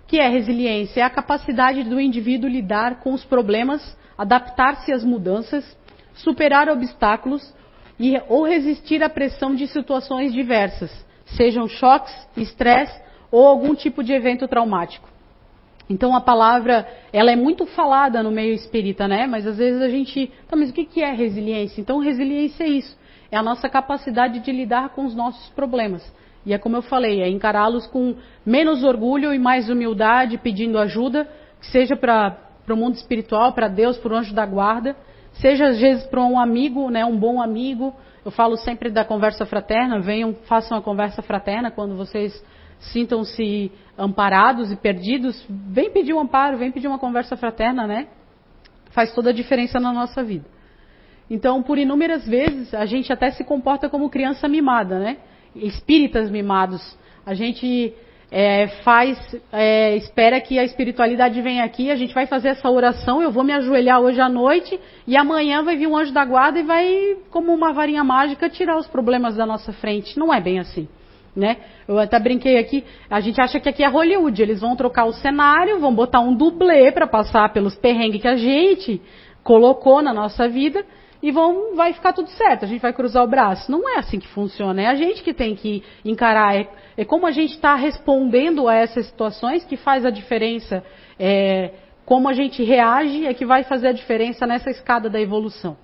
Que 0.10 0.20
é 0.20 0.28
resiliência? 0.28 1.00
É 1.00 1.04
a 1.04 1.10
capacidade 1.10 1.84
do 1.84 2.02
indivíduo 2.02 2.50
lidar 2.50 3.00
com 3.00 3.14
os 3.14 3.24
problemas, 3.24 3.98
adaptar-se 4.18 4.92
às 4.92 5.06
mudanças, 5.06 5.78
superar 6.16 6.68
obstáculos 6.68 7.54
e, 7.98 8.20
ou 8.28 8.44
resistir 8.44 9.02
à 9.02 9.10
pressão 9.10 9.56
de 9.56 9.68
situações 9.68 10.34
diversas 10.34 11.08
sejam 11.36 11.68
choques, 11.68 12.14
estresse 12.36 13.00
ou 13.32 13.48
algum 13.48 13.76
tipo 13.76 14.04
de 14.04 14.14
evento 14.14 14.48
traumático. 14.48 15.08
Então 15.90 16.16
a 16.16 16.22
palavra, 16.22 16.88
ela 17.12 17.32
é 17.32 17.36
muito 17.36 17.66
falada 17.66 18.22
no 18.22 18.32
meio 18.32 18.54
espírita, 18.54 19.08
né? 19.08 19.26
Mas 19.26 19.46
às 19.48 19.58
vezes 19.58 19.82
a 19.82 19.90
gente, 19.90 20.32
tá, 20.48 20.56
mas 20.56 20.70
o 20.70 20.74
que 20.74 21.02
é 21.02 21.12
resiliência? 21.12 21.82
Então 21.82 22.00
resiliência 22.00 22.64
é 22.64 22.68
isso, 22.68 22.98
é 23.32 23.38
a 23.38 23.44
nossa 23.44 23.68
capacidade 23.68 24.40
de 24.40 24.52
lidar 24.52 24.90
com 24.90 25.06
os 25.06 25.16
nossos 25.16 25.50
problemas. 25.50 26.04
E 26.50 26.54
é 26.54 26.58
como 26.58 26.76
eu 26.76 26.82
falei, 26.82 27.22
é 27.22 27.30
encará-los 27.30 27.86
com 27.86 28.16
menos 28.44 28.84
orgulho 28.84 29.32
e 29.32 29.38
mais 29.38 29.70
humildade, 29.70 30.36
pedindo 30.40 30.80
ajuda, 30.80 31.30
que 31.60 31.68
seja 31.68 31.96
para 31.96 32.36
o 32.68 32.76
mundo 32.76 32.96
espiritual, 32.96 33.54
para 33.54 33.68
Deus, 33.68 34.00
para 34.00 34.16
o 34.16 34.18
anjo 34.18 34.34
da 34.34 34.48
guarda, 34.48 34.96
seja 35.34 35.68
às 35.68 35.80
vezes 35.80 36.08
para 36.08 36.20
um 36.22 36.40
amigo, 36.40 36.90
né, 36.90 37.06
um 37.06 37.16
bom 37.16 37.40
amigo, 37.40 37.94
eu 38.26 38.32
falo 38.32 38.58
sempre 38.58 38.90
da 38.90 39.06
conversa 39.06 39.46
fraterna, 39.46 40.00
venham, 40.00 40.34
façam 40.48 40.76
a 40.76 40.82
conversa 40.82 41.22
fraterna 41.22 41.70
quando 41.70 41.96
vocês 41.96 42.44
sintam-se 42.80 43.72
amparados 43.96 44.72
e 44.72 44.76
perdidos, 44.76 45.46
vem 45.48 45.92
pedir 45.92 46.16
um 46.16 46.20
amparo, 46.20 46.58
vem 46.58 46.72
pedir 46.72 46.88
uma 46.88 46.98
conversa 46.98 47.38
fraterna, 47.38 47.86
né? 47.86 48.08
Faz 48.90 49.14
toda 49.14 49.30
a 49.30 49.34
diferença 49.34 49.80
na 49.80 49.94
nossa 49.94 50.24
vida. 50.24 50.46
Então, 51.30 51.62
por 51.62 51.78
inúmeras 51.78 52.28
vezes, 52.28 52.74
a 52.74 52.88
gente 52.88 53.14
até 53.14 53.30
se 53.30 53.44
comporta 53.44 53.88
como 53.88 54.10
criança 54.10 54.48
mimada, 54.48 54.98
né? 54.98 55.18
Espíritas 55.56 56.30
mimados. 56.30 56.98
A 57.26 57.34
gente 57.34 57.94
é, 58.32 58.68
faz, 58.84 59.18
é, 59.52 59.96
espera 59.98 60.40
que 60.40 60.60
a 60.60 60.64
espiritualidade 60.64 61.42
venha 61.42 61.64
aqui, 61.64 61.90
a 61.90 61.96
gente 61.96 62.14
vai 62.14 62.28
fazer 62.28 62.50
essa 62.50 62.70
oração, 62.70 63.22
eu 63.22 63.32
vou 63.32 63.44
me 63.44 63.54
ajoelhar 63.54 64.00
hoje 64.00 64.22
à 64.22 64.30
noite 64.30 64.80
e 65.08 65.18
amanhã 65.18 65.64
vai 65.64 65.76
vir 65.76 65.88
um 65.88 65.98
anjo 65.98 66.14
da 66.14 66.24
guarda 66.24 66.60
e 66.60 66.64
vai, 66.64 67.18
como 67.32 67.54
uma 67.54 67.74
varinha 67.74 68.04
mágica, 68.04 68.50
tirar 68.50 68.78
os 68.78 68.88
problemas 68.88 69.36
da 69.36 69.46
nossa 69.46 69.74
frente. 69.74 70.18
Não 70.18 70.34
é 70.34 70.40
bem 70.40 70.60
assim. 70.60 70.88
Né? 71.36 71.58
Eu 71.88 71.98
até 72.00 72.20
brinquei 72.20 72.58
aqui, 72.58 72.84
a 73.10 73.20
gente 73.20 73.40
acha 73.40 73.60
que 73.60 73.70
aqui 73.70 73.84
é 73.84 73.88
Hollywood, 73.88 74.42
eles 74.42 74.62
vão 74.62 74.76
trocar 74.76 75.06
o 75.06 75.14
cenário, 75.14 75.80
vão 75.80 75.94
botar 75.94 76.20
um 76.20 76.36
dublê 76.36 76.92
para 76.92 77.08
passar 77.08 77.54
pelos 77.54 77.76
perrengues 77.76 78.22
que 78.22 78.28
a 78.28 78.36
gente 78.36 79.02
colocou 79.44 80.02
na 80.02 80.14
nossa 80.14 80.50
vida 80.50 80.84
e 81.22 81.32
vão, 81.32 81.76
vai 81.76 81.94
ficar 81.94 82.14
tudo 82.14 82.30
certo, 82.30 82.64
a 82.64 82.68
gente 82.68 82.82
vai 82.82 82.94
cruzar 82.94 83.24
o 83.24 83.28
braço. 83.28 83.72
Não 83.72 83.88
é 83.90 84.00
assim 84.00 84.20
que 84.20 84.28
funciona, 84.28 84.82
é 84.82 84.88
a 84.88 84.96
gente 84.96 85.22
que 85.22 85.34
tem 85.34 85.56
que 85.56 85.84
encarar, 86.04 86.56
é, 86.56 86.68
é 86.98 87.06
como 87.06 87.28
a 87.28 87.32
gente 87.32 87.54
está 87.54 87.76
respondendo 87.76 88.68
a 88.68 88.76
essas 88.76 89.06
situações 89.06 89.66
que 89.66 89.76
faz 89.76 90.06
a 90.06 90.10
diferença, 90.10 90.84
é, 91.20 91.72
como 92.06 92.30
a 92.30 92.34
gente 92.34 92.64
reage 92.64 93.26
é 93.26 93.34
que 93.34 93.46
vai 93.46 93.64
fazer 93.64 93.90
a 93.90 93.92
diferença 93.92 94.48
nessa 94.48 94.70
escada 94.70 95.10
da 95.10 95.20
evolução. 95.20 95.78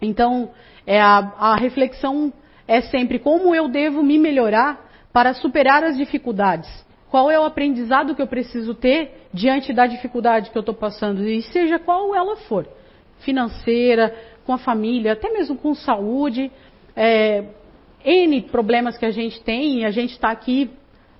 Então, 0.00 0.50
é 0.86 1.00
a, 1.00 1.32
a 1.38 1.56
reflexão 1.56 2.32
é 2.66 2.80
sempre 2.80 3.18
como 3.18 3.54
eu 3.54 3.68
devo 3.68 4.02
me 4.02 4.18
melhorar 4.18 4.80
para 5.12 5.34
superar 5.34 5.84
as 5.84 5.96
dificuldades. 5.96 6.68
Qual 7.10 7.30
é 7.30 7.38
o 7.38 7.44
aprendizado 7.44 8.14
que 8.14 8.22
eu 8.22 8.26
preciso 8.26 8.74
ter 8.74 9.28
diante 9.32 9.72
da 9.72 9.86
dificuldade 9.86 10.50
que 10.50 10.56
eu 10.56 10.60
estou 10.60 10.74
passando, 10.74 11.22
e 11.28 11.42
seja 11.42 11.78
qual 11.78 12.16
ela 12.16 12.36
for 12.36 12.66
financeira, 13.24 14.14
com 14.44 14.52
a 14.52 14.58
família, 14.58 15.12
até 15.12 15.30
mesmo 15.30 15.56
com 15.56 15.74
saúde. 15.74 16.50
É, 16.94 17.44
N 18.04 18.42
problemas 18.42 18.98
que 18.98 19.06
a 19.06 19.10
gente 19.10 19.40
tem, 19.42 19.80
e 19.80 19.84
a 19.84 19.90
gente 19.90 20.10
está 20.10 20.30
aqui, 20.30 20.70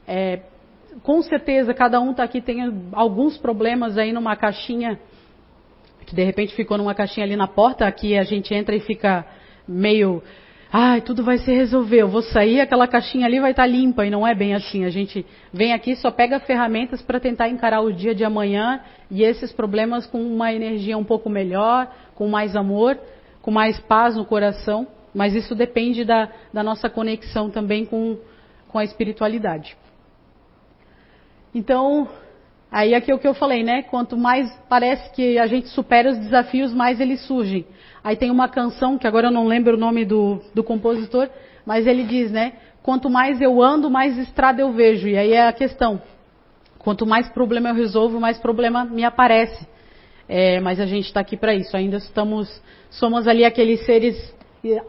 é, 0.07 0.41
com 1.03 1.23
certeza, 1.23 1.73
cada 1.73 2.01
um 2.01 2.11
está 2.11 2.25
aqui, 2.25 2.41
tem 2.41 2.61
alguns 2.93 3.39
problemas 3.39 3.97
aí 3.97 4.13
numa 4.13 4.37
caixinha, 4.37 4.99
que 6.05 6.15
de 6.15 6.25
repente 6.25 6.55
ficou 6.55 6.77
numa 6.77 6.95
caixinha 6.95 7.25
ali 7.25 7.37
na 7.37 7.47
porta, 7.47 7.87
aqui 7.87 8.19
a 8.19 8.25
gente 8.25 8.53
entra 8.53 8.75
e 8.75 8.81
fica 8.81 9.25
meio 9.67 10.23
ai, 10.75 11.03
tudo 11.03 11.23
vai 11.23 11.37
se 11.37 11.53
resolver, 11.53 11.99
eu 11.99 12.09
vou 12.09 12.23
sair, 12.23 12.59
aquela 12.59 12.89
caixinha 12.89 13.27
ali 13.27 13.39
vai 13.39 13.51
estar 13.51 13.65
tá 13.65 13.69
limpa, 13.69 14.07
e 14.07 14.11
não 14.11 14.27
é 14.27 14.35
bem 14.35 14.55
assim. 14.55 14.87
A 14.87 14.89
gente 14.89 15.27
vem 15.53 15.75
aqui, 15.75 15.95
só 15.95 16.11
pega 16.11 16.41
ferramentas 16.41 17.03
para 17.03 17.21
tentar 17.21 17.51
encarar 17.51 17.83
o 17.83 17.93
dia 17.93 18.15
de 18.15 18.25
amanhã 18.25 18.81
e 19.11 19.23
esses 19.23 19.53
problemas 19.53 20.07
com 20.07 20.23
uma 20.23 20.51
energia 20.51 20.97
um 20.97 21.05
pouco 21.05 21.29
melhor, 21.29 21.95
com 22.15 22.27
mais 22.27 22.57
amor, 22.57 22.99
com 23.43 23.51
mais 23.51 23.79
paz 23.81 24.17
no 24.17 24.25
coração, 24.25 24.87
mas 25.15 25.35
isso 25.35 25.55
depende 25.55 26.07
da, 26.07 26.31
da 26.51 26.63
nossa 26.63 26.89
conexão 26.89 27.51
também 27.51 27.85
com, 27.85 28.17
com 28.69 28.79
a 28.79 28.85
espiritualidade. 28.85 29.77
Então, 31.55 32.09
aí 32.71 32.95
aqui 32.95 33.11
é 33.11 33.15
o 33.15 33.19
que 33.19 33.29
eu 33.29 33.35
falei, 33.35 33.63
né? 33.63 33.83
Quanto 33.83 34.17
mais 34.17 34.51
parece 34.71 35.13
que 35.13 35.39
a 35.39 35.47
gente 35.47 35.69
supera 35.69 36.11
os 36.11 36.19
desafios, 36.19 36.73
mais 36.73 36.99
eles 36.99 37.21
surgem. 37.27 37.67
Aí 38.03 38.17
tem 38.17 38.31
uma 38.31 38.49
canção, 38.49 38.99
que 38.99 39.07
agora 39.07 39.29
eu 39.29 39.33
não 39.33 39.47
lembro 39.47 39.77
o 39.77 39.81
nome 39.81 40.05
do, 40.05 40.41
do 40.55 40.65
compositor, 40.65 41.29
mas 41.65 41.87
ele 41.87 42.05
diz, 42.05 42.31
né? 42.31 42.55
Quanto 42.83 43.09
mais 43.09 43.41
eu 43.41 43.63
ando, 43.63 43.89
mais 43.89 44.19
estrada 44.19 44.61
eu 44.61 44.73
vejo. 44.73 45.07
E 45.07 45.17
aí 45.17 45.33
é 45.33 45.47
a 45.47 45.53
questão. 45.53 46.03
Quanto 46.79 47.07
mais 47.07 47.29
problema 47.29 47.69
eu 47.69 47.75
resolvo, 47.75 48.19
mais 48.19 48.39
problema 48.39 48.85
me 48.85 49.05
aparece. 49.05 49.69
É, 50.29 50.59
mas 50.61 50.81
a 50.81 50.87
gente 50.87 51.07
está 51.07 51.21
aqui 51.21 51.37
para 51.37 51.55
isso. 51.55 51.77
Ainda 51.77 51.99
estamos, 51.99 52.49
somos 52.91 53.29
ali 53.29 53.45
aqueles 53.45 53.85
seres 53.87 54.35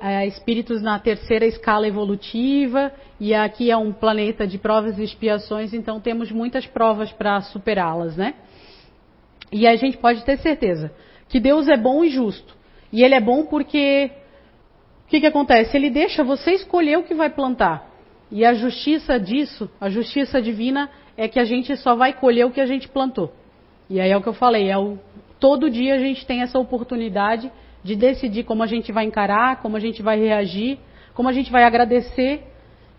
é, 0.02 0.28
espíritos 0.28 0.82
na 0.82 1.00
terceira 1.00 1.46
escala 1.46 1.88
evolutiva 1.88 2.92
e 3.20 3.34
aqui 3.34 3.72
é 3.72 3.78
um 3.78 3.92
planeta 3.92 4.46
de 4.46 4.58
provas 4.58 5.00
e 5.00 5.04
expiações, 5.04 5.74
então 5.74 6.00
temos 6.00 6.32
muitas 6.32 6.66
provas 6.68 7.12
para 7.12 7.42
superá-las, 7.42 8.16
né? 8.16 8.36
E 9.52 9.66
a 9.66 9.76
gente 9.76 9.98
pode 9.98 10.24
ter 10.24 10.38
certeza 10.38 10.92
que 11.28 11.40
Deus 11.40 11.68
é 11.68 11.76
bom 11.76 12.04
e 12.04 12.10
justo. 12.10 12.56
E 12.94 13.04
ele 13.04 13.16
é 13.16 13.20
bom 13.20 13.44
porque 13.44 14.12
o 15.08 15.10
que, 15.10 15.20
que 15.20 15.26
acontece? 15.26 15.76
Ele 15.76 15.90
deixa 15.90 16.24
você 16.24 16.52
escolher 16.52 17.00
o 17.00 17.04
que 17.04 17.16
vai 17.16 17.30
plantar. 17.30 17.90
E 18.32 18.46
a 18.46 18.54
justiça 18.54 19.20
disso, 19.20 19.68
a 19.82 19.90
justiça 19.90 20.40
divina, 20.40 20.90
é 21.18 21.28
que 21.28 21.40
a 21.40 21.44
gente 21.44 21.76
só 21.76 21.96
vai 21.96 22.14
colher 22.14 22.46
o 22.46 22.52
que 22.52 22.62
a 22.62 22.68
gente 22.68 22.88
plantou. 22.88 23.34
E 23.90 24.00
aí 24.00 24.12
é 24.12 24.16
o 24.16 24.22
que 24.22 24.30
eu 24.30 24.34
falei, 24.34 24.70
é 24.70 24.78
o, 24.78 25.00
todo 25.40 25.72
dia 25.72 25.96
a 25.96 25.98
gente 25.98 26.26
tem 26.26 26.42
essa 26.42 26.60
oportunidade 26.60 27.52
de 27.84 27.96
decidir 27.96 28.44
como 28.44 28.62
a 28.62 28.68
gente 28.68 28.92
vai 28.92 29.06
encarar, 29.06 29.62
como 29.62 29.76
a 29.76 29.80
gente 29.80 30.02
vai 30.04 30.20
reagir, 30.20 30.78
como 31.16 31.28
a 31.28 31.34
gente 31.34 31.52
vai 31.52 31.64
agradecer, 31.64 32.44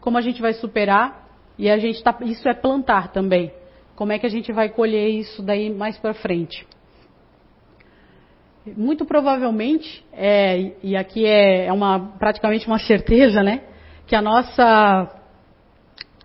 como 0.01 0.19
a 0.19 0.21
gente 0.21 0.43
vai 0.43 0.55
superar. 0.55 1.25
E 1.57 1.71
a 1.71 1.79
gente 1.79 2.03
tá, 2.03 2.17
isso 2.23 2.49
é 2.49 2.53
plantar 2.53 3.13
também. 3.13 3.53
Como 3.95 4.13
é 4.13 4.19
que 4.19 4.27
a 4.27 4.31
gente 4.31 4.53
vai 4.53 4.69
colher 4.69 5.09
isso 5.09 5.41
daí 5.41 5.71
mais 5.71 5.97
para 5.97 6.13
frente? 6.15 6.67
Muito 8.67 9.05
provavelmente, 9.05 10.05
é, 10.13 10.73
e 10.83 10.97
aqui 10.97 11.27
é, 11.27 11.67
é 11.67 11.73
uma, 11.73 12.15
praticamente 12.19 12.67
uma 12.67 12.79
certeza, 12.79 13.43
né, 13.43 13.63
que 14.07 14.17
a 14.17 14.23
nossa, 14.23 15.11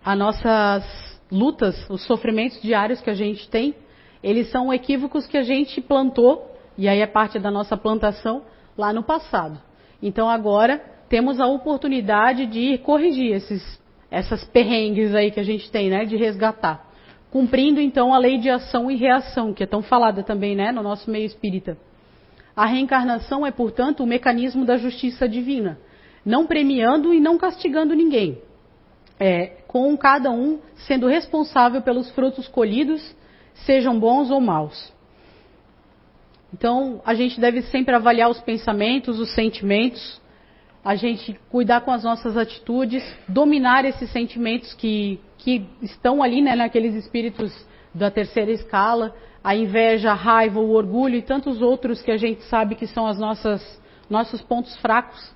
as 0.03 0.17
nossas 0.17 1.19
lutas, 1.31 1.89
os 1.89 2.05
sofrimentos 2.05 2.61
diários 2.61 3.01
que 3.01 3.09
a 3.09 3.13
gente 3.13 3.49
tem, 3.49 3.75
eles 4.23 4.49
são 4.51 4.73
equívocos 4.73 5.27
que 5.27 5.37
a 5.37 5.43
gente 5.43 5.81
plantou, 5.81 6.49
e 6.77 6.87
aí 6.87 7.01
é 7.01 7.07
parte 7.07 7.39
da 7.39 7.51
nossa 7.51 7.75
plantação, 7.75 8.43
lá 8.77 8.93
no 8.93 9.03
passado. 9.03 9.59
Então 10.01 10.29
agora 10.29 10.81
temos 11.09 11.39
a 11.41 11.47
oportunidade 11.47 12.45
de 12.45 12.77
corrigir 12.77 13.33
esses, 13.33 13.81
essas 14.09 14.45
perrengues 14.45 15.13
aí 15.13 15.31
que 15.31 15.39
a 15.39 15.43
gente 15.43 15.69
tem, 15.69 15.89
né, 15.89 16.05
de 16.05 16.15
resgatar. 16.15 16.87
Cumprindo 17.29 17.81
então 17.81 18.13
a 18.13 18.17
lei 18.17 18.37
de 18.37 18.49
ação 18.49 18.89
e 18.89 18.95
reação, 18.95 19.53
que 19.53 19.63
é 19.63 19.67
tão 19.67 19.81
falada 19.81 20.23
também, 20.23 20.55
né, 20.55 20.71
no 20.71 20.81
nosso 20.81 21.11
meio 21.11 21.25
espírita. 21.25 21.77
A 22.60 22.66
reencarnação 22.66 23.47
é, 23.47 23.51
portanto, 23.51 24.03
o 24.03 24.05
mecanismo 24.05 24.66
da 24.66 24.76
justiça 24.76 25.30
divina. 25.30 25.80
não 26.26 26.45
premiando 26.45 27.14
e 27.14 27.20
não 27.22 27.38
castigando 27.38 27.95
ninguém. 27.95 28.38
É, 29.18 29.62
com 29.66 29.95
cada 29.95 30.30
um 30.30 30.60
sendo 30.76 31.07
responsável 31.07 31.82
pelos 31.82 32.12
frutos 32.12 32.49
colhidos, 32.49 33.16
sejam 33.66 33.97
bons 33.97 34.30
ou 34.30 34.41
maus. 34.41 34.91
Então, 36.53 37.01
a 37.05 37.14
gente 37.14 37.39
deve 37.39 37.62
sempre 37.62 37.95
avaliar 37.95 38.30
os 38.30 38.41
pensamentos, 38.41 39.22
os 39.22 39.34
sentimentos, 39.34 40.22
a 40.84 40.95
gente 40.95 41.39
cuidar 41.49 41.80
com 41.80 41.91
as 41.91 42.03
nossas 42.03 42.36
atitudes, 42.36 43.01
dominar 43.26 43.86
esses 43.86 44.12
sentimentos 44.12 44.74
que, 44.74 45.18
que 45.38 45.66
estão 45.82 46.22
ali, 46.22 46.41
né, 46.41 46.57
naqueles 46.57 46.93
espíritos 46.93 47.53
da 47.95 48.12
terceira 48.12 48.51
escala, 48.51 49.16
a 49.43 49.55
inveja, 49.55 50.11
a 50.11 50.15
raiva, 50.15 50.59
o 50.59 50.71
orgulho 50.71 51.15
e 51.15 51.21
tantos 51.21 51.61
outros 51.61 52.01
que 52.01 52.11
a 52.11 52.17
gente 52.17 52.43
sabe 52.43 52.75
que 52.75 52.87
são 52.87 53.11
nossas 53.13 53.79
nossos 54.09 54.41
pontos 54.41 54.75
fracos. 54.77 55.33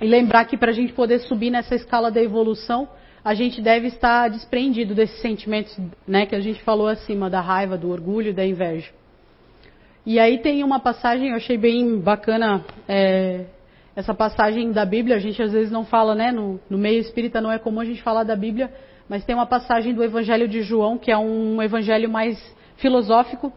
E 0.00 0.06
lembrar 0.06 0.44
que 0.44 0.56
para 0.56 0.70
a 0.70 0.74
gente 0.74 0.92
poder 0.92 1.18
subir 1.20 1.50
nessa 1.50 1.74
escala 1.74 2.10
da 2.10 2.22
evolução, 2.22 2.88
a 3.24 3.34
gente 3.34 3.60
deve 3.60 3.88
estar 3.88 4.28
desprendido 4.28 4.94
desses 4.94 5.20
sentimentos, 5.20 5.76
né, 6.06 6.26
que 6.26 6.34
a 6.36 6.40
gente 6.40 6.62
falou 6.62 6.86
acima, 6.86 7.28
da 7.28 7.40
raiva, 7.40 7.76
do 7.76 7.90
orgulho, 7.90 8.32
da 8.32 8.46
inveja. 8.46 8.92
E 10.04 10.20
aí 10.20 10.38
tem 10.38 10.62
uma 10.62 10.78
passagem, 10.78 11.30
eu 11.30 11.36
achei 11.36 11.58
bem 11.58 11.98
bacana 11.98 12.64
é, 12.86 13.46
essa 13.96 14.14
passagem 14.14 14.70
da 14.70 14.84
Bíblia. 14.84 15.16
A 15.16 15.18
gente 15.18 15.42
às 15.42 15.52
vezes 15.52 15.72
não 15.72 15.84
fala, 15.84 16.14
né? 16.14 16.30
No, 16.30 16.60
no, 16.70 16.78
meio 16.78 17.00
espírita 17.00 17.40
não 17.40 17.50
é 17.50 17.58
comum 17.58 17.80
a 17.80 17.84
gente 17.84 18.00
falar 18.02 18.22
da 18.22 18.36
Bíblia, 18.36 18.72
mas 19.08 19.24
tem 19.24 19.34
uma 19.34 19.46
passagem 19.46 19.92
do 19.92 20.04
Evangelho 20.04 20.46
de 20.46 20.62
João, 20.62 20.96
que 20.96 21.10
é 21.10 21.18
um 21.18 21.60
evangelho 21.60 22.08
mais 22.08 22.38
filosófico, 22.76 23.52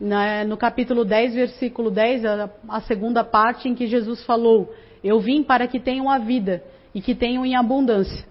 né, 0.00 0.44
no 0.44 0.56
capítulo 0.56 1.04
10, 1.04 1.34
versículo 1.34 1.90
10, 1.90 2.24
a, 2.24 2.50
a 2.68 2.80
segunda 2.82 3.22
parte, 3.24 3.68
em 3.68 3.74
que 3.74 3.86
Jesus 3.86 4.24
falou: 4.24 4.72
Eu 5.02 5.20
vim 5.20 5.42
para 5.42 5.66
que 5.66 5.80
tenham 5.80 6.10
a 6.10 6.18
vida 6.18 6.62
e 6.94 7.00
que 7.00 7.14
tenham 7.14 7.44
em 7.44 7.56
abundância. 7.56 8.24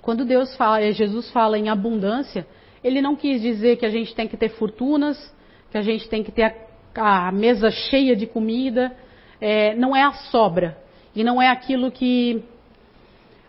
Quando 0.00 0.24
Deus 0.24 0.56
fala, 0.56 0.90
Jesus 0.92 1.30
fala 1.30 1.58
em 1.58 1.68
abundância, 1.68 2.46
ele 2.82 3.02
não 3.02 3.14
quis 3.14 3.42
dizer 3.42 3.76
que 3.76 3.84
a 3.84 3.90
gente 3.90 4.14
tem 4.14 4.26
que 4.26 4.36
ter 4.36 4.48
fortunas, 4.50 5.18
que 5.70 5.76
a 5.76 5.82
gente 5.82 6.08
tem 6.08 6.22
que 6.22 6.32
ter 6.32 6.44
a 6.44 6.68
a 6.98 7.30
mesa 7.30 7.70
cheia 7.70 8.16
de 8.16 8.26
comida, 8.26 8.92
é, 9.40 9.74
não 9.74 9.94
é 9.94 10.02
a 10.02 10.12
sobra. 10.12 10.76
E 11.14 11.24
não 11.24 11.40
é 11.40 11.48
aquilo 11.48 11.90
que. 11.90 12.42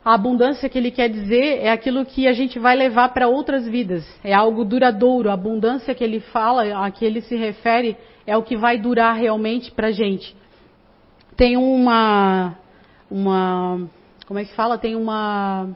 A 0.03 0.13
abundância 0.13 0.69
que 0.69 0.77
ele 0.77 0.91
quer 0.91 1.09
dizer 1.09 1.59
é 1.61 1.69
aquilo 1.69 2.05
que 2.05 2.27
a 2.27 2.33
gente 2.33 2.57
vai 2.57 2.75
levar 2.75 3.09
para 3.09 3.27
outras 3.27 3.67
vidas. 3.67 4.05
É 4.23 4.33
algo 4.33 4.63
duradouro. 4.63 5.29
A 5.29 5.33
abundância 5.33 5.93
que 5.93 6.03
ele 6.03 6.19
fala, 6.19 6.85
a 6.85 6.89
que 6.89 7.03
ele 7.03 7.21
se 7.21 7.35
refere, 7.35 7.97
é 8.25 8.35
o 8.37 8.43
que 8.43 8.55
vai 8.55 8.77
durar 8.77 9.15
realmente 9.15 9.71
para 9.71 9.87
a 9.87 9.91
gente. 9.91 10.35
Tem 11.35 11.57
uma. 11.57 12.55
uma 13.11 13.89
como 14.25 14.39
é 14.39 14.45
que 14.45 14.53
fala? 14.55 14.77
Tem 14.77 14.95
uma 14.95 15.69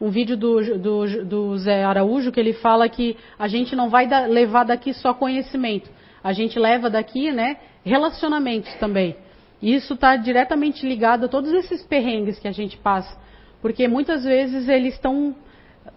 um 0.00 0.10
vídeo 0.10 0.36
do, 0.36 0.78
do, 0.78 1.24
do, 1.24 1.56
Zé 1.58 1.84
Araújo 1.84 2.32
que 2.32 2.40
ele 2.40 2.52
fala 2.52 2.88
que 2.88 3.16
a 3.38 3.48
gente 3.48 3.74
não 3.76 3.88
vai 3.88 4.06
da, 4.06 4.26
levar 4.26 4.64
daqui 4.64 4.92
só 4.92 5.14
conhecimento, 5.14 5.88
a 6.22 6.32
gente 6.32 6.58
leva 6.58 6.90
daqui, 6.90 7.32
né, 7.32 7.56
relacionamentos 7.84 8.74
também. 8.74 9.16
Isso 9.62 9.94
está 9.94 10.16
diretamente 10.16 10.86
ligado 10.86 11.24
a 11.24 11.28
todos 11.28 11.50
esses 11.52 11.82
perrengues 11.82 12.38
que 12.38 12.48
a 12.48 12.52
gente 12.52 12.76
passa. 12.76 13.16
Porque 13.64 13.88
muitas 13.88 14.24
vezes 14.24 14.68
eles 14.68 14.92
estão. 14.92 15.34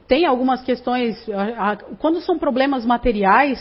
Tem 0.08 0.26
algumas 0.26 0.64
questões. 0.64 1.22
Quando 2.00 2.22
são 2.22 2.40
problemas 2.40 2.86
materiais, 2.86 3.60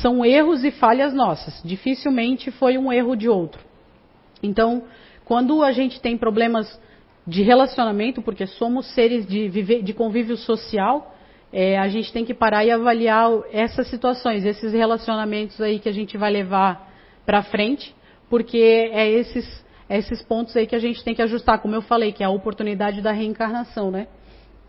são 0.00 0.24
erros 0.24 0.62
e 0.62 0.70
falhas 0.70 1.12
nossas. 1.12 1.60
Dificilmente 1.64 2.52
foi 2.52 2.78
um 2.78 2.92
erro 2.92 3.16
de 3.16 3.28
outro. 3.28 3.60
Então, 4.40 4.84
quando 5.24 5.64
a 5.64 5.72
gente 5.72 6.00
tem 6.00 6.16
problemas 6.16 6.80
de 7.26 7.42
relacionamento, 7.42 8.22
porque 8.22 8.46
somos 8.46 8.86
seres 8.94 9.26
de, 9.26 9.48
viver, 9.48 9.82
de 9.82 9.92
convívio 9.92 10.36
social, 10.36 11.12
é, 11.52 11.76
a 11.76 11.88
gente 11.88 12.12
tem 12.12 12.24
que 12.24 12.32
parar 12.32 12.64
e 12.64 12.70
avaliar 12.70 13.28
essas 13.50 13.88
situações, 13.88 14.44
esses 14.44 14.72
relacionamentos 14.72 15.60
aí 15.60 15.80
que 15.80 15.88
a 15.88 15.92
gente 15.92 16.16
vai 16.16 16.30
levar 16.30 16.92
para 17.26 17.42
frente, 17.42 17.92
porque 18.30 18.56
é 18.92 19.10
esses, 19.10 19.65
esses 19.88 20.22
pontos 20.22 20.56
aí 20.56 20.66
que 20.66 20.74
a 20.74 20.80
gente 20.80 21.02
tem 21.04 21.14
que 21.14 21.22
ajustar, 21.22 21.60
como 21.60 21.74
eu 21.74 21.82
falei, 21.82 22.12
que 22.12 22.22
é 22.22 22.26
a 22.26 22.30
oportunidade 22.30 23.00
da 23.00 23.12
reencarnação, 23.12 23.90
né? 23.90 24.08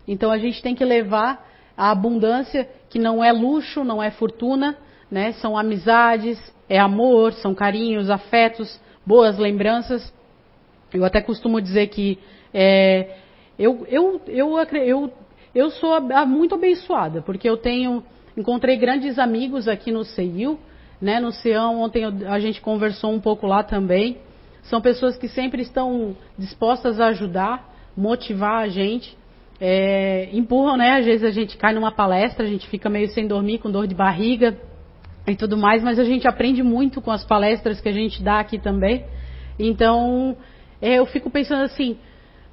Então 0.06 0.30
a 0.30 0.38
gente 0.38 0.62
tem 0.62 0.74
que 0.74 0.84
levar 0.84 1.46
a 1.76 1.90
abundância, 1.90 2.68
que 2.88 2.98
não 2.98 3.22
é 3.22 3.32
luxo, 3.32 3.84
não 3.84 4.02
é 4.02 4.10
fortuna, 4.10 4.76
né? 5.10 5.32
São 5.32 5.56
amizades, 5.56 6.38
é 6.68 6.78
amor, 6.78 7.32
são 7.34 7.54
carinhos, 7.54 8.10
afetos, 8.10 8.80
boas 9.04 9.38
lembranças. 9.38 10.12
Eu 10.92 11.04
até 11.04 11.20
costumo 11.20 11.60
dizer 11.60 11.88
que 11.88 12.18
é, 12.54 13.16
eu, 13.58 13.86
eu, 13.88 14.20
eu, 14.28 14.58
eu 14.58 15.12
eu 15.54 15.70
sou 15.70 16.00
muito 16.26 16.54
abençoada, 16.54 17.22
porque 17.22 17.48
eu 17.48 17.56
tenho, 17.56 18.04
encontrei 18.36 18.76
grandes 18.76 19.18
amigos 19.18 19.66
aqui 19.66 19.90
no 19.90 20.04
CEIU, 20.04 20.58
né, 21.00 21.20
no 21.20 21.32
CEAM, 21.32 21.70
ontem 21.70 22.04
a 22.04 22.38
gente 22.38 22.60
conversou 22.60 23.12
um 23.12 23.20
pouco 23.20 23.46
lá 23.46 23.62
também. 23.62 24.18
São 24.62 24.80
pessoas 24.80 25.16
que 25.16 25.28
sempre 25.28 25.62
estão 25.62 26.16
dispostas 26.38 27.00
a 27.00 27.06
ajudar, 27.06 27.74
motivar 27.96 28.62
a 28.62 28.68
gente. 28.68 29.16
É, 29.60 30.28
empurram, 30.32 30.76
né? 30.76 30.98
Às 30.98 31.06
vezes 31.06 31.24
a 31.24 31.30
gente 31.30 31.56
cai 31.56 31.74
numa 31.74 31.90
palestra, 31.90 32.44
a 32.44 32.48
gente 32.48 32.68
fica 32.68 32.88
meio 32.88 33.08
sem 33.08 33.26
dormir, 33.26 33.58
com 33.58 33.70
dor 33.70 33.86
de 33.86 33.94
barriga 33.94 34.56
e 35.26 35.36
tudo 35.36 35.56
mais, 35.56 35.82
mas 35.82 35.98
a 35.98 36.04
gente 36.04 36.26
aprende 36.26 36.62
muito 36.62 37.00
com 37.00 37.10
as 37.10 37.24
palestras 37.24 37.80
que 37.80 37.88
a 37.88 37.92
gente 37.92 38.22
dá 38.22 38.40
aqui 38.40 38.58
também. 38.58 39.04
Então, 39.58 40.36
é, 40.80 40.94
eu 40.94 41.06
fico 41.06 41.28
pensando 41.28 41.62
assim, 41.62 41.98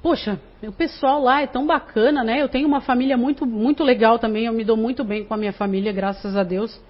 poxa, 0.02 0.38
o 0.62 0.72
pessoal 0.72 1.22
lá 1.22 1.42
é 1.42 1.46
tão 1.46 1.66
bacana, 1.66 2.24
né? 2.24 2.42
Eu 2.42 2.48
tenho 2.48 2.66
uma 2.66 2.80
família 2.80 3.16
muito, 3.16 3.46
muito 3.46 3.84
legal 3.84 4.18
também, 4.18 4.46
eu 4.46 4.52
me 4.52 4.64
dou 4.64 4.76
muito 4.76 5.04
bem 5.04 5.24
com 5.24 5.34
a 5.34 5.36
minha 5.36 5.52
família, 5.52 5.92
graças 5.92 6.36
a 6.36 6.42
Deus. 6.42 6.80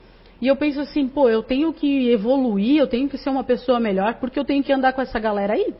E 0.40 0.46
eu 0.46 0.56
penso 0.56 0.80
assim, 0.80 1.08
pô, 1.08 1.28
eu 1.28 1.42
tenho 1.42 1.72
que 1.72 2.10
evoluir, 2.10 2.78
eu 2.78 2.86
tenho 2.86 3.08
que 3.08 3.16
ser 3.16 3.30
uma 3.30 3.44
pessoa 3.44 3.80
melhor, 3.80 4.14
porque 4.14 4.38
eu 4.38 4.44
tenho 4.44 4.62
que 4.62 4.72
andar 4.72 4.92
com 4.92 5.00
essa 5.00 5.18
galera 5.18 5.54
aí. 5.54 5.74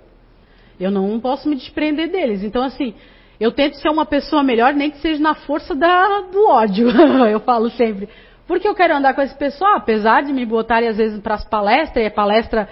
Eu 0.81 0.91
não 0.91 1.19
posso 1.21 1.49
me 1.49 1.57
desprender 1.57 2.11
deles. 2.11 2.43
Então, 2.43 2.63
assim, 2.63 2.95
eu 3.39 3.53
tento 3.53 3.77
ser 3.77 3.89
uma 3.89 4.07
pessoa 4.07 4.43
melhor, 4.43 4.73
nem 4.73 4.91
que 4.91 4.99
seja 4.99 5.21
na 5.21 5.35
força 5.35 5.75
da, 5.75 6.21
do 6.21 6.49
ódio, 6.49 6.89
eu 7.31 7.41
falo 7.41 7.71
sempre. 7.71 8.09
Porque 8.47 8.67
eu 8.67 8.75
quero 8.75 8.95
andar 8.95 9.15
com 9.15 9.23
esse 9.23 9.37
pessoal, 9.37 9.77
apesar 9.77 10.23
de 10.23 10.33
me 10.33 10.47
botarem 10.47 10.89
às 10.89 10.97
vezes 10.97 11.21
para 11.21 11.35
as 11.35 11.45
palestras, 11.45 12.03
e 12.03 12.07
é 12.07 12.11
palestra 12.11 12.69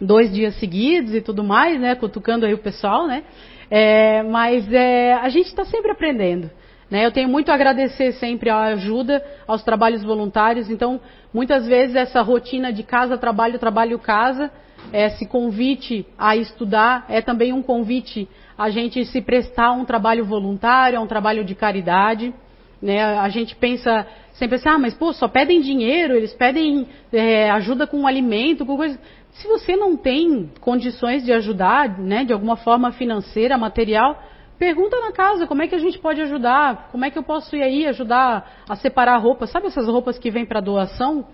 dois 0.00 0.32
dias 0.32 0.54
seguidos 0.58 1.14
e 1.14 1.20
tudo 1.20 1.44
mais, 1.44 1.80
né? 1.80 1.94
Cutucando 1.94 2.46
aí 2.46 2.54
o 2.54 2.58
pessoal, 2.58 3.06
né? 3.06 3.22
É, 3.70 4.22
mas 4.22 4.70
é, 4.72 5.14
a 5.14 5.28
gente 5.28 5.46
está 5.46 5.64
sempre 5.64 5.90
aprendendo. 5.90 6.50
Né? 6.90 7.04
Eu 7.04 7.10
tenho 7.10 7.28
muito 7.28 7.50
a 7.50 7.54
agradecer 7.54 8.12
sempre 8.12 8.48
a 8.48 8.60
ajuda 8.60 9.24
aos 9.46 9.62
trabalhos 9.62 10.02
voluntários. 10.02 10.70
Então, 10.70 11.00
muitas 11.32 11.66
vezes 11.66 11.96
essa 11.96 12.22
rotina 12.22 12.72
de 12.72 12.82
casa, 12.82 13.18
trabalho, 13.18 13.58
trabalho, 13.58 13.98
casa, 13.98 14.50
esse 14.92 15.26
convite 15.26 16.06
a 16.16 16.36
estudar 16.36 17.04
é 17.08 17.20
também 17.20 17.52
um 17.52 17.62
convite 17.62 18.28
a 18.56 18.70
gente 18.70 19.04
se 19.04 19.20
prestar 19.20 19.66
a 19.66 19.72
um 19.72 19.84
trabalho 19.84 20.24
voluntário, 20.24 20.98
a 20.98 21.02
um 21.02 21.06
trabalho 21.06 21.44
de 21.44 21.54
caridade. 21.54 22.32
Né? 22.80 23.02
A 23.02 23.28
gente 23.28 23.56
pensa 23.56 24.06
sempre 24.34 24.56
assim, 24.56 24.68
ah, 24.68 24.78
mas 24.78 24.94
pô, 24.94 25.12
só 25.12 25.26
pedem 25.26 25.60
dinheiro, 25.60 26.14
eles 26.14 26.32
pedem 26.34 26.86
é, 27.12 27.50
ajuda 27.50 27.86
com 27.86 28.06
alimento, 28.06 28.64
com 28.64 28.76
coisa. 28.76 28.98
Se 29.32 29.48
você 29.48 29.76
não 29.76 29.96
tem 29.96 30.50
condições 30.60 31.24
de 31.24 31.32
ajudar, 31.32 31.98
né, 31.98 32.24
de 32.24 32.32
alguma 32.32 32.56
forma 32.56 32.92
financeira, 32.92 33.58
material, 33.58 34.22
pergunta 34.58 34.98
na 35.00 35.12
casa 35.12 35.46
como 35.46 35.62
é 35.62 35.68
que 35.68 35.74
a 35.74 35.78
gente 35.78 35.98
pode 35.98 36.20
ajudar, 36.22 36.88
como 36.90 37.04
é 37.04 37.10
que 37.10 37.18
eu 37.18 37.22
posso 37.22 37.54
ir 37.56 37.62
aí 37.62 37.86
ajudar 37.86 38.50
a 38.68 38.76
separar 38.76 39.16
roupas. 39.18 39.50
Sabe 39.50 39.66
essas 39.66 39.86
roupas 39.86 40.18
que 40.18 40.30
vêm 40.30 40.46
para 40.46 40.60
doação? 40.60 41.26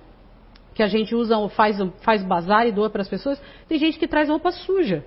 Que 0.74 0.82
a 0.82 0.86
gente 0.86 1.14
usa, 1.14 1.36
faz, 1.50 1.76
faz 2.02 2.24
bazar 2.24 2.66
e 2.66 2.72
doa 2.72 2.88
para 2.88 3.02
as 3.02 3.08
pessoas? 3.08 3.40
Tem 3.68 3.78
gente 3.78 3.98
que 3.98 4.08
traz 4.08 4.28
roupa 4.28 4.50
suja. 4.50 5.04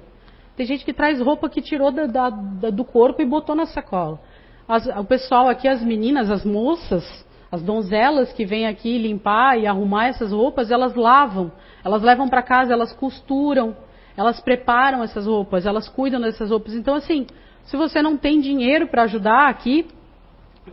Tem 0.55 0.66
gente 0.66 0.86
que 0.86 0.93
traz 0.93 1.20
roupa 1.20 1.49
que 1.49 1.61
tirou 1.61 1.91
da, 1.91 2.05
da, 2.05 2.30
da, 2.30 2.70
do 2.70 2.86
corpo 2.86 3.22
e 3.22 3.26
botou 3.26 3.55
na 3.55 3.66
sacola. 3.66 4.20
As, 4.68 4.88
o 4.88 5.03
pessoal 5.03 5.49
aqui, 5.49 5.68
as 5.68 5.82
meninas, 5.84 6.32
as 6.32 6.45
moças, 6.45 7.03
as 7.51 7.61
donzelas 7.61 8.32
que 8.32 8.45
vêm 8.45 8.66
aqui 8.66 8.97
limpar 8.97 9.59
e 9.59 9.68
arrumar 9.68 10.07
essas 10.07 10.32
roupas, 10.32 10.72
elas 10.72 10.95
lavam. 10.95 11.51
Elas 11.84 12.01
levam 12.01 12.30
para 12.30 12.41
casa, 12.41 12.74
elas 12.74 12.93
costuram, 12.93 13.76
elas 14.16 14.39
preparam 14.39 15.03
essas 15.03 15.28
roupas, 15.28 15.66
elas 15.66 15.89
cuidam 15.89 16.22
dessas 16.22 16.49
roupas. 16.49 16.74
Então, 16.74 16.95
assim, 16.95 17.28
se 17.66 17.76
você 17.76 18.01
não 18.01 18.18
tem 18.18 18.39
dinheiro 18.39 18.88
para 18.88 19.03
ajudar 19.03 19.49
aqui, 19.49 19.88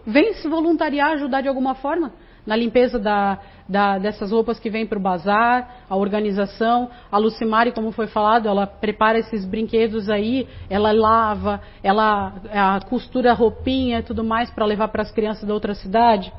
vem 0.07 0.35
se 0.35 0.49
voluntariar, 0.49 1.13
ajudar 1.13 1.41
de 1.41 1.49
alguma 1.49 1.75
forma 1.75 2.13
na 2.47 2.57
limpeza 2.57 2.99
da, 2.99 3.39
da, 3.69 3.99
dessas 3.99 4.33
roupas 4.33 4.59
que 4.59 4.69
vêm 4.69 4.87
para 4.87 4.99
o 4.99 5.03
bazar, 5.03 5.85
a 5.89 5.97
organização. 5.97 6.91
A 7.11 7.19
Lucimari, 7.19 7.73
como 7.73 7.93
foi 7.93 8.07
falado, 8.07 8.49
ela 8.49 8.67
prepara 8.67 9.19
esses 9.19 9.45
brinquedos 9.45 10.11
aí, 10.11 10.49
ela 10.69 10.93
lava, 10.93 11.61
ela, 11.83 12.35
ela 12.51 12.81
costura 12.81 13.33
roupinha 13.33 14.01
e 14.01 14.03
tudo 14.03 14.25
mais 14.25 14.51
para 14.51 14.67
levar 14.67 14.89
para 14.89 15.03
as 15.03 15.11
crianças 15.11 15.45
da 15.45 15.55
outra 15.55 15.75
cidade. 15.75 16.33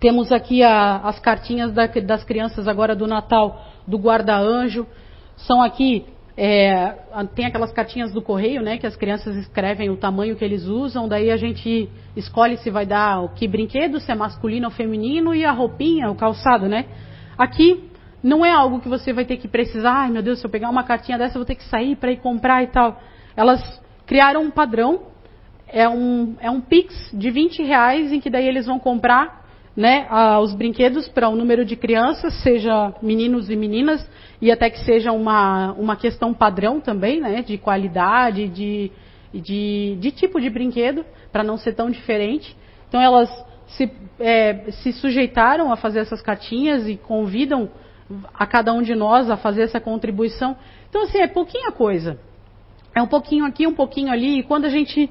Temos 0.00 0.30
aqui 0.30 0.62
a, 0.62 0.98
as 0.98 1.18
cartinhas 1.18 1.72
da, 1.72 1.86
das 1.86 2.24
crianças 2.24 2.68
agora 2.68 2.94
do 2.94 3.06
Natal 3.06 3.64
do 3.86 3.96
guarda-anjo. 3.96 4.86
São 5.36 5.62
aqui 5.62 6.06
É, 6.40 6.94
tem 7.34 7.46
aquelas 7.46 7.72
cartinhas 7.72 8.12
do 8.12 8.22
correio, 8.22 8.62
né, 8.62 8.78
que 8.78 8.86
as 8.86 8.94
crianças 8.94 9.34
escrevem 9.34 9.90
o 9.90 9.96
tamanho 9.96 10.36
que 10.36 10.44
eles 10.44 10.66
usam, 10.66 11.08
daí 11.08 11.32
a 11.32 11.36
gente 11.36 11.90
escolhe 12.14 12.56
se 12.58 12.70
vai 12.70 12.86
dar 12.86 13.24
o 13.24 13.30
que 13.30 13.48
brinquedo, 13.48 13.98
se 13.98 14.12
é 14.12 14.14
masculino 14.14 14.66
ou 14.66 14.70
feminino 14.70 15.34
e 15.34 15.44
a 15.44 15.50
roupinha, 15.50 16.08
o 16.08 16.14
calçado, 16.14 16.68
né? 16.68 16.84
Aqui 17.36 17.90
não 18.22 18.46
é 18.46 18.52
algo 18.52 18.78
que 18.78 18.88
você 18.88 19.12
vai 19.12 19.24
ter 19.24 19.36
que 19.38 19.48
precisar, 19.48 20.02
ai 20.02 20.10
meu 20.12 20.22
Deus, 20.22 20.38
se 20.38 20.46
eu 20.46 20.50
pegar 20.50 20.70
uma 20.70 20.84
cartinha 20.84 21.18
dessa 21.18 21.34
eu 21.34 21.40
vou 21.40 21.44
ter 21.44 21.56
que 21.56 21.64
sair 21.64 21.96
para 21.96 22.12
ir 22.12 22.18
comprar 22.18 22.62
e 22.62 22.68
tal. 22.68 23.00
Elas 23.36 23.82
criaram 24.06 24.42
um 24.42 24.50
padrão, 24.52 25.00
é 25.66 25.88
um, 25.88 26.36
é 26.38 26.48
um 26.48 26.60
Pix 26.60 26.94
de 27.12 27.32
20 27.32 27.64
reais 27.64 28.12
em 28.12 28.20
que 28.20 28.30
daí 28.30 28.46
eles 28.46 28.66
vão 28.66 28.78
comprar 28.78 29.44
né, 29.76 30.08
os 30.40 30.54
brinquedos 30.54 31.08
para 31.08 31.28
o 31.28 31.32
um 31.32 31.36
número 31.36 31.64
de 31.64 31.76
crianças, 31.76 32.34
seja 32.42 32.92
meninos 33.00 33.48
e 33.48 33.54
meninas, 33.54 34.04
e 34.40 34.50
até 34.50 34.70
que 34.70 34.84
seja 34.84 35.12
uma, 35.12 35.72
uma 35.72 35.96
questão 35.96 36.32
padrão 36.32 36.80
também, 36.80 37.20
né, 37.20 37.42
de 37.42 37.58
qualidade, 37.58 38.48
de, 38.48 38.90
de, 39.32 39.96
de 40.00 40.10
tipo 40.12 40.40
de 40.40 40.48
brinquedo, 40.48 41.04
para 41.32 41.42
não 41.42 41.56
ser 41.56 41.74
tão 41.74 41.90
diferente. 41.90 42.56
Então 42.88 43.00
elas 43.00 43.28
se, 43.68 43.90
é, 44.18 44.70
se 44.70 44.92
sujeitaram 44.92 45.72
a 45.72 45.76
fazer 45.76 46.00
essas 46.00 46.22
cartinhas 46.22 46.88
e 46.88 46.96
convidam 46.96 47.68
a 48.32 48.46
cada 48.46 48.72
um 48.72 48.82
de 48.82 48.94
nós 48.94 49.30
a 49.30 49.36
fazer 49.36 49.62
essa 49.62 49.80
contribuição. 49.80 50.56
Então, 50.88 51.02
assim, 51.02 51.18
é 51.18 51.26
pouquinha 51.26 51.70
coisa. 51.72 52.18
É 52.94 53.02
um 53.02 53.06
pouquinho 53.06 53.44
aqui, 53.44 53.66
um 53.66 53.74
pouquinho 53.74 54.10
ali, 54.10 54.38
e 54.38 54.42
quando 54.42 54.64
a 54.64 54.70
gente 54.70 55.10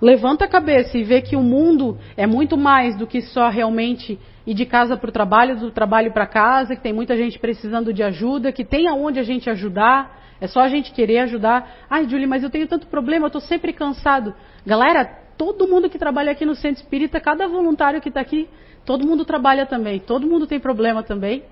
levanta 0.00 0.44
a 0.44 0.48
cabeça 0.48 0.96
e 0.96 1.02
vê 1.02 1.20
que 1.20 1.34
o 1.34 1.42
mundo 1.42 1.98
é 2.16 2.26
muito 2.26 2.56
mais 2.56 2.96
do 2.96 3.06
que 3.06 3.20
só 3.20 3.48
realmente 3.48 4.18
ir 4.46 4.54
de 4.54 4.64
casa 4.64 4.96
para 4.96 5.08
o 5.08 5.12
trabalho, 5.12 5.56
do 5.56 5.70
trabalho 5.70 6.12
para 6.12 6.26
casa, 6.26 6.76
que 6.76 6.82
tem 6.82 6.92
muita 6.92 7.16
gente 7.16 7.38
precisando 7.38 7.92
de 7.92 8.02
ajuda, 8.02 8.52
que 8.52 8.64
tem 8.64 8.88
aonde 8.88 9.18
a 9.18 9.22
gente 9.22 9.50
ajudar, 9.50 10.20
é 10.40 10.46
só 10.46 10.60
a 10.60 10.68
gente 10.68 10.92
querer 10.92 11.18
ajudar. 11.20 11.68
Ai, 11.90 12.08
Julie, 12.08 12.26
mas 12.26 12.42
eu 12.42 12.50
tenho 12.50 12.68
tanto 12.68 12.86
problema, 12.86 13.24
eu 13.24 13.28
estou 13.28 13.40
sempre 13.40 13.72
cansado. 13.72 14.34
Galera, 14.64 15.04
todo 15.36 15.66
mundo 15.66 15.90
que 15.90 15.98
trabalha 15.98 16.32
aqui 16.32 16.44
no 16.44 16.54
Centro 16.54 16.82
Espírita, 16.82 17.20
cada 17.20 17.48
voluntário 17.48 18.00
que 18.00 18.08
está 18.08 18.20
aqui, 18.20 18.48
todo 18.84 19.06
mundo 19.06 19.24
trabalha 19.24 19.66
também, 19.66 19.98
todo 19.98 20.26
mundo 20.26 20.46
tem 20.46 20.60
problema 20.60 21.02
também. 21.02 21.42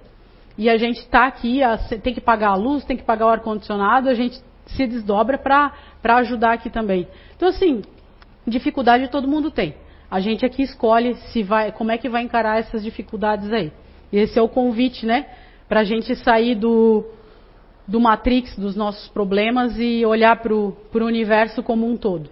E 0.57 0.71
a 0.71 0.77
gente 0.77 0.99
está 0.99 1.27
aqui, 1.27 1.61
tem 2.03 2.15
que 2.15 2.21
pagar 2.21 2.51
a 2.51 2.55
luz, 2.55 2.85
tem 2.85 2.97
que 2.97 3.03
pagar 3.03 3.27
o 3.27 3.31
ar-condicionado, 3.31 4.09
a 4.09 4.15
gente 4.15 4.41
se 4.67 4.87
desdobra 4.87 5.37
para 5.37 5.73
ajudar 6.19 6.53
aqui 6.53 6.71
também. 6.71 7.09
Então, 7.35 7.49
assim, 7.49 7.83
dificuldade 8.47 9.09
todo 9.09 9.27
mundo 9.27 9.51
tem. 9.51 9.75
A 10.15 10.21
gente 10.21 10.47
aqui 10.47 10.63
escolhe 10.63 11.17
se 11.33 11.43
vai, 11.43 11.73
como 11.73 11.91
é 11.91 11.99
que 11.99 12.09
vai 12.09 12.23
encarar 12.23 12.61
essas 12.61 12.85
dificuldades 12.85 13.53
aí. 13.53 13.73
E 14.13 14.19
esse 14.19 14.39
é 14.39 14.43
o 14.43 14.49
convite, 14.49 15.05
né? 15.05 15.27
Para 15.69 15.81
a 15.81 15.85
gente 15.85 16.15
sair 16.15 16.55
do, 16.55 17.05
do 17.85 17.99
matrix 17.99 18.57
dos 18.57 18.77
nossos 18.77 19.09
problemas 19.09 19.77
e 19.77 20.07
olhar 20.07 20.37
para 20.37 20.55
o 20.55 20.77
universo 20.95 21.65
como 21.65 21.85
um 21.85 21.97
todo. 21.97 22.31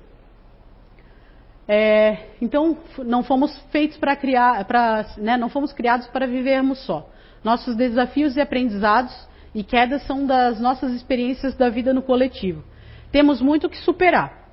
É, 1.67 2.19
então, 2.41 2.79
não 2.99 3.25
fomos 3.25 3.53
feitos 3.73 3.97
para 3.97 4.15
criar, 4.15 4.65
pra, 4.65 5.05
né, 5.17 5.37
não 5.37 5.49
fomos 5.49 5.73
criados 5.73 6.07
para 6.07 6.25
vivermos 6.25 6.79
só. 6.87 7.11
Nossos 7.43 7.75
desafios 7.75 8.37
e 8.37 8.41
aprendizados 8.41 9.13
e 9.53 9.65
quedas 9.65 10.07
são 10.07 10.25
das 10.25 10.61
nossas 10.61 10.93
experiências 10.93 11.57
da 11.57 11.69
vida 11.69 11.93
no 11.93 12.03
coletivo. 12.03 12.63
Temos 13.11 13.43
muito 13.43 13.69
que 13.69 13.79
superar 13.79 14.51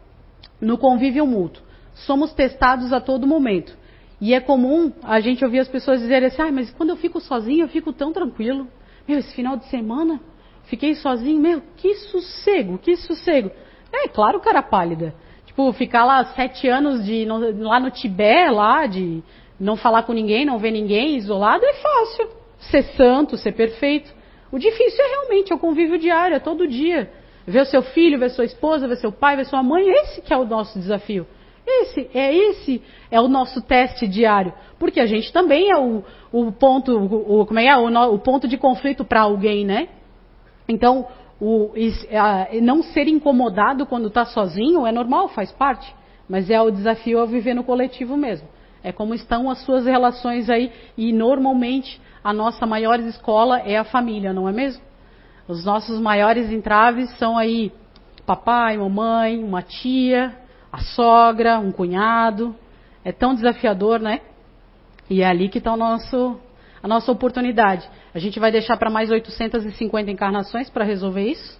no 0.59 0.79
convívio 0.79 1.27
mútuo. 1.27 1.68
Somos 2.05 2.33
testados 2.33 2.91
a 2.93 2.99
todo 2.99 3.27
momento. 3.27 3.77
E 4.21 4.33
é 4.33 4.39
comum 4.39 4.91
a 5.03 5.19
gente 5.19 5.43
ouvir 5.43 5.59
as 5.59 5.67
pessoas 5.67 5.99
dizerem 6.01 6.27
assim: 6.27 6.41
ah, 6.41 6.51
mas 6.51 6.69
quando 6.71 6.89
eu 6.89 6.97
fico 6.97 7.19
sozinho, 7.19 7.63
eu 7.63 7.69
fico 7.69 7.93
tão 7.93 8.11
tranquilo. 8.11 8.67
Meu, 9.07 9.19
esse 9.19 9.33
final 9.33 9.57
de 9.57 9.65
semana, 9.65 10.19
fiquei 10.65 10.93
sozinho, 10.95 11.39
meu, 11.39 11.61
que 11.77 11.95
sossego, 11.95 12.77
que 12.77 12.95
sossego. 12.97 13.51
É, 13.91 14.07
claro, 14.07 14.39
cara 14.39 14.61
pálida. 14.61 15.15
Tipo, 15.45 15.71
ficar 15.73 16.05
lá 16.05 16.23
sete 16.35 16.67
anos 16.67 17.03
de, 17.05 17.25
lá 17.25 17.79
no 17.79 17.89
Tibete, 17.89 18.51
lá, 18.51 18.85
de 18.85 19.23
não 19.59 19.75
falar 19.75 20.03
com 20.03 20.13
ninguém, 20.13 20.45
não 20.45 20.59
ver 20.59 20.71
ninguém, 20.71 21.17
isolado, 21.17 21.65
é 21.65 21.73
fácil. 21.73 22.29
Ser 22.59 22.83
santo, 22.95 23.37
ser 23.37 23.53
perfeito. 23.53 24.13
O 24.51 24.59
difícil 24.59 25.03
é 25.03 25.07
realmente 25.09 25.51
é 25.51 25.55
o 25.55 25.59
convívio 25.59 25.97
diário, 25.97 26.35
é 26.35 26.39
todo 26.39 26.67
dia. 26.67 27.11
Ver 27.47 27.61
o 27.61 27.65
seu 27.65 27.81
filho, 27.81 28.19
ver 28.19 28.29
sua 28.29 28.45
esposa, 28.45 28.87
ver 28.87 28.97
seu 28.97 29.11
pai, 29.11 29.35
ver 29.35 29.45
sua 29.45 29.63
mãe, 29.63 29.89
esse 29.89 30.21
que 30.21 30.33
é 30.33 30.37
o 30.37 30.45
nosso 30.45 30.77
desafio. 30.77 31.25
Esse 31.69 32.09
é 32.13 32.33
esse 32.33 32.81
é 33.11 33.21
o 33.21 33.27
nosso 33.27 33.61
teste 33.61 34.07
diário, 34.07 34.51
porque 34.79 34.99
a 34.99 35.05
gente 35.05 35.31
também 35.31 35.69
é 35.69 35.77
o, 35.77 36.03
o 36.31 36.51
ponto, 36.51 36.97
o, 36.97 37.45
como 37.45 37.59
é, 37.59 37.67
é? 37.67 37.77
O, 37.77 38.13
o 38.13 38.19
ponto 38.19 38.47
de 38.47 38.57
conflito 38.57 39.05
para 39.05 39.21
alguém, 39.21 39.63
né? 39.63 39.89
Então, 40.67 41.07
o, 41.39 41.71
não 42.61 42.81
ser 42.81 43.07
incomodado 43.07 43.85
quando 43.85 44.07
está 44.07 44.25
sozinho 44.25 44.85
é 44.85 44.91
normal, 44.91 45.29
faz 45.29 45.51
parte, 45.51 45.95
mas 46.27 46.49
é 46.49 46.59
o 46.59 46.71
desafio 46.71 47.21
a 47.21 47.25
viver 47.25 47.53
no 47.53 47.63
coletivo 47.63 48.17
mesmo. 48.17 48.47
É 48.83 48.91
como 48.91 49.13
estão 49.13 49.49
as 49.49 49.59
suas 49.63 49.85
relações 49.85 50.49
aí 50.49 50.71
e 50.97 51.13
normalmente 51.13 52.01
a 52.23 52.33
nossa 52.33 52.65
maior 52.65 52.99
escola 52.99 53.59
é 53.59 53.77
a 53.77 53.83
família, 53.83 54.33
não 54.33 54.47
é 54.47 54.51
mesmo? 54.51 54.81
Os 55.47 55.65
nossos 55.65 55.99
maiores 55.99 56.51
entraves 56.51 57.09
são 57.17 57.37
aí 57.37 57.71
papai, 58.25 58.77
mamãe, 58.77 59.43
uma 59.43 59.61
tia, 59.61 60.35
a 60.71 60.79
sogra, 60.79 61.59
um 61.59 61.71
cunhado. 61.71 62.55
É 63.03 63.11
tão 63.11 63.33
desafiador, 63.33 63.99
né? 63.99 64.21
E 65.09 65.21
é 65.21 65.25
ali 65.25 65.49
que 65.49 65.57
está 65.57 65.71
a 65.71 65.77
nossa 66.87 67.11
oportunidade. 67.11 67.89
A 68.13 68.19
gente 68.19 68.39
vai 68.39 68.51
deixar 68.51 68.77
para 68.77 68.89
mais 68.89 69.09
850 69.09 70.11
encarnações 70.11 70.69
para 70.69 70.85
resolver 70.85 71.23
isso? 71.23 71.59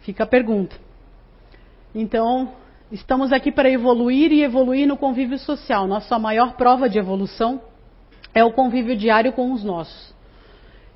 Fica 0.00 0.24
a 0.24 0.26
pergunta. 0.26 0.74
Então, 1.94 2.52
estamos 2.90 3.32
aqui 3.32 3.52
para 3.52 3.70
evoluir 3.70 4.32
e 4.32 4.42
evoluir 4.42 4.86
no 4.88 4.96
convívio 4.96 5.38
social. 5.38 5.86
Nossa 5.86 6.18
maior 6.18 6.54
prova 6.54 6.88
de 6.88 6.98
evolução 6.98 7.60
é 8.34 8.42
o 8.42 8.52
convívio 8.52 8.96
diário 8.96 9.32
com 9.32 9.52
os 9.52 9.62
nossos. 9.62 10.14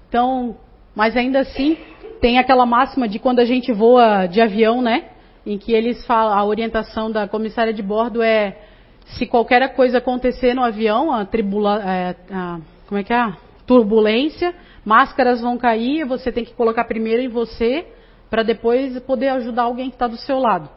Então, 0.09 0.57
mas 0.95 1.17
ainda 1.17 1.41
assim, 1.41 1.77
tem 2.21 2.39
aquela 2.39 2.65
máxima 2.65 3.09
de 3.09 3.19
quando 3.19 3.41
a 3.41 3.45
gente 3.45 3.73
voa 3.73 4.27
de 4.27 4.41
avião, 4.41 4.81
né? 4.81 5.11
Em 5.47 5.59
que 5.59 5.73
eles 5.73 6.05
falam, 6.07 6.37
a 6.37 6.45
orientação 6.45 7.11
da 7.11 7.29
comissária 7.29 7.73
de 7.73 7.83
bordo 7.83 8.23
é 8.23 8.59
se 9.07 9.27
qualquer 9.27 9.75
coisa 9.75 9.99
acontecer 9.99 10.55
no 10.55 10.63
avião, 10.63 11.13
a, 11.13 11.25
tribula, 11.25 11.83
é, 11.85 12.17
a 12.31 12.61
como 12.87 13.01
é 13.01 13.05
que 13.05 13.13
é? 13.13 13.33
turbulência, 13.67 14.55
máscaras 14.85 15.41
vão 15.41 15.57
cair, 15.57 16.05
você 16.05 16.31
tem 16.31 16.45
que 16.45 16.53
colocar 16.53 16.85
primeiro 16.85 17.23
em 17.23 17.29
você 17.29 17.87
para 18.29 18.43
depois 18.43 18.99
poder 19.01 19.29
ajudar 19.29 19.63
alguém 19.63 19.89
que 19.89 19.97
está 19.97 20.07
do 20.07 20.17
seu 20.17 20.39
lado. 20.39 20.69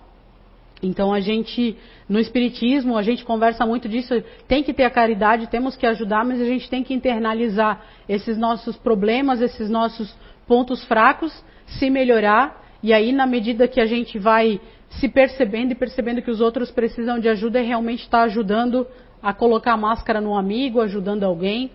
Então 0.82 1.12
a 1.12 1.20
gente, 1.20 1.76
no 2.08 2.20
Espiritismo, 2.20 2.98
a 2.98 3.02
gente 3.02 3.26
conversa 3.26 3.66
muito 3.66 3.90
disso, 3.90 4.14
tem 4.48 4.64
que 4.64 4.74
ter 4.74 4.84
a 4.84 4.92
caridade, 4.92 5.48
temos 5.48 5.76
que 5.76 5.86
ajudar, 5.86 6.24
mas 6.24 6.40
a 6.40 6.46
gente 6.46 6.70
tem 6.70 6.84
que 6.84 6.94
internalizar 6.94 7.82
esses 8.08 8.38
nossos 8.38 8.78
problemas, 8.78 9.42
esses 9.42 9.70
nossos 9.70 10.16
pontos 10.48 10.84
fracos, 10.86 11.34
se 11.66 11.90
melhorar, 11.90 12.64
e 12.82 12.94
aí 12.94 13.12
na 13.12 13.26
medida 13.26 13.68
que 13.68 13.80
a 13.80 13.86
gente 13.86 14.18
vai 14.18 14.60
se 14.90 15.10
percebendo 15.10 15.72
e 15.72 15.76
percebendo 15.76 16.22
que 16.22 16.32
os 16.32 16.42
outros 16.42 16.72
precisam 16.72 17.20
de 17.20 17.28
ajuda, 17.28 17.60
é 17.60 17.64
realmente 17.64 18.04
estar 18.04 18.20
tá 18.20 18.24
ajudando 18.24 18.88
a 19.22 19.34
colocar 19.34 19.74
a 19.74 19.78
máscara 19.78 20.22
no 20.22 20.36
amigo, 20.38 20.80
ajudando 20.82 21.24
alguém, 21.24 21.72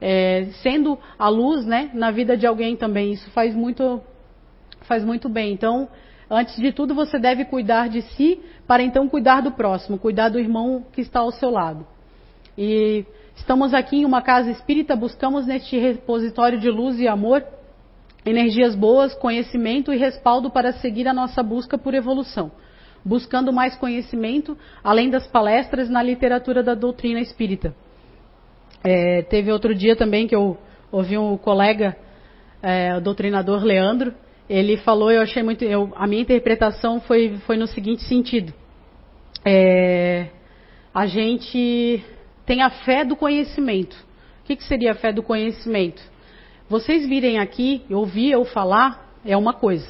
é, 0.00 0.48
sendo 0.62 0.98
a 1.18 1.28
luz 1.28 1.64
né, 1.64 1.90
na 1.94 2.10
vida 2.10 2.36
de 2.36 2.46
alguém 2.46 2.76
também. 2.76 3.12
Isso 3.12 3.30
faz 3.30 3.54
muito, 3.54 4.00
faz 4.82 5.04
muito 5.04 5.28
bem. 5.28 5.52
Então, 5.52 5.88
Antes 6.30 6.56
de 6.56 6.72
tudo, 6.72 6.92
você 6.92 7.18
deve 7.18 7.44
cuidar 7.44 7.88
de 7.88 8.02
si 8.02 8.40
para 8.66 8.82
então 8.82 9.08
cuidar 9.08 9.42
do 9.42 9.52
próximo, 9.52 9.96
cuidar 9.96 10.28
do 10.28 10.40
irmão 10.40 10.84
que 10.92 11.00
está 11.00 11.20
ao 11.20 11.30
seu 11.30 11.50
lado. 11.50 11.86
E 12.58 13.04
estamos 13.36 13.72
aqui 13.72 13.98
em 13.98 14.04
uma 14.04 14.20
casa 14.20 14.50
espírita, 14.50 14.96
buscamos 14.96 15.46
neste 15.46 15.78
repositório 15.78 16.58
de 16.58 16.68
luz 16.68 16.98
e 16.98 17.06
amor 17.06 17.44
energias 18.26 18.74
boas, 18.74 19.14
conhecimento 19.14 19.92
e 19.92 19.96
respaldo 19.96 20.50
para 20.50 20.72
seguir 20.72 21.06
a 21.06 21.14
nossa 21.14 21.42
busca 21.42 21.78
por 21.78 21.94
evolução, 21.94 22.50
buscando 23.04 23.52
mais 23.52 23.76
conhecimento 23.76 24.58
além 24.82 25.08
das 25.08 25.26
palestras 25.28 25.88
na 25.88 26.02
literatura 26.02 26.62
da 26.62 26.74
doutrina 26.74 27.20
espírita. 27.20 27.74
É, 28.84 29.22
teve 29.22 29.50
outro 29.52 29.74
dia 29.74 29.94
também 29.94 30.26
que 30.26 30.34
eu 30.34 30.58
ouvi 30.90 31.16
um 31.16 31.36
colega, 31.36 31.96
é, 32.62 32.96
o 32.96 33.00
doutrinador 33.00 33.62
Leandro, 33.62 34.12
ele 34.48 34.76
falou, 34.76 35.10
eu 35.10 35.22
achei 35.22 35.42
muito. 35.42 35.64
Eu, 35.64 35.92
a 35.96 36.06
minha 36.06 36.22
interpretação 36.22 37.00
foi, 37.00 37.36
foi 37.46 37.56
no 37.56 37.66
seguinte 37.66 38.02
sentido: 38.04 38.52
é, 39.44 40.28
a 40.94 41.06
gente 41.06 42.04
tem 42.44 42.62
a 42.62 42.70
fé 42.70 43.04
do 43.04 43.16
conhecimento. 43.16 43.94
O 44.42 44.46
que, 44.46 44.56
que 44.56 44.64
seria 44.64 44.92
a 44.92 44.94
fé 44.94 45.12
do 45.12 45.22
conhecimento? 45.22 46.00
Vocês 46.68 47.06
virem 47.06 47.38
aqui, 47.38 47.82
ouvir 47.90 48.32
eu 48.32 48.44
falar, 48.44 49.10
é 49.24 49.36
uma 49.36 49.52
coisa. 49.52 49.86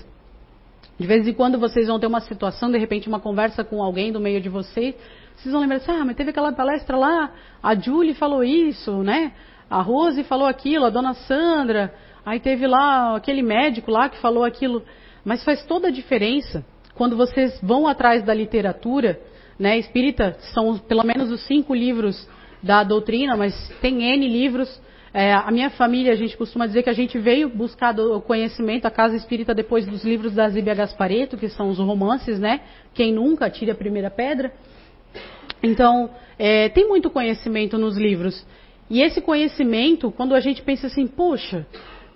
De 0.98 1.06
vez 1.06 1.26
em 1.26 1.32
quando 1.32 1.58
vocês 1.58 1.86
vão 1.86 1.98
ter 1.98 2.06
uma 2.06 2.20
situação, 2.20 2.70
de 2.70 2.78
repente 2.78 3.08
uma 3.08 3.20
conversa 3.20 3.62
com 3.62 3.82
alguém 3.82 4.12
do 4.12 4.20
meio 4.20 4.40
de 4.40 4.48
vocês, 4.48 4.94
vocês 5.36 5.52
vão 5.52 5.60
lembrar 5.60 5.76
assim, 5.76 5.92
ah, 5.92 6.04
mas 6.04 6.16
teve 6.16 6.30
aquela 6.30 6.52
palestra 6.52 6.96
lá, 6.96 7.32
a 7.62 7.74
Julie 7.74 8.14
falou 8.14 8.42
isso, 8.42 9.02
né? 9.02 9.32
A 9.68 9.82
Rose 9.82 10.22
falou 10.24 10.46
aquilo, 10.46 10.84
a 10.86 10.90
dona 10.90 11.12
Sandra, 11.12 11.92
Aí 12.26 12.40
teve 12.40 12.66
lá 12.66 13.14
aquele 13.14 13.40
médico 13.40 13.88
lá 13.88 14.08
que 14.08 14.18
falou 14.18 14.42
aquilo. 14.42 14.82
Mas 15.24 15.44
faz 15.44 15.64
toda 15.64 15.86
a 15.86 15.92
diferença 15.92 16.66
quando 16.96 17.16
vocês 17.16 17.56
vão 17.62 17.86
atrás 17.86 18.24
da 18.24 18.34
literatura, 18.34 19.20
né? 19.56 19.78
Espírita 19.78 20.36
são 20.52 20.76
pelo 20.76 21.04
menos 21.04 21.30
os 21.30 21.46
cinco 21.46 21.72
livros 21.72 22.28
da 22.60 22.82
doutrina, 22.82 23.36
mas 23.36 23.54
tem 23.80 24.02
N 24.02 24.26
livros. 24.26 24.82
É, 25.18 25.32
a 25.32 25.50
minha 25.50 25.70
família, 25.70 26.12
a 26.12 26.14
gente 26.14 26.36
costuma 26.36 26.66
dizer 26.66 26.82
que 26.82 26.90
a 26.90 26.92
gente 26.92 27.18
veio 27.18 27.48
buscar 27.48 27.98
o 27.98 28.20
conhecimento, 28.20 28.84
a 28.84 28.90
casa 28.90 29.16
espírita, 29.16 29.54
depois 29.54 29.86
dos 29.86 30.04
livros 30.04 30.34
da 30.34 30.46
Zíbia 30.46 30.74
Gaspareto, 30.74 31.38
que 31.38 31.48
são 31.48 31.70
os 31.70 31.78
romances, 31.78 32.38
né? 32.38 32.60
Quem 32.92 33.14
nunca 33.14 33.48
tira 33.48 33.72
a 33.72 33.74
primeira 33.74 34.10
pedra. 34.10 34.52
Então, 35.62 36.10
é, 36.38 36.68
tem 36.68 36.86
muito 36.86 37.08
conhecimento 37.08 37.78
nos 37.78 37.96
livros. 37.96 38.46
E 38.90 39.00
esse 39.00 39.22
conhecimento, 39.22 40.10
quando 40.10 40.34
a 40.34 40.40
gente 40.40 40.60
pensa 40.60 40.86
assim, 40.86 41.06
poxa, 41.06 41.66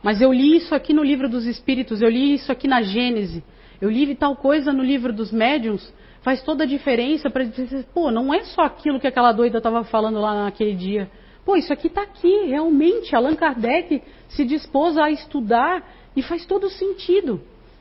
mas 0.03 0.20
eu 0.20 0.30
li 0.30 0.59
isso 0.59 0.74
aqui 0.74 0.92
no 0.92 1.03
livro 1.03 1.26
dos 1.26 1.46
Espíritos, 1.46 2.03
eu 2.03 2.11
li 2.11 2.34
isso 2.34 2.53
aqui 2.53 2.68
na 2.68 2.82
Gênese, 2.82 3.42
eu 3.80 3.88
li 3.88 4.14
tal 4.14 4.36
coisa 4.36 4.74
no 4.74 4.82
livro 4.82 5.11
dos 5.11 5.32
Médiuns, 5.32 5.90
faz 6.20 6.42
toda 6.42 6.64
a 6.64 6.66
diferença 6.66 7.30
para 7.30 7.44
dizer, 7.44 7.86
pô, 7.94 8.11
não 8.11 8.34
é 8.34 8.42
só 8.42 8.61
aquilo 8.61 9.01
que 9.01 9.07
aquela 9.07 9.32
doida 9.32 9.57
estava 9.57 9.84
falando 9.84 10.20
lá 10.20 10.44
naquele 10.44 10.74
dia. 10.74 11.11
Pô, 11.51 11.57
isso 11.57 11.72
aqui 11.72 11.88
está 11.88 12.03
aqui, 12.03 12.44
realmente. 12.46 13.12
Allan 13.12 13.34
Kardec 13.34 14.01
se 14.28 14.44
dispôs 14.44 14.96
a 14.96 15.11
estudar 15.11 15.82
e 16.14 16.22
faz 16.22 16.46
todo 16.46 16.70
sentido. 16.70 17.40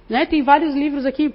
Né? 0.09 0.26
Tem 0.26 0.41
vários 0.41 0.74
livros 0.74 1.05
aqui 1.05 1.32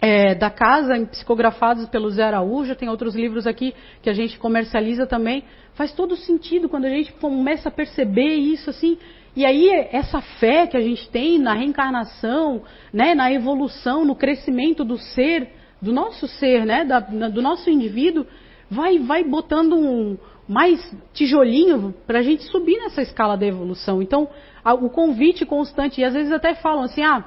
é, 0.00 0.36
da 0.36 0.50
casa, 0.50 1.04
psicografados 1.06 1.88
pelo 1.88 2.10
Zé 2.10 2.22
Araújo, 2.22 2.76
tem 2.76 2.88
outros 2.88 3.16
livros 3.16 3.44
aqui 3.44 3.74
que 4.00 4.08
a 4.08 4.12
gente 4.12 4.38
comercializa 4.38 5.04
também. 5.04 5.42
Faz 5.74 5.90
todo 5.90 6.14
sentido 6.14 6.68
quando 6.68 6.84
a 6.84 6.90
gente 6.90 7.12
começa 7.14 7.70
a 7.70 7.72
perceber 7.72 8.36
isso 8.36 8.70
assim. 8.70 8.96
E 9.34 9.44
aí, 9.44 9.68
essa 9.90 10.20
fé 10.20 10.64
que 10.68 10.76
a 10.76 10.80
gente 10.80 11.10
tem 11.10 11.40
na 11.40 11.54
reencarnação, 11.54 12.62
né, 12.92 13.16
na 13.16 13.32
evolução, 13.32 14.04
no 14.04 14.14
crescimento 14.14 14.84
do 14.84 14.96
ser, 14.96 15.48
do 15.82 15.92
nosso 15.92 16.28
ser, 16.28 16.64
né, 16.64 16.84
da, 16.84 17.00
do 17.00 17.42
nosso 17.42 17.68
indivíduo, 17.68 18.24
vai, 18.70 19.00
vai 19.00 19.24
botando 19.24 19.74
um 19.74 20.16
mais 20.48 20.80
tijolinho 21.12 21.94
para 22.06 22.20
a 22.20 22.22
gente 22.22 22.44
subir 22.44 22.78
nessa 22.78 23.02
escala 23.02 23.36
da 23.36 23.46
evolução. 23.46 24.00
Então, 24.00 24.28
a, 24.64 24.72
o 24.72 24.88
convite 24.88 25.44
constante, 25.44 26.00
e 26.00 26.04
às 26.04 26.14
vezes 26.14 26.32
até 26.32 26.54
falam 26.54 26.84
assim, 26.84 27.02
ah, 27.02 27.24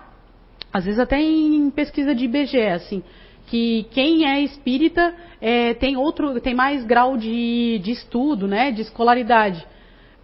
às 0.73 0.85
vezes 0.85 0.99
até 0.99 1.21
em 1.21 1.69
pesquisa 1.69 2.15
de 2.15 2.25
IBGE, 2.25 2.61
assim, 2.67 3.03
que 3.47 3.85
quem 3.91 4.25
é 4.25 4.41
espírita 4.41 5.13
é, 5.39 5.73
tem 5.75 5.97
outro, 5.97 6.39
tem 6.39 6.55
mais 6.55 6.83
grau 6.83 7.17
de, 7.17 7.79
de 7.79 7.91
estudo, 7.91 8.47
né, 8.47 8.71
de 8.71 8.81
escolaridade. 8.81 9.65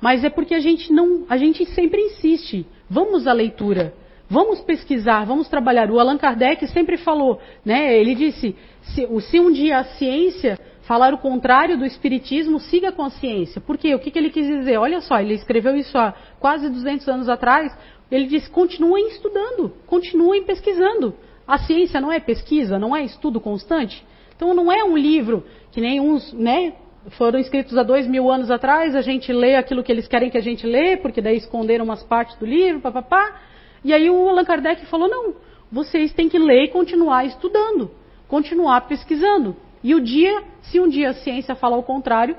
Mas 0.02 0.24
é 0.24 0.30
porque 0.30 0.56
a 0.56 0.60
gente 0.60 0.92
não, 0.92 1.26
a 1.30 1.38
gente 1.38 1.66
sempre 1.66 2.02
insiste. 2.02 2.66
Vamos 2.90 3.28
à 3.28 3.34
leitura, 3.34 3.94
vamos 4.30 4.62
pesquisar, 4.62 5.26
vamos 5.26 5.50
trabalhar. 5.50 5.92
O 5.92 6.00
Allan 6.00 6.18
Kardec 6.18 6.66
sempre 6.68 6.98
falou, 6.98 7.40
né? 7.66 7.98
Ele 7.98 8.16
disse, 8.16 8.56
se, 8.82 9.08
se 9.22 9.40
um 9.40 9.52
dia 9.52 9.80
a 9.80 9.84
ciência 9.84 10.58
falar 10.88 11.14
o 11.14 11.18
contrário 11.18 11.78
do 11.78 11.86
espiritismo, 11.86 12.60
siga 12.60 12.94
a 12.98 13.10
ciência. 13.10 13.60
Por 13.60 13.78
quê? 13.78 13.94
O 13.94 14.00
que, 14.00 14.10
que 14.10 14.18
ele 14.18 14.30
quis 14.30 14.48
dizer? 14.48 14.78
Olha 14.78 15.02
só, 15.02 15.20
ele 15.20 15.34
escreveu 15.34 15.76
isso 15.76 15.98
há 15.98 16.14
quase 16.40 16.70
200 16.70 17.08
anos 17.10 17.30
atrás. 17.30 17.78
Ele 18.10 18.26
disse: 18.26 18.50
continuem 18.50 19.10
estudando, 19.10 19.74
continuem 19.86 20.44
pesquisando. 20.44 21.14
A 21.46 21.58
ciência 21.58 22.00
não 22.00 22.12
é 22.12 22.20
pesquisa, 22.20 22.80
não 22.80 22.96
é 22.96 23.04
estudo 23.04 23.40
constante. 23.42 24.04
Então 24.36 24.54
não 24.54 24.72
é 24.72 24.84
um 24.84 24.98
livro 24.98 25.44
que 25.72 25.82
nem 25.82 26.00
uns, 26.00 26.32
né? 26.32 26.74
Foram 27.12 27.40
escritos 27.40 27.78
há 27.78 27.84
dois 27.84 28.08
mil 28.08 28.30
anos 28.32 28.50
atrás, 28.50 28.96
a 28.96 29.02
gente 29.02 29.32
lê 29.32 29.56
aquilo 29.56 29.84
que 29.84 29.92
eles 29.92 30.08
querem 30.08 30.30
que 30.30 30.38
a 30.38 30.42
gente 30.42 30.66
lê, 30.66 30.98
porque 30.98 31.22
daí 31.22 31.38
esconderam 31.38 31.86
umas 31.86 32.04
partes 32.04 32.38
do 32.38 32.46
livro, 32.46 32.82
papapá. 32.82 33.42
E 33.84 33.94
aí 33.94 34.10
o 34.10 34.30
Allan 34.30 34.46
Kardec 34.46 34.86
falou: 34.86 35.10
não, 35.10 35.36
vocês 35.70 36.14
têm 36.14 36.30
que 36.30 36.40
ler 36.40 36.66
e 36.66 36.68
continuar 36.70 37.26
estudando, 37.26 37.92
continuar 38.28 38.88
pesquisando. 38.88 39.67
E 39.84 39.94
o 39.94 40.02
dia, 40.02 40.44
se 40.64 40.80
um 40.80 40.88
dia 40.88 41.12
a 41.12 41.14
ciência 41.14 41.56
falar 41.56 41.78
o 41.78 41.84
contrário, 41.84 42.36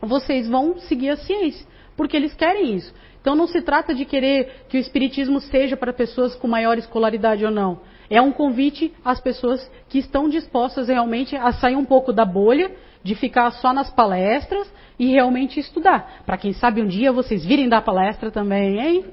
vocês 0.00 0.48
vão 0.48 0.78
seguir 0.78 1.10
a 1.10 1.16
ciência, 1.16 1.66
porque 1.96 2.16
eles 2.16 2.34
querem 2.34 2.74
isso. 2.74 2.94
Então 3.20 3.34
não 3.34 3.46
se 3.46 3.60
trata 3.60 3.94
de 3.94 4.04
querer 4.04 4.64
que 4.68 4.76
o 4.76 4.80
espiritismo 4.80 5.40
seja 5.40 5.76
para 5.76 5.92
pessoas 5.92 6.34
com 6.34 6.46
maior 6.46 6.78
escolaridade 6.78 7.44
ou 7.44 7.50
não. 7.50 7.80
É 8.08 8.22
um 8.22 8.32
convite 8.32 8.92
às 9.04 9.20
pessoas 9.20 9.70
que 9.88 9.98
estão 9.98 10.28
dispostas 10.28 10.88
realmente 10.88 11.36
a 11.36 11.52
sair 11.52 11.76
um 11.76 11.84
pouco 11.84 12.12
da 12.12 12.24
bolha, 12.24 12.70
de 13.02 13.14
ficar 13.14 13.50
só 13.52 13.72
nas 13.72 13.90
palestras 13.90 14.72
e 14.98 15.06
realmente 15.06 15.60
estudar. 15.60 16.22
Para 16.24 16.38
quem 16.38 16.52
sabe 16.52 16.80
um 16.80 16.86
dia 16.86 17.12
vocês 17.12 17.44
virem 17.44 17.68
dar 17.68 17.82
palestra 17.82 18.30
também, 18.30 18.80
hein? 18.80 19.04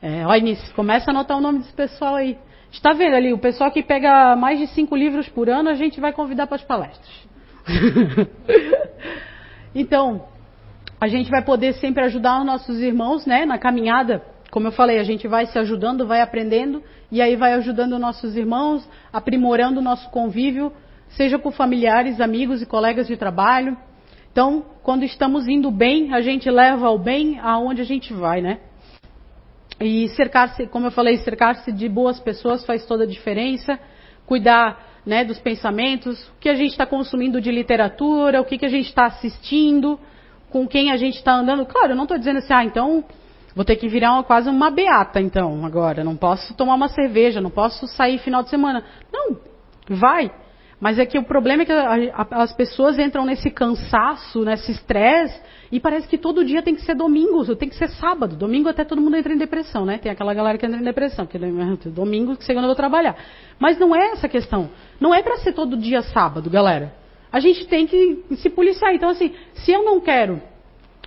É, 0.00 0.24
Início, 0.36 0.74
começa 0.74 1.10
a 1.10 1.14
anotar 1.14 1.38
o 1.38 1.40
nome 1.40 1.60
desse 1.60 1.72
pessoal 1.72 2.16
aí. 2.16 2.36
Está 2.72 2.94
vendo 2.94 3.14
ali, 3.14 3.34
o 3.34 3.38
pessoal 3.38 3.70
que 3.70 3.82
pega 3.82 4.34
mais 4.34 4.58
de 4.58 4.66
cinco 4.68 4.96
livros 4.96 5.28
por 5.28 5.48
ano, 5.50 5.68
a 5.68 5.74
gente 5.74 6.00
vai 6.00 6.10
convidar 6.10 6.46
para 6.46 6.56
as 6.56 6.64
palestras. 6.64 7.28
então, 9.74 10.24
a 10.98 11.06
gente 11.06 11.30
vai 11.30 11.44
poder 11.44 11.74
sempre 11.74 12.02
ajudar 12.04 12.40
os 12.40 12.46
nossos 12.46 12.80
irmãos, 12.80 13.26
né, 13.26 13.44
na 13.44 13.58
caminhada. 13.58 14.22
Como 14.50 14.68
eu 14.68 14.72
falei, 14.72 14.98
a 14.98 15.04
gente 15.04 15.28
vai 15.28 15.44
se 15.46 15.58
ajudando, 15.58 16.06
vai 16.06 16.22
aprendendo 16.22 16.82
e 17.10 17.20
aí 17.20 17.36
vai 17.36 17.52
ajudando 17.52 17.98
nossos 17.98 18.34
irmãos, 18.36 18.88
aprimorando 19.12 19.80
o 19.80 19.82
nosso 19.82 20.08
convívio, 20.10 20.72
seja 21.10 21.38
com 21.38 21.50
familiares, 21.50 22.22
amigos 22.22 22.62
e 22.62 22.66
colegas 22.66 23.06
de 23.06 23.18
trabalho. 23.18 23.76
Então, 24.30 24.64
quando 24.82 25.04
estamos 25.04 25.46
indo 25.46 25.70
bem, 25.70 26.14
a 26.14 26.22
gente 26.22 26.50
leva 26.50 26.88
o 26.88 26.98
bem 26.98 27.38
aonde 27.38 27.82
a 27.82 27.84
gente 27.84 28.14
vai, 28.14 28.40
né? 28.40 28.60
E 29.82 30.08
cercar-se, 30.10 30.66
como 30.68 30.86
eu 30.86 30.90
falei, 30.90 31.16
cercar-se 31.18 31.72
de 31.72 31.88
boas 31.88 32.20
pessoas 32.20 32.64
faz 32.64 32.86
toda 32.86 33.04
a 33.04 33.06
diferença. 33.06 33.78
Cuidar 34.24 34.92
né, 35.04 35.24
dos 35.24 35.38
pensamentos, 35.38 36.28
o 36.28 36.32
que 36.38 36.48
a 36.48 36.54
gente 36.54 36.70
está 36.70 36.86
consumindo 36.86 37.40
de 37.40 37.50
literatura, 37.50 38.40
o 38.40 38.44
que, 38.44 38.56
que 38.56 38.66
a 38.66 38.68
gente 38.68 38.86
está 38.86 39.06
assistindo 39.06 39.98
com 40.48 40.66
quem 40.66 40.92
a 40.92 40.96
gente 40.96 41.16
está 41.16 41.34
andando. 41.34 41.66
Claro, 41.66 41.92
eu 41.92 41.96
não 41.96 42.04
estou 42.04 42.18
dizendo 42.18 42.38
assim, 42.38 42.52
ah, 42.52 42.64
então 42.64 43.04
vou 43.54 43.64
ter 43.64 43.76
que 43.76 43.88
virar 43.88 44.12
uma, 44.12 44.22
quase 44.22 44.48
uma 44.48 44.70
beata, 44.70 45.20
então, 45.20 45.64
agora. 45.66 46.04
Não 46.04 46.16
posso 46.16 46.54
tomar 46.54 46.74
uma 46.74 46.88
cerveja, 46.88 47.40
não 47.40 47.50
posso 47.50 47.86
sair 47.88 48.18
final 48.18 48.42
de 48.42 48.50
semana. 48.50 48.84
Não, 49.12 49.36
vai. 49.88 50.30
Mas 50.82 50.98
é 50.98 51.06
que 51.06 51.16
o 51.18 51.22
problema 51.22 51.62
é 51.62 51.64
que 51.64 51.72
a, 51.72 51.94
a, 52.12 52.42
as 52.42 52.52
pessoas 52.52 52.98
entram 52.98 53.24
nesse 53.24 53.50
cansaço, 53.50 54.44
nesse 54.44 54.72
estresse, 54.72 55.40
e 55.70 55.80
parece 55.80 56.06
que 56.06 56.18
todo 56.18 56.44
dia 56.44 56.60
tem 56.60 56.74
que 56.74 56.82
ser 56.82 56.94
domingo, 56.94 57.56
tem 57.56 57.68
que 57.68 57.76
ser 57.76 57.88
sábado. 57.88 58.36
Domingo 58.36 58.68
até 58.68 58.84
todo 58.84 59.00
mundo 59.00 59.16
entra 59.16 59.32
em 59.32 59.38
depressão, 59.38 59.86
né? 59.86 59.98
Tem 59.98 60.12
aquela 60.12 60.34
galera 60.34 60.58
que 60.58 60.66
entra 60.66 60.78
em 60.78 60.84
depressão, 60.84 61.24
porque 61.24 61.38
domingo, 61.88 62.36
segunda 62.40 62.64
eu 62.64 62.68
vou 62.68 62.76
trabalhar. 62.76 63.16
Mas 63.58 63.78
não 63.78 63.94
é 63.94 64.10
essa 64.10 64.28
questão. 64.28 64.68
Não 65.00 65.14
é 65.14 65.22
para 65.22 65.38
ser 65.38 65.52
todo 65.52 65.76
dia 65.76 66.02
sábado, 66.02 66.50
galera 66.50 67.00
a 67.32 67.40
gente 67.40 67.66
tem 67.66 67.86
que 67.86 68.22
se 68.36 68.50
policiar. 68.50 68.94
Então, 68.94 69.08
assim, 69.08 69.34
se 69.54 69.72
eu 69.72 69.82
não 69.82 69.98
quero 70.00 70.40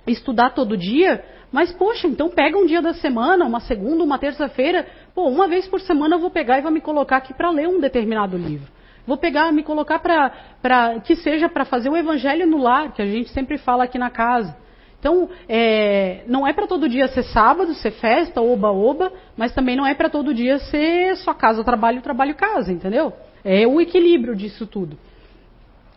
estudar 0.06 0.50
todo 0.50 0.76
dia, 0.76 1.24
mas, 1.52 1.72
poxa, 1.72 2.08
então 2.08 2.28
pega 2.28 2.58
um 2.58 2.66
dia 2.66 2.82
da 2.82 2.92
semana, 2.94 3.44
uma 3.44 3.60
segunda, 3.60 4.02
uma 4.02 4.18
terça-feira, 4.18 4.86
pô, 5.14 5.28
uma 5.28 5.46
vez 5.46 5.68
por 5.68 5.80
semana 5.80 6.16
eu 6.16 6.18
vou 6.18 6.30
pegar 6.30 6.58
e 6.58 6.62
vou 6.62 6.72
me 6.72 6.80
colocar 6.80 7.18
aqui 7.18 7.32
para 7.32 7.50
ler 7.50 7.68
um 7.68 7.80
determinado 7.80 8.36
livro. 8.36 8.75
Vou 9.06 9.16
pegar, 9.16 9.52
me 9.52 9.62
colocar 9.62 9.98
para 10.00 11.00
que 11.00 11.16
seja 11.16 11.48
para 11.48 11.64
fazer 11.64 11.88
o 11.88 11.96
evangelho 11.96 12.46
no 12.46 12.58
lar, 12.58 12.92
que 12.92 13.02
a 13.02 13.06
gente 13.06 13.30
sempre 13.30 13.56
fala 13.58 13.84
aqui 13.84 13.98
na 13.98 14.10
casa. 14.10 14.56
Então, 14.98 15.28
é, 15.48 16.24
não 16.26 16.46
é 16.46 16.52
para 16.52 16.66
todo 16.66 16.88
dia 16.88 17.06
ser 17.08 17.22
sábado, 17.24 17.74
ser 17.74 17.92
festa, 17.92 18.40
oba-oba, 18.40 19.12
mas 19.36 19.54
também 19.54 19.76
não 19.76 19.86
é 19.86 19.94
para 19.94 20.08
todo 20.08 20.34
dia 20.34 20.58
ser 20.58 21.16
só 21.18 21.32
casa, 21.32 21.62
trabalho, 21.62 22.02
trabalho, 22.02 22.34
casa, 22.34 22.72
entendeu? 22.72 23.12
É 23.44 23.66
o 23.66 23.80
equilíbrio 23.80 24.34
disso 24.34 24.66
tudo 24.66 24.98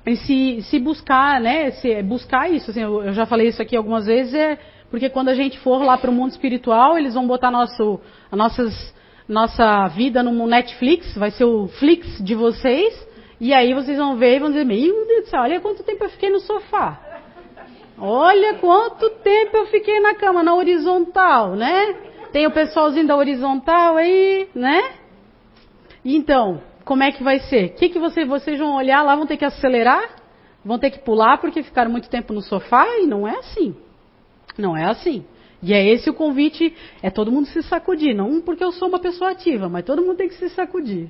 e 0.06 0.16
se, 0.16 0.62
se 0.64 0.80
buscar, 0.80 1.40
né, 1.40 1.72
se 1.72 2.02
buscar 2.02 2.50
isso, 2.50 2.72
assim, 2.72 2.82
eu, 2.82 3.14
já 3.14 3.26
falei 3.26 3.48
isso 3.48 3.62
aqui 3.62 3.76
algumas 3.76 4.06
vezes, 4.06 4.34
é 4.34 4.58
porque 4.90 5.10
quando 5.10 5.30
a 5.30 5.36
gente 5.36 5.60
for 5.60 5.84
lá 5.84 5.98
para 5.98 6.10
o 6.10 6.14
mundo 6.14 6.32
espiritual, 6.32 6.98
eles 6.98 7.14
vão 7.14 7.28
botar 7.28 7.52
nosso, 7.52 8.00
nossas, 8.32 8.74
nossa 9.30 9.88
vida 9.90 10.24
no 10.24 10.48
Netflix, 10.48 11.16
vai 11.16 11.30
ser 11.30 11.44
o 11.44 11.68
Flix 11.68 12.18
de 12.24 12.34
vocês, 12.34 13.08
e 13.40 13.54
aí 13.54 13.76
vocês 13.76 13.96
vão 13.96 14.18
ver 14.18 14.36
e 14.36 14.40
vão 14.40 14.50
dizer, 14.50 14.66
meu 14.66 15.06
Deus 15.06 15.26
do 15.26 15.30
céu, 15.30 15.42
olha 15.42 15.62
quanto 15.62 15.84
tempo 15.84 16.04
eu 16.04 16.10
fiquei 16.10 16.32
no 16.32 16.40
sofá. 16.40 17.00
Olha 17.96 18.56
quanto 18.56 19.08
tempo 19.22 19.56
eu 19.58 19.68
fiquei 19.68 20.00
na 20.00 20.16
cama, 20.16 20.42
na 20.42 20.56
horizontal, 20.56 21.56
né? 21.56 21.96
Tem 22.32 22.48
o 22.48 22.52
pessoalzinho 22.52 23.06
da 23.06 23.16
horizontal 23.16 23.98
aí, 23.98 24.50
né? 24.56 24.94
Então, 26.04 26.62
como 26.84 27.04
é 27.04 27.12
que 27.12 27.24
vai 27.24 27.40
ser? 27.40 27.66
O 27.66 27.74
que, 27.76 27.90
que 27.90 28.00
você, 28.00 28.26
vocês 28.26 28.58
vão 28.58 28.76
olhar 28.76 29.04
lá, 29.04 29.16
vão 29.16 29.28
ter 29.28 29.38
que 29.38 29.46
acelerar? 29.46 30.10
Vão 30.66 30.80
ter 30.80 30.90
que 30.90 31.00
pular 31.00 31.38
porque 31.38 31.62
ficaram 31.62 31.92
muito 31.92 32.10
tempo 32.10 32.34
no 32.34 32.42
sofá? 32.42 32.86
E 32.98 33.06
não 33.06 33.28
é 33.28 33.38
assim. 33.38 33.76
Não 34.58 34.76
é 34.76 34.86
assim. 34.86 35.24
E 35.62 35.74
é 35.74 35.86
esse 35.86 36.10
o 36.10 36.14
convite, 36.14 36.74
é 37.02 37.10
todo 37.10 37.32
mundo 37.32 37.48
se 37.48 37.62
sacudir. 37.64 38.16
Não 38.16 38.42
porque 38.42 38.64
eu 38.64 38.72
sou 38.72 38.88
uma 38.88 39.00
pessoa 39.00 39.32
ativa, 39.32 39.68
mas 39.68 39.86
todo 39.86 40.02
mundo 40.02 40.18
tem 40.18 40.30
que 40.30 40.36
se 40.36 40.50
sacudir. 40.50 41.10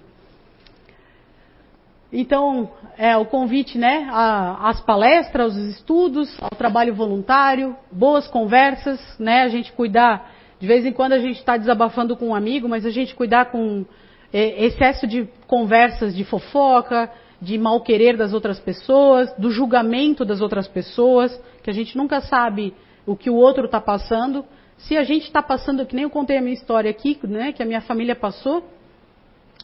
Então, 2.12 2.72
é 2.98 3.16
o 3.16 3.26
convite, 3.26 3.78
né, 3.78 4.10
às 4.12 4.82
palestras, 4.82 5.56
aos 5.56 5.76
estudos, 5.76 6.36
ao 6.42 6.50
trabalho 6.50 6.94
voluntário, 6.96 7.76
boas 7.92 8.28
conversas, 8.28 9.00
né, 9.20 9.44
a 9.44 9.48
gente 9.48 9.72
cuidar, 9.74 10.32
de 10.60 10.66
vez 10.66 10.84
em 10.88 10.92
quando 10.92 11.14
a 11.14 11.20
gente 11.20 11.38
está 11.38 11.56
desabafando 11.56 12.18
com 12.18 12.30
um 12.30 12.36
amigo, 12.36 12.68
mas 12.68 12.84
a 12.84 12.90
gente 12.90 13.14
cuidar 13.14 13.52
com 13.52 13.86
é, 14.34 14.66
excesso 14.66 15.06
de 15.06 15.30
conversas 15.46 16.16
de 16.16 16.24
fofoca, 16.24 17.12
de 17.40 17.60
mal 17.60 17.80
querer 17.82 18.18
das 18.18 18.34
outras 18.34 18.60
pessoas, 18.60 19.32
do 19.38 19.52
julgamento 19.52 20.26
das 20.26 20.42
outras 20.42 20.68
pessoas, 20.68 21.40
que 21.64 21.70
a 21.70 21.74
gente 21.74 21.96
nunca 21.96 22.22
sabe 22.22 22.74
o 23.10 23.16
que 23.16 23.30
o 23.30 23.36
outro 23.36 23.66
está 23.66 23.82
passando. 23.82 24.46
Se 24.78 24.96
a 24.96 25.04
gente 25.04 25.24
está 25.24 25.42
passando, 25.42 25.86
que 25.86 25.96
nem 25.96 26.04
eu 26.04 26.10
contei 26.12 26.38
a 26.38 26.42
minha 26.42 26.54
história 26.54 26.92
aqui, 26.92 27.20
né, 27.24 27.52
que 27.52 27.64
a 27.64 27.66
minha 27.66 27.82
família 27.82 28.16
passou, 28.16 28.64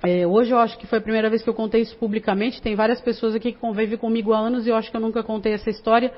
é, 0.04 0.26
hoje 0.26 0.52
eu 0.52 0.58
acho 0.58 0.78
que 0.80 0.88
foi 0.88 0.98
a 0.98 1.02
primeira 1.02 1.30
vez 1.30 1.44
que 1.44 1.50
eu 1.50 1.54
contei 1.54 1.82
isso 1.82 1.96
publicamente. 1.98 2.62
Tem 2.62 2.76
várias 2.76 3.00
pessoas 3.02 3.36
aqui 3.36 3.52
que 3.52 3.60
convivem 3.60 3.98
comigo 3.98 4.34
há 4.34 4.40
anos 4.40 4.66
e 4.66 4.70
eu 4.72 4.76
acho 4.76 4.90
que 4.90 4.98
eu 4.98 5.02
nunca 5.02 5.24
contei 5.24 5.54
essa 5.54 5.70
história. 5.70 6.12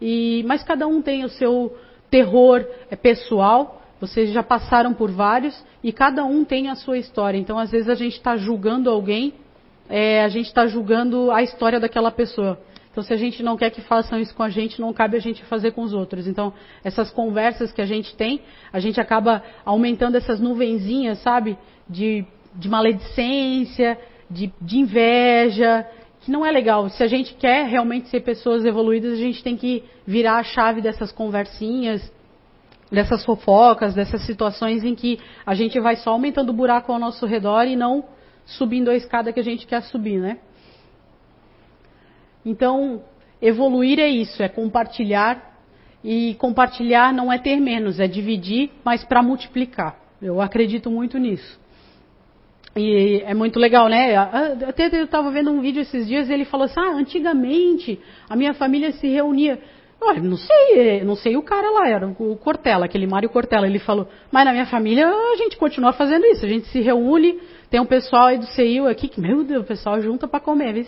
E, 0.00 0.42
mas 0.46 0.62
cada 0.62 0.86
um 0.86 1.02
tem 1.02 1.22
o 1.22 1.28
seu 1.28 1.76
terror 2.10 2.64
é, 2.90 2.96
pessoal. 2.96 3.82
Vocês 4.00 4.32
já 4.32 4.42
passaram 4.42 4.94
por 4.94 5.10
vários 5.10 5.62
e 5.84 5.92
cada 5.92 6.24
um 6.24 6.44
tem 6.44 6.70
a 6.70 6.74
sua 6.74 6.96
história. 6.96 7.38
Então, 7.38 7.58
às 7.58 7.70
vezes 7.70 7.90
a 7.90 7.94
gente 7.94 8.14
está 8.14 8.38
julgando 8.38 8.88
alguém, 8.88 9.34
é, 9.88 10.24
a 10.24 10.28
gente 10.28 10.46
está 10.46 10.66
julgando 10.66 11.30
a 11.30 11.42
história 11.42 11.78
daquela 11.78 12.10
pessoa. 12.10 12.58
Então, 12.90 13.02
se 13.04 13.12
a 13.12 13.16
gente 13.16 13.42
não 13.42 13.56
quer 13.56 13.70
que 13.70 13.80
façam 13.80 14.18
isso 14.18 14.34
com 14.34 14.42
a 14.42 14.48
gente, 14.48 14.80
não 14.80 14.92
cabe 14.92 15.16
a 15.16 15.20
gente 15.20 15.44
fazer 15.44 15.70
com 15.70 15.82
os 15.82 15.92
outros. 15.92 16.26
Então, 16.26 16.52
essas 16.82 17.10
conversas 17.10 17.72
que 17.72 17.80
a 17.80 17.86
gente 17.86 18.16
tem, 18.16 18.40
a 18.72 18.80
gente 18.80 19.00
acaba 19.00 19.42
aumentando 19.64 20.16
essas 20.16 20.40
nuvenzinhas, 20.40 21.18
sabe? 21.18 21.56
De 21.88 22.26
de 22.54 22.68
maledicência, 22.68 23.98
de, 24.30 24.52
de 24.60 24.78
inveja, 24.78 25.86
que 26.20 26.30
não 26.30 26.44
é 26.44 26.50
legal. 26.50 26.88
Se 26.90 27.02
a 27.02 27.06
gente 27.06 27.34
quer 27.34 27.66
realmente 27.66 28.08
ser 28.08 28.20
pessoas 28.20 28.64
evoluídas, 28.64 29.12
a 29.12 29.16
gente 29.16 29.42
tem 29.42 29.56
que 29.56 29.84
virar 30.06 30.38
a 30.38 30.42
chave 30.42 30.80
dessas 30.80 31.12
conversinhas, 31.12 32.12
dessas 32.90 33.24
fofocas, 33.24 33.94
dessas 33.94 34.24
situações 34.26 34.84
em 34.84 34.94
que 34.94 35.18
a 35.46 35.54
gente 35.54 35.78
vai 35.80 35.96
só 35.96 36.10
aumentando 36.10 36.50
o 36.50 36.54
buraco 36.54 36.92
ao 36.92 36.98
nosso 36.98 37.24
redor 37.26 37.64
e 37.66 37.76
não 37.76 38.04
subindo 38.44 38.90
a 38.90 38.96
escada 38.96 39.32
que 39.32 39.40
a 39.40 39.44
gente 39.44 39.66
quer 39.66 39.82
subir, 39.82 40.18
né? 40.18 40.38
Então, 42.44 43.02
evoluir 43.40 43.98
é 43.98 44.08
isso, 44.08 44.42
é 44.42 44.48
compartilhar. 44.48 45.48
E 46.02 46.34
compartilhar 46.36 47.12
não 47.12 47.30
é 47.30 47.38
ter 47.38 47.56
menos, 47.60 48.00
é 48.00 48.06
dividir, 48.06 48.70
mas 48.82 49.04
para 49.04 49.22
multiplicar. 49.22 49.96
Eu 50.20 50.40
acredito 50.40 50.90
muito 50.90 51.18
nisso. 51.18 51.60
E 52.76 53.22
é 53.26 53.34
muito 53.34 53.58
legal, 53.58 53.88
né? 53.88 54.16
Até 54.16 54.86
eu 54.92 55.04
estava 55.04 55.30
vendo 55.30 55.50
um 55.50 55.60
vídeo 55.60 55.82
esses 55.82 56.06
dias 56.06 56.28
e 56.28 56.32
ele 56.32 56.44
falou 56.44 56.66
assim: 56.66 56.78
ah, 56.78 56.92
antigamente 56.92 58.00
a 58.28 58.36
minha 58.36 58.54
família 58.54 58.92
se 58.92 59.08
reunia. 59.08 59.60
Olha, 60.02 60.22
não 60.22 60.38
sei, 60.38 61.04
não 61.04 61.14
sei 61.14 61.36
o 61.36 61.42
cara 61.42 61.70
lá, 61.70 61.86
era 61.86 62.06
o 62.06 62.36
Cortella, 62.36 62.86
aquele 62.86 63.06
Mário 63.06 63.28
Cortella. 63.28 63.66
Ele 63.66 63.78
falou, 63.78 64.08
mas 64.32 64.46
na 64.46 64.52
minha 64.52 64.64
família 64.64 65.06
a 65.06 65.36
gente 65.36 65.58
continua 65.58 65.92
fazendo 65.92 66.24
isso, 66.24 66.46
a 66.46 66.48
gente 66.48 66.68
se 66.68 66.80
reúne, 66.80 67.38
tem 67.68 67.78
um 67.78 67.84
pessoal 67.84 68.28
aí 68.28 68.38
do 68.38 68.46
CEIU 68.46 68.88
aqui, 68.88 69.08
que, 69.08 69.20
meu 69.20 69.44
Deus, 69.44 69.62
o 69.62 69.66
pessoal 69.66 70.00
junta 70.00 70.26
para 70.26 70.40
comer, 70.40 70.72
viu? 70.72 70.86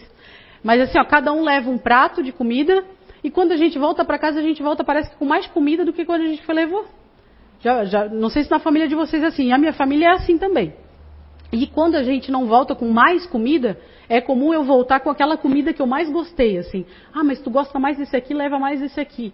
Mas 0.62 0.80
assim, 0.80 0.98
ó, 0.98 1.04
cada 1.04 1.32
um 1.32 1.42
leva 1.42 1.70
um 1.70 1.78
prato 1.78 2.22
de 2.22 2.32
comida 2.32 2.84
e 3.24 3.30
quando 3.30 3.52
a 3.52 3.56
gente 3.56 3.78
volta 3.78 4.04
para 4.04 4.18
casa, 4.18 4.40
a 4.40 4.42
gente 4.42 4.62
volta, 4.62 4.82
parece 4.82 5.10
que 5.10 5.16
com 5.16 5.24
mais 5.24 5.46
comida 5.46 5.84
do 5.84 5.92
que 5.92 6.04
quando 6.04 6.22
a 6.22 6.26
gente 6.26 6.42
foi 6.42 6.54
levou. 6.54 6.84
Já, 7.60 7.84
já, 7.84 8.08
não 8.08 8.28
sei 8.28 8.42
se 8.42 8.50
na 8.50 8.58
família 8.58 8.88
de 8.88 8.94
vocês 8.94 9.22
é 9.22 9.26
assim, 9.26 9.52
a 9.52 9.58
minha 9.58 9.72
família 9.72 10.08
é 10.08 10.10
assim 10.12 10.36
também. 10.36 10.74
E 11.52 11.66
quando 11.66 11.96
a 11.96 12.02
gente 12.02 12.32
não 12.32 12.46
volta 12.46 12.74
com 12.74 12.88
mais 12.88 13.26
comida, 13.26 13.78
é 14.08 14.20
comum 14.20 14.52
eu 14.52 14.64
voltar 14.64 15.00
com 15.00 15.10
aquela 15.10 15.36
comida 15.36 15.72
que 15.72 15.82
eu 15.82 15.86
mais 15.86 16.10
gostei, 16.10 16.58
assim. 16.58 16.84
Ah, 17.14 17.22
mas 17.22 17.40
tu 17.40 17.50
gosta 17.50 17.78
mais 17.78 17.98
desse 17.98 18.16
aqui, 18.16 18.34
leva 18.34 18.58
mais 18.58 18.80
desse 18.80 18.98
aqui. 18.98 19.32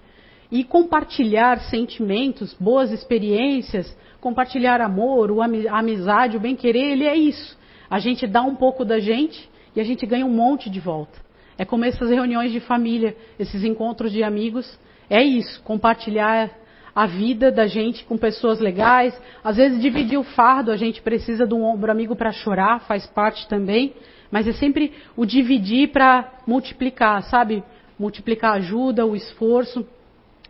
E 0.50 0.64
compartilhar 0.64 1.60
sentimentos, 1.60 2.54
boas 2.54 2.90
experiências, 2.90 3.96
compartilhar 4.20 4.80
amor, 4.80 5.30
a 5.40 5.78
amizade, 5.78 6.36
o 6.36 6.40
bem-querer, 6.40 6.92
ele 6.92 7.06
é 7.06 7.16
isso. 7.16 7.56
A 7.88 7.98
gente 7.98 8.26
dá 8.26 8.42
um 8.42 8.56
pouco 8.56 8.84
da 8.84 8.98
gente 8.98 9.48
e 9.78 9.80
a 9.80 9.84
gente 9.84 10.04
ganha 10.04 10.26
um 10.26 10.34
monte 10.34 10.68
de 10.68 10.80
volta. 10.80 11.20
É 11.56 11.64
como 11.64 11.84
essas 11.84 12.10
reuniões 12.10 12.50
de 12.50 12.58
família, 12.58 13.16
esses 13.38 13.62
encontros 13.62 14.10
de 14.10 14.24
amigos. 14.24 14.76
É 15.08 15.22
isso, 15.22 15.62
compartilhar 15.62 16.50
a 16.92 17.06
vida 17.06 17.52
da 17.52 17.64
gente 17.68 18.04
com 18.04 18.18
pessoas 18.18 18.58
legais. 18.58 19.16
Às 19.42 19.56
vezes 19.56 19.80
dividir 19.80 20.18
o 20.18 20.24
fardo, 20.24 20.72
a 20.72 20.76
gente 20.76 21.00
precisa 21.00 21.46
de 21.46 21.54
um 21.54 21.62
ombro 21.62 21.92
amigo 21.92 22.16
para 22.16 22.32
chorar, 22.32 22.80
faz 22.88 23.06
parte 23.06 23.46
também. 23.46 23.94
Mas 24.32 24.48
é 24.48 24.52
sempre 24.52 24.94
o 25.16 25.24
dividir 25.24 25.92
para 25.92 26.28
multiplicar, 26.44 27.22
sabe? 27.22 27.62
Multiplicar 27.96 28.54
a 28.54 28.56
ajuda, 28.56 29.06
o 29.06 29.14
esforço 29.14 29.86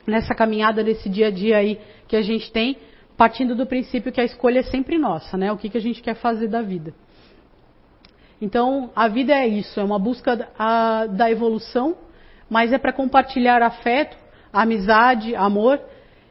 nessa 0.07 0.35
caminhada 0.35 0.83
nesse 0.83 1.07
dia 1.07 1.27
a 1.27 1.31
dia 1.31 1.59
aí 1.59 1.79
que 2.09 2.17
a 2.17 2.23
gente 2.23 2.51
tem, 2.51 2.79
partindo 3.15 3.55
do 3.55 3.67
princípio 3.67 4.11
que 4.11 4.23
a 4.23 4.25
escolha 4.25 4.61
é 4.61 4.63
sempre 4.63 4.97
nossa, 4.97 5.37
né? 5.37 5.53
O 5.53 5.59
que, 5.59 5.69
que 5.69 5.77
a 5.77 5.83
gente 5.83 6.01
quer 6.01 6.15
fazer 6.15 6.49
da 6.49 6.63
vida. 6.63 6.95
Então, 8.41 8.91
a 8.95 9.09
vida 9.09 9.33
é 9.33 9.47
isso, 9.47 9.81
é 9.81 9.85
uma 9.85 9.99
busca 9.99 10.49
a, 10.59 11.07
da 11.07 11.31
evolução, 11.31 11.97
mas 12.49 12.73
é 12.73 12.79
para 12.79 12.93
compartilhar 12.93 13.63
afeto, 13.63 14.17
amizade, 14.53 15.35
amor 15.35 15.81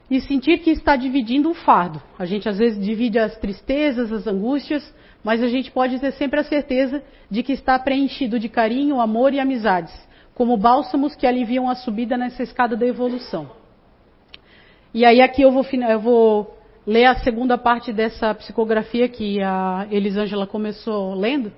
e 0.09 0.21
sentir 0.21 0.59
que 0.59 0.71
está 0.71 0.95
dividindo 0.95 1.49
um 1.49 1.53
fardo. 1.53 2.01
A 2.17 2.25
gente 2.25 2.47
às 2.47 2.57
vezes 2.57 2.83
divide 2.83 3.19
as 3.19 3.35
tristezas, 3.37 4.11
as 4.11 4.25
angústias, 4.25 4.93
mas 5.23 5.43
a 5.43 5.47
gente 5.47 5.69
pode 5.69 5.99
ter 5.99 6.13
sempre 6.13 6.39
a 6.39 6.43
certeza 6.43 7.03
de 7.29 7.43
que 7.43 7.51
está 7.51 7.77
preenchido 7.77 8.39
de 8.39 8.47
carinho, 8.47 9.01
amor 9.01 9.33
e 9.33 9.39
amizades, 9.39 9.93
como 10.33 10.55
bálsamos 10.55 11.15
que 11.15 11.27
aliviam 11.27 11.69
a 11.69 11.75
subida 11.75 12.17
nessa 12.17 12.41
escada 12.41 12.77
da 12.77 12.85
evolução. 12.85 13.49
E 14.93 15.03
aí 15.03 15.21
aqui 15.21 15.41
eu 15.41 15.51
vou, 15.51 15.65
eu 15.65 15.99
vou 15.99 16.57
ler 16.85 17.05
a 17.05 17.15
segunda 17.15 17.57
parte 17.57 17.91
dessa 17.91 18.33
psicografia 18.33 19.09
que 19.09 19.41
a 19.41 19.85
Elisângela 19.91 20.47
começou 20.47 21.13
lendo, 21.13 21.51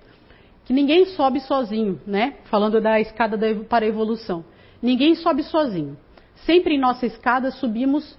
que 0.70 0.74
ninguém 0.74 1.03
sobe 1.07 1.39
sozinho, 1.39 1.99
né? 2.05 2.36
Falando 2.43 2.80
da 2.80 2.99
escada 2.99 3.36
da, 3.36 3.47
para 3.67 3.86
a 3.86 3.88
evolução. 3.88 4.45
Ninguém 4.80 5.15
sobe 5.15 5.41
sozinho. 5.41 5.97
Sempre 6.45 6.76
em 6.76 6.80
nossa 6.80 7.07
escada 7.07 7.49
subimos 7.49 8.15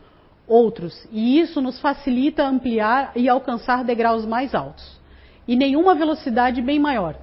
outros, 0.49 1.07
e 1.13 1.39
isso 1.39 1.61
nos 1.61 1.79
facilita 1.79 2.45
ampliar 2.45 3.13
e 3.15 3.29
alcançar 3.29 3.85
degraus 3.85 4.27
mais 4.27 4.53
altos, 4.53 5.01
e 5.47 5.55
nenhuma 5.55 5.95
velocidade 5.95 6.61
bem 6.61 6.81
maior. 6.81 7.15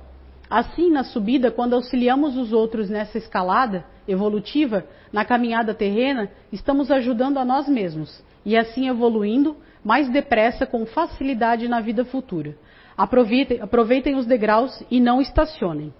Assim, 0.49 0.89
na 0.89 1.03
subida, 1.03 1.51
quando 1.51 1.73
auxiliamos 1.73 2.37
os 2.37 2.53
outros 2.53 2.89
nessa 2.89 3.17
escalada 3.17 3.83
evolutiva, 4.07 4.85
na 5.11 5.25
caminhada 5.25 5.73
terrena, 5.73 6.31
estamos 6.53 6.89
ajudando 6.89 7.37
a 7.37 7.43
nós 7.43 7.67
mesmos, 7.67 8.23
e 8.45 8.55
assim 8.55 8.87
evoluindo 8.87 9.57
mais 9.83 10.09
depressa 10.09 10.65
com 10.65 10.85
facilidade 10.85 11.67
na 11.67 11.81
vida 11.81 12.05
futura. 12.05 12.55
Aproveitem, 12.97 13.61
aproveitem 13.61 14.15
os 14.15 14.25
degraus 14.25 14.83
e 14.89 14.99
não 14.99 15.21
estacionem. 15.21 15.93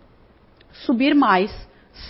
Subir 0.86 1.14
mais, 1.14 1.52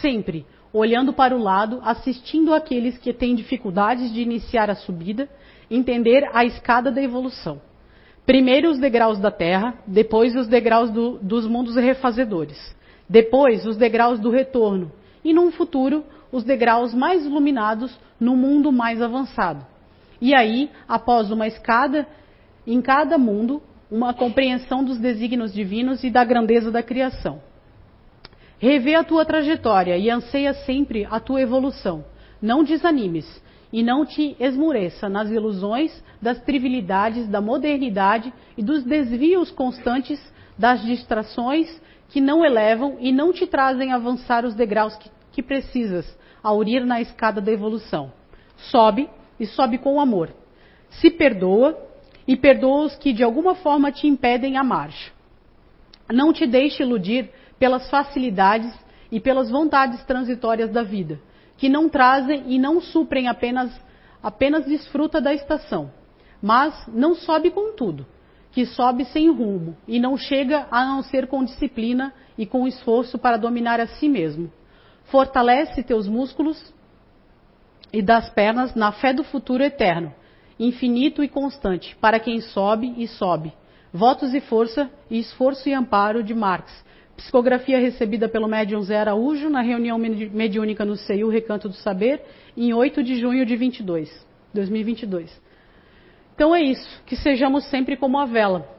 sempre, 0.02 0.46
olhando 0.72 1.12
para 1.12 1.36
o 1.36 1.42
lado, 1.42 1.80
assistindo 1.84 2.54
aqueles 2.54 2.98
que 2.98 3.12
têm 3.12 3.36
dificuldades 3.36 4.14
de 4.14 4.22
iniciar 4.22 4.70
a 4.70 4.76
subida, 4.76 5.30
entender 5.70 6.30
a 6.34 6.46
escada 6.46 6.90
da 6.90 7.02
evolução. 7.02 7.62
Primeiro 8.26 8.70
os 8.70 8.80
degraus 8.80 9.20
da 9.20 9.32
terra, 9.32 9.74
depois 9.86 10.36
os 10.36 10.48
degraus 10.48 10.92
do, 10.92 11.18
dos 11.20 11.48
mundos 11.48 11.76
refazedores, 11.76 12.76
depois 13.10 13.66
os 13.66 13.78
degraus 13.78 14.20
do 14.20 14.30
retorno, 14.30 14.92
e 15.24 15.34
num 15.34 15.52
futuro 15.52 16.04
os 16.32 16.44
degraus 16.44 16.94
mais 16.94 17.26
iluminados 17.26 17.98
no 18.20 18.36
mundo 18.36 18.72
mais 18.72 19.02
avançado. 19.02 19.66
E 20.22 20.36
aí, 20.36 20.70
após 20.88 21.32
uma 21.32 21.48
escada, 21.48 22.08
em 22.66 22.82
cada 22.82 23.18
mundo, 23.18 23.62
uma 23.90 24.14
compreensão 24.14 24.84
dos 24.84 24.98
desígnios 24.98 25.54
divinos 25.54 26.04
e 26.04 26.10
da 26.10 26.24
grandeza 26.24 26.72
da 26.72 26.84
criação. 26.84 27.42
Revê 28.60 28.96
a 28.96 29.04
tua 29.04 29.24
trajetória 29.24 29.98
e 29.98 30.10
anseia 30.10 30.54
sempre 30.54 31.08
a 31.10 31.20
tua 31.20 31.42
evolução. 31.42 32.04
Não 32.42 32.64
desanimes 32.64 33.26
e 33.72 33.84
não 33.84 34.06
te 34.06 34.36
esmureça 34.40 35.08
nas 35.08 35.30
ilusões 35.30 36.04
das 36.22 36.40
trivialidades 36.42 37.28
da 37.28 37.40
modernidade 37.40 38.34
e 38.58 38.64
dos 38.64 38.84
desvios 38.84 39.52
constantes 39.52 40.20
das 40.58 40.82
distrações 40.82 41.82
que 42.10 42.20
não 42.20 42.44
elevam 42.44 42.98
e 43.00 43.12
não 43.12 43.32
te 43.32 43.46
trazem 43.46 43.92
avançar 43.92 44.46
os 44.46 44.56
degraus 44.56 44.96
que, 44.96 45.10
que 45.32 45.44
precisas 45.44 46.18
ao 46.42 46.64
ir 46.64 46.86
na 46.86 47.02
escada 47.02 47.40
da 47.42 47.52
evolução. 47.52 48.12
Sobe 48.72 49.10
e 49.40 49.46
sobe 49.46 49.78
com 49.78 50.00
amor. 50.00 50.34
Se 50.90 51.12
perdoa 51.12 51.87
e 52.28 52.36
perdoa 52.36 52.86
os 52.86 52.96
que 52.98 53.14
de 53.14 53.24
alguma 53.24 53.56
forma 53.56 53.92
te 53.92 54.06
impedem 54.06 54.58
a 54.58 54.64
marcha. 54.64 55.12
Não 56.12 56.34
te 56.34 56.46
deixe 56.46 56.84
iludir 56.84 57.30
pelas 57.58 57.90
facilidades 57.90 58.74
e 59.12 59.20
pelas 59.20 59.50
vontades 59.50 60.04
transitórias 60.04 60.70
da 60.70 60.84
vida, 60.84 61.20
que 61.58 61.70
não 61.70 61.88
trazem 61.88 62.44
e 62.48 62.60
não 62.60 62.82
suprem 62.82 63.28
apenas, 63.28 63.72
apenas 64.22 64.66
desfruta 64.66 65.22
da 65.22 65.34
estação, 65.34 65.92
mas 66.42 66.74
não 66.88 67.16
sobe 67.16 67.50
com 67.50 67.74
tudo, 67.74 68.06
que 68.52 68.66
sobe 68.66 69.06
sem 69.06 69.30
rumo 69.30 69.78
e 69.88 70.00
não 70.00 70.18
chega 70.18 70.68
a 70.70 70.86
não 70.86 71.02
ser 71.02 71.28
com 71.28 71.44
disciplina 71.44 72.14
e 72.38 72.46
com 72.46 72.68
esforço 72.68 73.18
para 73.18 73.38
dominar 73.38 73.80
a 73.80 73.88
si 73.88 74.10
mesmo. 74.10 74.52
Fortalece 75.06 75.84
teus 75.84 76.08
músculos 76.08 76.74
e 77.94 78.02
das 78.02 78.30
pernas 78.30 78.76
na 78.76 78.92
fé 78.92 79.14
do 79.14 79.24
futuro 79.24 79.64
eterno, 79.64 80.14
infinito 80.60 81.24
e 81.24 81.28
constante, 81.28 81.96
para 82.02 82.20
quem 82.20 82.42
sobe 82.42 82.94
e 82.98 83.08
sobe. 83.08 83.54
Votos 83.94 84.34
e 84.34 84.42
Força 84.42 84.90
e 85.10 85.20
Esforço 85.20 85.68
e 85.70 85.74
Amparo 85.74 86.24
de 86.24 86.34
Marx. 86.34 86.86
Psicografia 87.16 87.80
recebida 87.80 88.30
pelo 88.30 88.48
médium 88.48 88.82
Zé 88.82 89.00
Araújo 89.00 89.50
na 89.50 89.62
reunião 89.62 89.98
mediúnica 89.98 90.86
no 90.86 90.96
CEU 90.96 91.30
Recanto 91.30 91.68
do 91.68 91.76
Saber, 91.76 92.22
em 92.56 92.74
8 92.74 93.04
de 93.04 93.16
junho 93.16 93.46
de 93.46 93.56
22, 93.56 94.28
2022. 94.54 95.42
Então 96.36 96.56
é 96.56 96.62
isso, 96.62 97.02
que 97.06 97.16
sejamos 97.16 97.66
sempre 97.66 97.98
como 97.98 98.20
a 98.20 98.26
vela. 98.26 98.70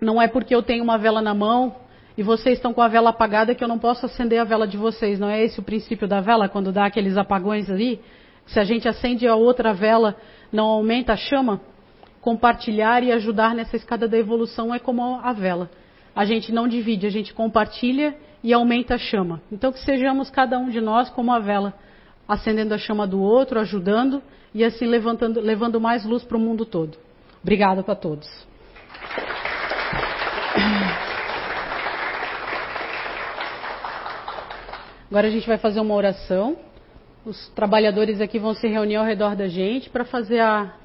Não 0.00 0.20
é 0.20 0.26
porque 0.26 0.54
eu 0.54 0.62
tenho 0.62 0.82
uma 0.82 0.96
vela 0.96 1.20
na 1.20 1.34
mão 1.34 1.76
e 2.16 2.22
vocês 2.22 2.56
estão 2.56 2.72
com 2.72 2.80
a 2.80 2.88
vela 2.88 3.10
apagada 3.10 3.54
que 3.54 3.62
eu 3.62 3.68
não 3.68 3.78
posso 3.78 4.06
acender 4.06 4.40
a 4.40 4.44
vela 4.44 4.66
de 4.66 4.78
vocês. 4.78 5.18
Não 5.18 5.28
é 5.28 5.44
esse 5.44 5.60
o 5.60 5.62
princípio 5.62 6.08
da 6.08 6.20
vela, 6.22 6.48
quando 6.48 6.72
dá 6.72 6.86
aqueles 6.86 7.18
apagões 7.18 7.70
ali? 7.70 8.00
Se 8.46 8.58
a 8.58 8.64
gente 8.64 8.88
acende 8.88 9.26
a 9.26 9.34
outra 9.34 9.74
vela, 9.74 10.16
não 10.52 10.66
aumenta 10.66 11.12
a 11.12 11.16
chama? 11.16 11.60
Compartilhar 12.20 13.02
e 13.02 13.12
ajudar 13.12 13.54
nessa 13.54 13.76
escada 13.76 14.08
da 14.08 14.18
evolução 14.18 14.74
é 14.74 14.78
como 14.78 15.20
a 15.22 15.32
vela. 15.32 15.70
A 16.14 16.24
gente 16.24 16.52
não 16.52 16.66
divide, 16.66 17.06
a 17.06 17.10
gente 17.10 17.32
compartilha 17.32 18.16
e 18.42 18.52
aumenta 18.52 18.94
a 18.94 18.98
chama. 18.98 19.40
Então 19.50 19.72
que 19.72 19.80
sejamos 19.80 20.30
cada 20.30 20.58
um 20.58 20.68
de 20.68 20.80
nós 20.80 21.10
como 21.10 21.32
a 21.32 21.38
vela, 21.38 21.74
acendendo 22.26 22.74
a 22.74 22.78
chama 22.78 23.06
do 23.06 23.20
outro, 23.20 23.60
ajudando 23.60 24.22
e 24.54 24.64
assim 24.64 24.86
levantando, 24.86 25.40
levando 25.40 25.80
mais 25.80 26.04
luz 26.04 26.24
para 26.24 26.36
o 26.36 26.40
mundo 26.40 26.64
todo. 26.64 26.96
Obrigada 27.42 27.82
para 27.82 27.94
todos. 27.94 28.26
Agora 35.08 35.28
a 35.28 35.30
gente 35.30 35.46
vai 35.46 35.58
fazer 35.58 35.80
uma 35.80 35.94
oração. 35.94 36.56
Os 37.26 37.48
trabalhadores 37.48 38.20
aqui 38.20 38.38
vão 38.38 38.54
se 38.54 38.68
reunir 38.68 38.94
ao 38.94 39.04
redor 39.04 39.34
da 39.34 39.48
gente 39.48 39.90
para 39.90 40.04
fazer 40.04 40.38
a, 40.38 40.76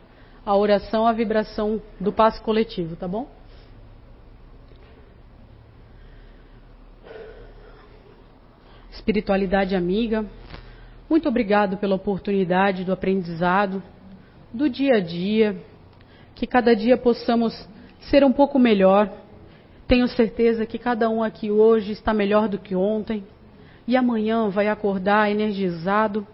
a 0.44 0.56
oração, 0.56 1.06
a 1.06 1.14
vibração 1.14 1.80
do 2.00 2.12
passo 2.12 2.42
coletivo, 2.42 2.96
tá 2.96 3.08
bom? 3.08 3.30
Espiritualidade 8.92 9.76
amiga, 9.76 10.26
muito 11.08 11.30
obrigado 11.30 11.78
pela 11.78 11.94
oportunidade 11.94 12.84
do 12.84 12.92
aprendizado, 12.92 13.84
do 14.52 14.68
dia 14.68 14.96
a 14.96 15.00
dia, 15.00 15.56
que 16.34 16.48
cada 16.48 16.76
dia 16.76 16.98
possamos 16.98 17.54
ser 18.10 18.24
um 18.24 18.34
pouco 18.34 18.58
melhor. 18.58 19.14
Tenho 19.88 20.08
certeza 20.08 20.66
que 20.66 20.80
cada 20.80 21.08
um 21.08 21.22
aqui 21.22 21.52
hoje 21.52 21.92
está 21.92 22.16
melhor 22.16 22.50
do 22.50 22.58
que 22.58 22.76
ontem 22.76 23.24
e 23.88 23.98
amanhã 23.98 24.50
vai 24.50 24.68
acordar 24.68 25.32
energizado 25.32 26.26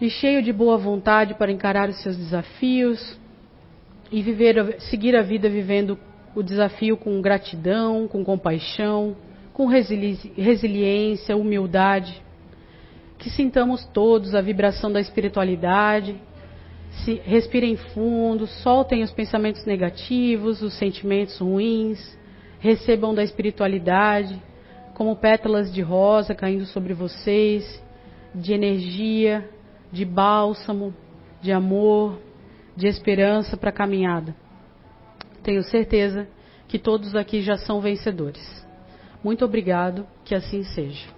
e 0.00 0.08
cheio 0.08 0.42
de 0.42 0.52
boa 0.52 0.78
vontade 0.78 1.34
para 1.34 1.50
encarar 1.50 1.88
os 1.88 2.00
seus 2.02 2.16
desafios 2.16 3.18
e 4.10 4.22
viver, 4.22 4.76
seguir 4.80 5.16
a 5.16 5.22
vida 5.22 5.48
vivendo 5.48 5.98
o 6.34 6.42
desafio 6.42 6.96
com 6.96 7.20
gratidão, 7.20 8.06
com 8.06 8.24
compaixão, 8.24 9.16
com 9.52 9.66
resili 9.66 10.16
resiliência, 10.36 11.36
humildade. 11.36 12.22
Que 13.18 13.28
sintamos 13.28 13.84
todos 13.86 14.34
a 14.34 14.40
vibração 14.40 14.92
da 14.92 15.00
espiritualidade, 15.00 16.16
se, 17.04 17.20
respirem 17.24 17.76
fundo, 17.76 18.46
soltem 18.46 19.02
os 19.02 19.10
pensamentos 19.10 19.64
negativos, 19.64 20.62
os 20.62 20.74
sentimentos 20.74 21.38
ruins, 21.38 22.16
recebam 22.60 23.12
da 23.12 23.24
espiritualidade 23.24 24.40
como 24.98 25.14
pétalas 25.14 25.72
de 25.72 25.80
rosa 25.80 26.34
caindo 26.34 26.66
sobre 26.66 26.92
vocês, 26.92 27.80
de 28.34 28.52
energia, 28.52 29.48
de 29.92 30.04
bálsamo, 30.04 30.92
de 31.40 31.52
amor, 31.52 32.18
de 32.76 32.88
esperança 32.88 33.56
para 33.56 33.70
a 33.70 33.72
caminhada. 33.72 34.34
Tenho 35.40 35.62
certeza 35.62 36.26
que 36.66 36.80
todos 36.80 37.14
aqui 37.14 37.42
já 37.42 37.56
são 37.56 37.80
vencedores. 37.80 38.66
Muito 39.22 39.44
obrigado, 39.44 40.04
que 40.24 40.34
assim 40.34 40.64
seja. 40.64 41.17